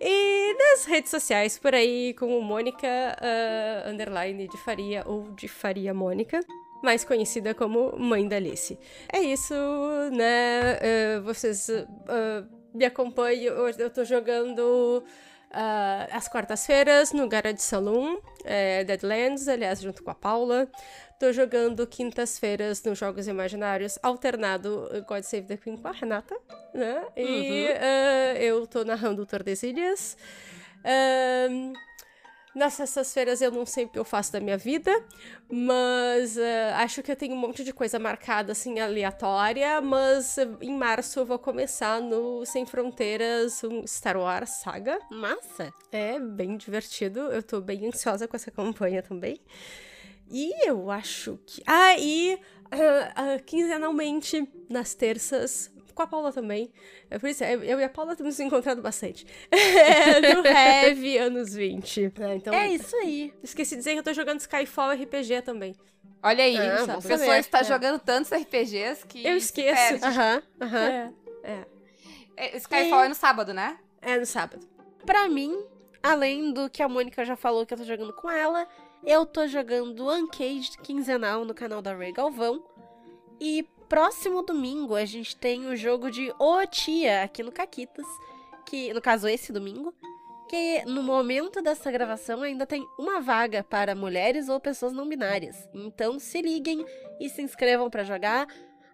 E 0.00 0.54
nas 0.54 0.84
redes 0.84 1.10
sociais 1.10 1.58
por 1.58 1.74
aí, 1.74 2.14
como 2.14 2.40
Mônica 2.40 2.86
ah, 2.86 3.88
underline 3.88 4.48
de 4.48 4.56
Faria 4.58 5.02
ou 5.06 5.30
de 5.32 5.48
Faria 5.48 5.92
Mônica. 5.92 6.40
Mais 6.82 7.04
conhecida 7.04 7.54
como 7.54 7.96
Mãe 7.98 8.28
da 8.28 8.36
Alice. 8.36 8.78
É 9.12 9.20
isso, 9.20 9.54
né? 10.12 10.78
Ah, 10.80 11.20
vocês 11.20 11.68
ah, 12.08 12.44
me 12.74 12.84
acompanham. 12.84 13.56
Hoje 13.56 13.80
eu 13.80 13.90
tô 13.90 14.04
jogando 14.04 15.02
ah, 15.50 16.08
às 16.10 16.28
quartas-feiras 16.28 17.12
no 17.12 17.28
Garage 17.28 17.62
Saloon, 17.62 18.18
é, 18.44 18.82
Deadlands, 18.82 19.46
aliás, 19.46 19.80
junto 19.80 20.02
com 20.02 20.10
a 20.10 20.14
Paula. 20.14 20.68
Tô 21.18 21.32
jogando 21.32 21.86
quintas-feiras 21.86 22.82
nos 22.82 22.98
Jogos 22.98 23.28
Imaginários, 23.28 23.98
alternado 24.02 24.88
eh, 24.92 25.00
God 25.00 25.22
Save 25.22 25.46
the 25.46 25.56
Queen 25.56 25.76
com 25.76 25.88
a 25.88 25.92
Renata, 25.92 26.36
né? 26.74 27.06
E 27.16 27.66
eh, 27.68 28.38
eu 28.40 28.66
tô 28.66 28.84
narrando 28.84 29.24
Tordesilhas. 29.24 30.16
Ahn, 30.84 31.72
nas 32.54 32.74
sextas-feiras 32.74 33.40
eu 33.40 33.50
não 33.50 33.66
sei 33.66 33.84
o 33.84 33.88
que 33.88 33.98
eu 33.98 34.04
faço 34.04 34.32
da 34.32 34.38
minha 34.38 34.56
vida, 34.56 34.92
mas 35.50 36.36
eh, 36.36 36.72
acho 36.74 37.02
que 37.02 37.10
eu 37.10 37.16
tenho 37.16 37.34
um 37.34 37.38
monte 37.38 37.64
de 37.64 37.72
coisa 37.72 37.98
marcada, 37.98 38.52
assim, 38.52 38.78
aleatória, 38.78 39.80
mas 39.80 40.38
eh, 40.38 40.48
em 40.60 40.76
março 40.76 41.18
eu 41.18 41.26
vou 41.26 41.38
começar 41.38 42.00
no 42.00 42.46
Sem 42.46 42.64
Fronteiras, 42.64 43.64
um 43.64 43.84
Star 43.86 44.16
Wars 44.16 44.50
Saga. 44.50 44.98
Massa. 45.10 45.72
É 45.90 46.20
bem 46.20 46.56
divertido. 46.56 47.20
Eu 47.20 47.42
tô 47.42 47.60
bem 47.60 47.88
ansiosa 47.88 48.28
com 48.28 48.36
essa 48.36 48.52
campanha 48.52 49.02
também. 49.02 49.40
E 50.36 50.68
eu 50.68 50.90
acho 50.90 51.38
que. 51.46 51.62
Ah, 51.64 51.96
e 51.96 52.38
ah, 52.70 53.12
ah, 53.14 53.38
quinzenalmente, 53.46 54.48
nas 54.68 54.94
terças, 54.94 55.72
com 55.94 56.02
a 56.02 56.06
Paula 56.08 56.32
também. 56.32 56.72
É 57.08 57.18
por 57.20 57.28
isso, 57.28 57.44
eu 57.44 57.62
eu 57.62 57.78
e 57.78 57.84
a 57.84 57.88
Paula 57.88 58.16
temos 58.16 58.36
nos 58.38 58.40
encontrado 58.46 58.82
bastante. 58.82 59.24
É, 59.52 60.34
no 60.34 60.44
Heavy 60.44 61.18
anos 61.18 61.54
20. 61.54 62.12
Ah, 62.20 62.34
então, 62.34 62.52
É 62.52 62.68
isso 62.68 62.96
aí. 62.96 63.32
esqueci 63.42 63.74
de 63.76 63.78
dizer 63.78 63.92
que 63.92 63.98
eu 64.00 64.02
tô 64.02 64.12
jogando 64.12 64.40
Skyfall 64.40 64.90
RPG 64.92 65.42
também. 65.42 65.74
Olha 66.22 66.42
aí, 66.42 66.56
Ah, 66.56 66.94
a 66.94 67.00
pessoa 67.00 67.38
está 67.38 67.60
É. 67.60 67.64
jogando 67.64 67.98
tantos 68.00 68.32
RPGs 68.32 69.06
que. 69.06 69.24
Eu 69.24 69.36
esqueço. 69.36 70.04
Aham, 70.04 70.42
aham. 70.60 70.78
É, 70.88 71.12
é. 71.44 71.64
É, 72.36 72.56
Skyfall 72.56 73.04
é 73.04 73.08
no 73.08 73.14
sábado, 73.14 73.54
né? 73.54 73.78
É 74.02 74.18
no 74.18 74.26
sábado. 74.26 74.66
Pra 75.06 75.28
mim, 75.28 75.56
além 76.02 76.52
do 76.52 76.68
que 76.68 76.82
a 76.82 76.88
Mônica 76.88 77.24
já 77.24 77.36
falou 77.36 77.64
que 77.64 77.72
eu 77.74 77.78
tô 77.78 77.84
jogando 77.84 78.12
com 78.14 78.28
ela, 78.30 78.66
eu 79.06 79.26
tô 79.26 79.46
jogando 79.46 80.08
Uncaged 80.08 80.78
quinzenal 80.78 81.44
no 81.44 81.54
canal 81.54 81.82
da 81.82 81.94
Ray 81.94 82.12
Galvão. 82.12 82.64
E 83.40 83.66
próximo 83.88 84.42
domingo 84.42 84.94
a 84.94 85.04
gente 85.04 85.36
tem 85.36 85.66
o 85.66 85.76
jogo 85.76 86.10
de 86.10 86.32
O 86.38 86.66
Tia 86.66 87.22
aqui 87.24 87.42
no 87.42 87.52
Caquitas, 87.52 88.06
que 88.64 88.92
no 88.94 89.02
caso 89.02 89.28
esse 89.28 89.52
domingo, 89.52 89.94
que 90.48 90.84
no 90.86 91.02
momento 91.02 91.60
dessa 91.60 91.90
gravação 91.90 92.42
ainda 92.42 92.66
tem 92.66 92.86
uma 92.98 93.20
vaga 93.20 93.62
para 93.62 93.94
mulheres 93.94 94.48
ou 94.48 94.58
pessoas 94.58 94.92
não 94.92 95.08
binárias. 95.08 95.68
Então 95.74 96.18
se 96.18 96.40
liguem 96.40 96.84
e 97.20 97.28
se 97.28 97.42
inscrevam 97.42 97.90
pra 97.90 98.04
jogar. 98.04 98.46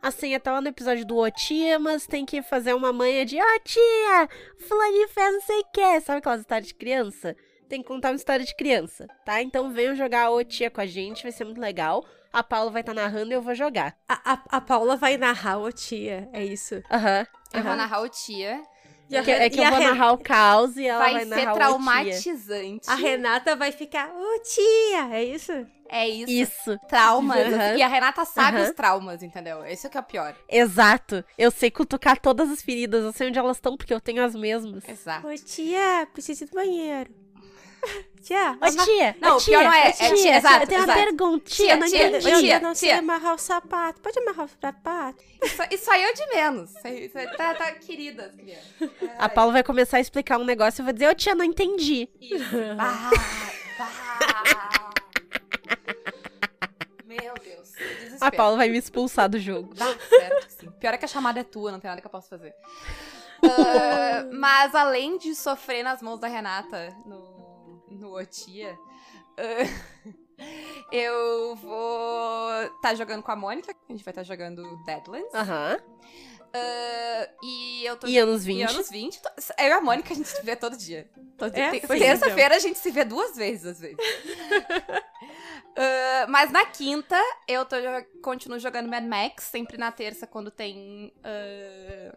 Assim, 0.03 0.35
até 0.35 0.51
lá 0.51 0.63
no 0.63 0.69
episódio 0.69 1.05
do 1.05 1.19
O 1.19 1.31
Tia, 1.31 1.79
mas 1.79 2.07
tem 2.07 2.25
que 2.25 2.43
fazer 2.43 2.75
uma 2.75 2.93
manha 2.93 3.25
de 3.25 3.37
Ô 3.37 3.61
tia, 3.63 4.29
Fulaninho 4.67 5.09
fez 5.09 5.33
não 5.35 5.41
sei 5.43 5.61
o 5.61 5.65
que. 5.73 6.01
Sabe 6.01 6.19
aquelas 6.19 6.41
histórias 6.41 6.69
de 6.69 6.75
criança? 6.75 7.37
Tem 7.71 7.81
que 7.81 7.89
contar 7.89 8.11
uma 8.11 8.17
história 8.17 8.45
de 8.45 8.55
criança, 8.55 9.07
tá? 9.25 9.41
Então 9.41 9.73
venham 9.73 9.95
jogar 9.95 10.31
o 10.31 10.43
Tia 10.45 10.69
com 10.71 10.81
a 10.83 10.87
gente, 10.87 11.23
vai 11.23 11.33
ser 11.33 11.45
muito 11.45 11.61
legal. 11.61 12.05
A 12.33 12.43
Paula 12.43 12.71
vai 12.71 12.83
estar 12.83 12.93
narrando 12.93 13.31
e 13.31 13.35
eu 13.35 13.41
vou 13.43 13.55
jogar. 13.55 13.97
A, 14.09 14.33
a, 14.35 14.43
a 14.59 14.61
Paula 14.61 14.97
vai 14.97 15.17
narrar 15.17 15.59
o 15.59 15.73
tia, 15.73 16.29
é 16.33 16.45
isso. 16.45 16.83
Aham. 16.91 17.27
Eu 17.55 17.63
vou 17.63 17.75
narrar 17.77 18.03
o 18.03 18.09
tia. 18.09 18.61
E 19.09 19.17
a 19.17 19.23
Que- 19.25 19.31
é 19.33 19.51
que 19.51 19.59
eu 19.59 19.65
vou 19.69 19.79
Ren- 19.81 19.87
narrar 19.89 20.13
o 20.13 20.19
caos 20.19 20.77
e 20.77 20.87
ela 20.87 21.01
vai, 21.01 21.13
Vai, 21.15 21.25
narrar 21.25 21.41
ser 21.43 21.49
o 21.49 21.53
Tia. 21.53 21.55
traumatizante. 21.55 22.89
A 22.91 22.95
Renata 22.95 23.57
vai 23.57 23.73
ficar, 23.73 24.11
ô 24.15 24.39
tia, 24.43 25.09
é 25.17 25.25
isso? 25.25 25.53
É 25.89 26.09
isso. 26.09 26.31
Isso, 26.31 26.79
Traumas. 26.89 27.53
Assim, 27.53 27.79
E 27.79 27.83
a 27.83 27.89
Renata 27.89 28.25
sabe 28.25 28.59
Aham. 28.59 28.69
os 28.69 28.77
traumas, 28.77 29.23
entendeu? 29.25 29.65
Esse 29.67 29.89
é 29.89 29.91
que 29.91 29.97
é 29.99 30.01
o 30.01 30.05
pior. 30.05 30.37
exato. 30.49 31.25
Eu 31.37 31.51
sei 31.51 31.69
cutucar 31.69 32.21
todas 32.21 32.49
as 32.49 32.63
feridas, 32.63 33.03
eu 33.05 33.13
sei 33.13 33.27
onde 33.27 33.39
elas 33.41 33.57
estão, 33.57 33.77
porque 33.77 33.93
eu 33.93 34.01
tenho 34.01 34.23
as 34.25 34.37
mesmas. 34.37 34.89
Exato. 34.89 35.27
Ô 35.27 35.35
tia, 35.35 36.07
preciso 36.13 36.45
ir 36.45 36.47
do 36.47 36.55
banheiro. 36.55 37.13
Tia, 38.23 38.59
Ô 38.61 38.85
tia, 38.85 39.17
Não, 39.21 39.37
o 39.37 39.45
pior 39.45 39.65
não 39.65 39.73
é- 39.73 39.85
ô, 39.85 39.89
é 39.89 39.93
tia, 39.93 40.15
tia, 40.15 40.37
exato, 40.37 40.63
eu 40.63 40.67
tenho 40.69 40.81
uma 40.85 40.93
exato. 40.93 40.99
perguntinha, 41.07 41.69
Tia, 41.69 41.77
não 41.77 41.87
tia, 41.89 42.11
eu 42.11 42.41
tia, 42.41 42.61
não 42.61 42.75
sei 42.75 42.89
tia. 42.91 42.99
amarrar 42.99 43.35
o 43.35 43.39
sapato. 43.39 44.01
Pode 44.01 44.19
amarrar 44.21 44.47
o 44.47 44.49
sapato? 44.61 45.25
Isso, 45.43 45.63
isso 45.71 45.91
aí 45.91 46.03
é 46.03 46.11
o 46.11 46.15
de 46.15 46.27
menos. 46.29 46.71
Isso 46.77 46.87
aí, 46.87 47.07
isso 47.07 47.19
aí 47.19 47.27
tá, 47.37 47.55
tá 47.55 47.73
crianças. 47.73 48.33
A 49.19 49.29
Paula 49.29 49.53
vai 49.53 49.63
começar 49.63 49.97
a 49.97 50.01
explicar 50.01 50.39
um 50.39 50.45
negócio 50.45 50.81
e 50.81 50.83
eu 50.83 50.85
vou 50.85 50.93
dizer, 50.93 51.09
ô 51.09 51.15
tia, 51.15 51.35
não 51.35 51.45
entendi. 51.45 52.09
Isso. 52.21 52.45
Ah, 52.79 53.11
bah. 53.79 54.91
Meu 57.07 57.35
Deus. 57.43 57.71
que 57.75 57.83
A 57.83 57.87
Desespero. 58.05 58.37
Paula 58.37 58.57
vai 58.59 58.69
me 58.69 58.77
expulsar 58.79 59.29
do 59.29 59.39
jogo. 59.39 59.75
Certo 59.77 60.47
que 60.47 60.53
sim. 60.53 60.71
Pior 60.79 60.95
é 60.95 60.99
que 60.99 61.05
a 61.05 61.09
chamada 61.09 61.41
é 61.41 61.45
tua, 61.45 61.73
não 61.73 61.81
tem 61.81 61.89
nada 61.89 62.01
que 62.01 62.07
eu 62.07 62.11
possa 62.11 62.29
fazer. 62.29 62.55
Ah, 63.43 64.27
mas 64.33 64.75
além 64.75 65.17
de 65.19 65.35
sofrer 65.35 65.83
nas 65.83 66.03
mãos 66.03 66.21
da 66.21 66.29
Renata 66.29 66.95
no, 67.07 67.40
no 68.01 68.15
Otia, 68.17 68.77
ah, 69.37 70.13
eu 70.93 71.55
vou 71.57 72.63
estar 72.77 72.95
jogando 72.95 73.23
com 73.23 73.31
a 73.31 73.37
Mônica. 73.37 73.75
A 73.89 73.93
gente 73.93 74.05
vai 74.05 74.13
estar 74.13 74.23
jogando 74.23 74.63
Deadlands. 74.85 75.35
Aham. 75.35 75.79
Ah, 76.53 77.29
e 77.43 77.85
eu 77.85 77.97
tô 77.97 78.07
E 78.09 78.19
anos 78.19 78.43
E 78.43 78.47
20. 78.47 78.63
anos 78.71 78.91
20, 78.91 79.23
to- 79.23 79.29
eu 79.59 79.67
e 79.69 79.73
a 79.73 79.81
Mônica 79.81 80.13
a 80.13 80.17
gente 80.17 80.29
se 80.29 80.43
vê 80.43 80.57
todo 80.57 80.77
dia. 80.77 81.09
Todo 81.39 81.55
É? 81.57 81.71
dia. 81.71 81.81
Terça-feira 81.87 82.57
a 82.57 82.59
gente 82.59 82.79
se 82.79 82.91
vê 82.91 83.05
duas 83.05 83.37
vezes, 83.37 83.67
às 83.67 83.81
vezes. 83.81 83.97
Ah, 85.77 86.27
mas 86.29 86.51
na 86.51 86.67
quinta, 86.67 87.17
eu 87.47 87.65
tô, 87.65 87.77
continuo 88.23 88.59
jogando 88.59 88.89
Mad 88.89 89.05
Max, 89.05 89.45
sempre 89.45 89.79
na 89.79 89.91
terça, 89.93 90.27
quando 90.27 90.51
tem 90.51 91.13
ah, 91.23 92.17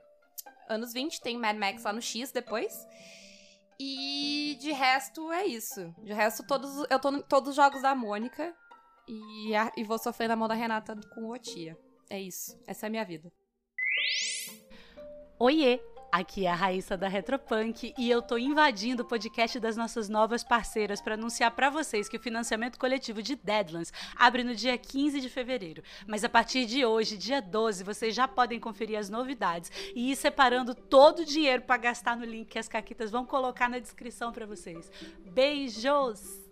anos 0.69 0.91
20, 0.91 1.21
tem 1.21 1.37
Mad 1.37 1.55
Max 1.55 1.83
lá 1.83 1.93
no 1.93 2.01
X 2.01 2.31
depois. 2.31 2.73
E 3.85 4.55
de 4.61 4.71
resto 4.71 5.29
é 5.31 5.45
isso. 5.45 5.93
De 6.03 6.13
resto, 6.13 6.45
todos, 6.47 6.85
eu 6.89 6.99
tô 6.99 7.09
em 7.11 7.21
todos 7.21 7.49
os 7.49 7.55
jogos 7.55 7.81
da 7.81 7.93
Mônica 7.93 8.55
e, 9.05 9.53
a- 9.53 9.73
e 9.75 9.83
vou 9.83 9.97
sofrer 9.97 10.29
na 10.29 10.37
mão 10.37 10.47
da 10.47 10.53
Renata 10.53 10.95
com 11.13 11.29
o 11.29 11.37
Tia. 11.37 11.77
É 12.09 12.17
isso. 12.21 12.57
Essa 12.65 12.85
é 12.85 12.87
a 12.87 12.89
minha 12.89 13.03
vida. 13.03 13.29
Oiê! 15.37 15.81
Aqui 16.13 16.45
é 16.45 16.51
a 16.51 16.53
Raíssa 16.53 16.95
da 16.95 17.07
Retropunk 17.07 17.91
e 17.97 18.07
eu 18.07 18.21
tô 18.21 18.37
invadindo 18.37 19.01
o 19.01 19.05
podcast 19.07 19.59
das 19.59 19.75
nossas 19.75 20.07
novas 20.07 20.43
parceiras 20.43 21.01
para 21.01 21.15
anunciar 21.15 21.49
para 21.49 21.71
vocês 21.71 22.07
que 22.07 22.17
o 22.17 22.19
financiamento 22.19 22.77
coletivo 22.77 23.19
de 23.19 23.35
Deadlands 23.35 23.91
abre 24.15 24.43
no 24.43 24.53
dia 24.53 24.77
15 24.77 25.19
de 25.19 25.27
fevereiro. 25.27 25.81
Mas 26.05 26.23
a 26.23 26.29
partir 26.29 26.67
de 26.67 26.85
hoje, 26.85 27.17
dia 27.17 27.41
12, 27.41 27.83
vocês 27.83 28.13
já 28.13 28.27
podem 28.27 28.59
conferir 28.59 28.99
as 28.99 29.09
novidades 29.09 29.71
e 29.95 30.11
ir 30.11 30.15
separando 30.15 30.75
todo 30.75 31.23
o 31.23 31.25
dinheiro 31.25 31.63
para 31.63 31.77
gastar 31.77 32.15
no 32.15 32.25
link 32.25 32.49
que 32.49 32.59
as 32.59 32.67
caquitas 32.67 33.09
vão 33.09 33.25
colocar 33.25 33.67
na 33.67 33.79
descrição 33.79 34.31
para 34.31 34.45
vocês. 34.45 34.91
Beijos! 35.31 36.43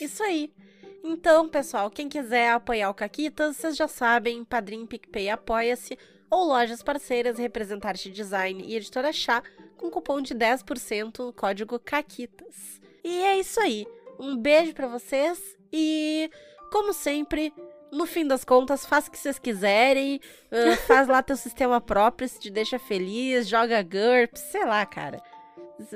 Isso 0.00 0.22
aí. 0.22 0.54
Então, 1.02 1.48
pessoal, 1.48 1.90
quem 1.90 2.08
quiser 2.08 2.52
apoiar 2.52 2.88
o 2.88 2.94
Caquitas, 2.94 3.56
vocês 3.56 3.76
já 3.76 3.88
sabem, 3.88 4.44
Padrim, 4.44 4.86
PicPay, 4.86 5.30
Apoia-se, 5.30 5.98
ou 6.30 6.44
lojas 6.46 6.82
parceiras, 6.82 7.38
Representarte 7.38 8.10
Design 8.10 8.62
e 8.64 8.76
Editora 8.76 9.12
Chá, 9.12 9.42
com 9.76 9.90
cupom 9.90 10.20
de 10.20 10.34
10% 10.34 11.18
no 11.18 11.32
código 11.32 11.78
CAQUITAS. 11.78 12.80
E 13.02 13.22
é 13.22 13.38
isso 13.38 13.58
aí. 13.60 13.86
Um 14.18 14.36
beijo 14.36 14.74
pra 14.74 14.86
vocês 14.86 15.56
e, 15.72 16.30
como 16.70 16.92
sempre, 16.92 17.52
no 17.90 18.06
fim 18.06 18.26
das 18.26 18.44
contas, 18.44 18.86
faz 18.86 19.06
o 19.06 19.10
que 19.10 19.18
vocês 19.18 19.38
quiserem, 19.38 20.20
ah, 20.50 20.76
faz 20.86 21.08
lá 21.08 21.22
teu 21.22 21.36
sistema 21.36 21.80
próprio, 21.80 22.28
se 22.28 22.38
te 22.38 22.50
deixa 22.50 22.78
feliz, 22.78 23.48
joga 23.48 23.82
GURPS, 23.82 24.40
sei 24.52 24.64
lá, 24.64 24.84
cara. 24.86 25.20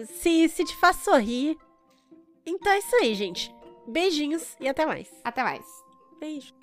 se, 0.06 0.48
se 0.48 0.64
te 0.64 0.76
faz 0.76 0.96
sorrir. 0.96 1.56
Então 2.46 2.72
é 2.72 2.78
isso 2.78 2.96
aí, 2.96 3.14
gente. 3.14 3.54
Beijinhos 3.86 4.56
e 4.58 4.68
até 4.68 4.86
mais. 4.86 5.08
Até 5.22 5.42
mais. 5.42 5.64
Beijo. 6.18 6.54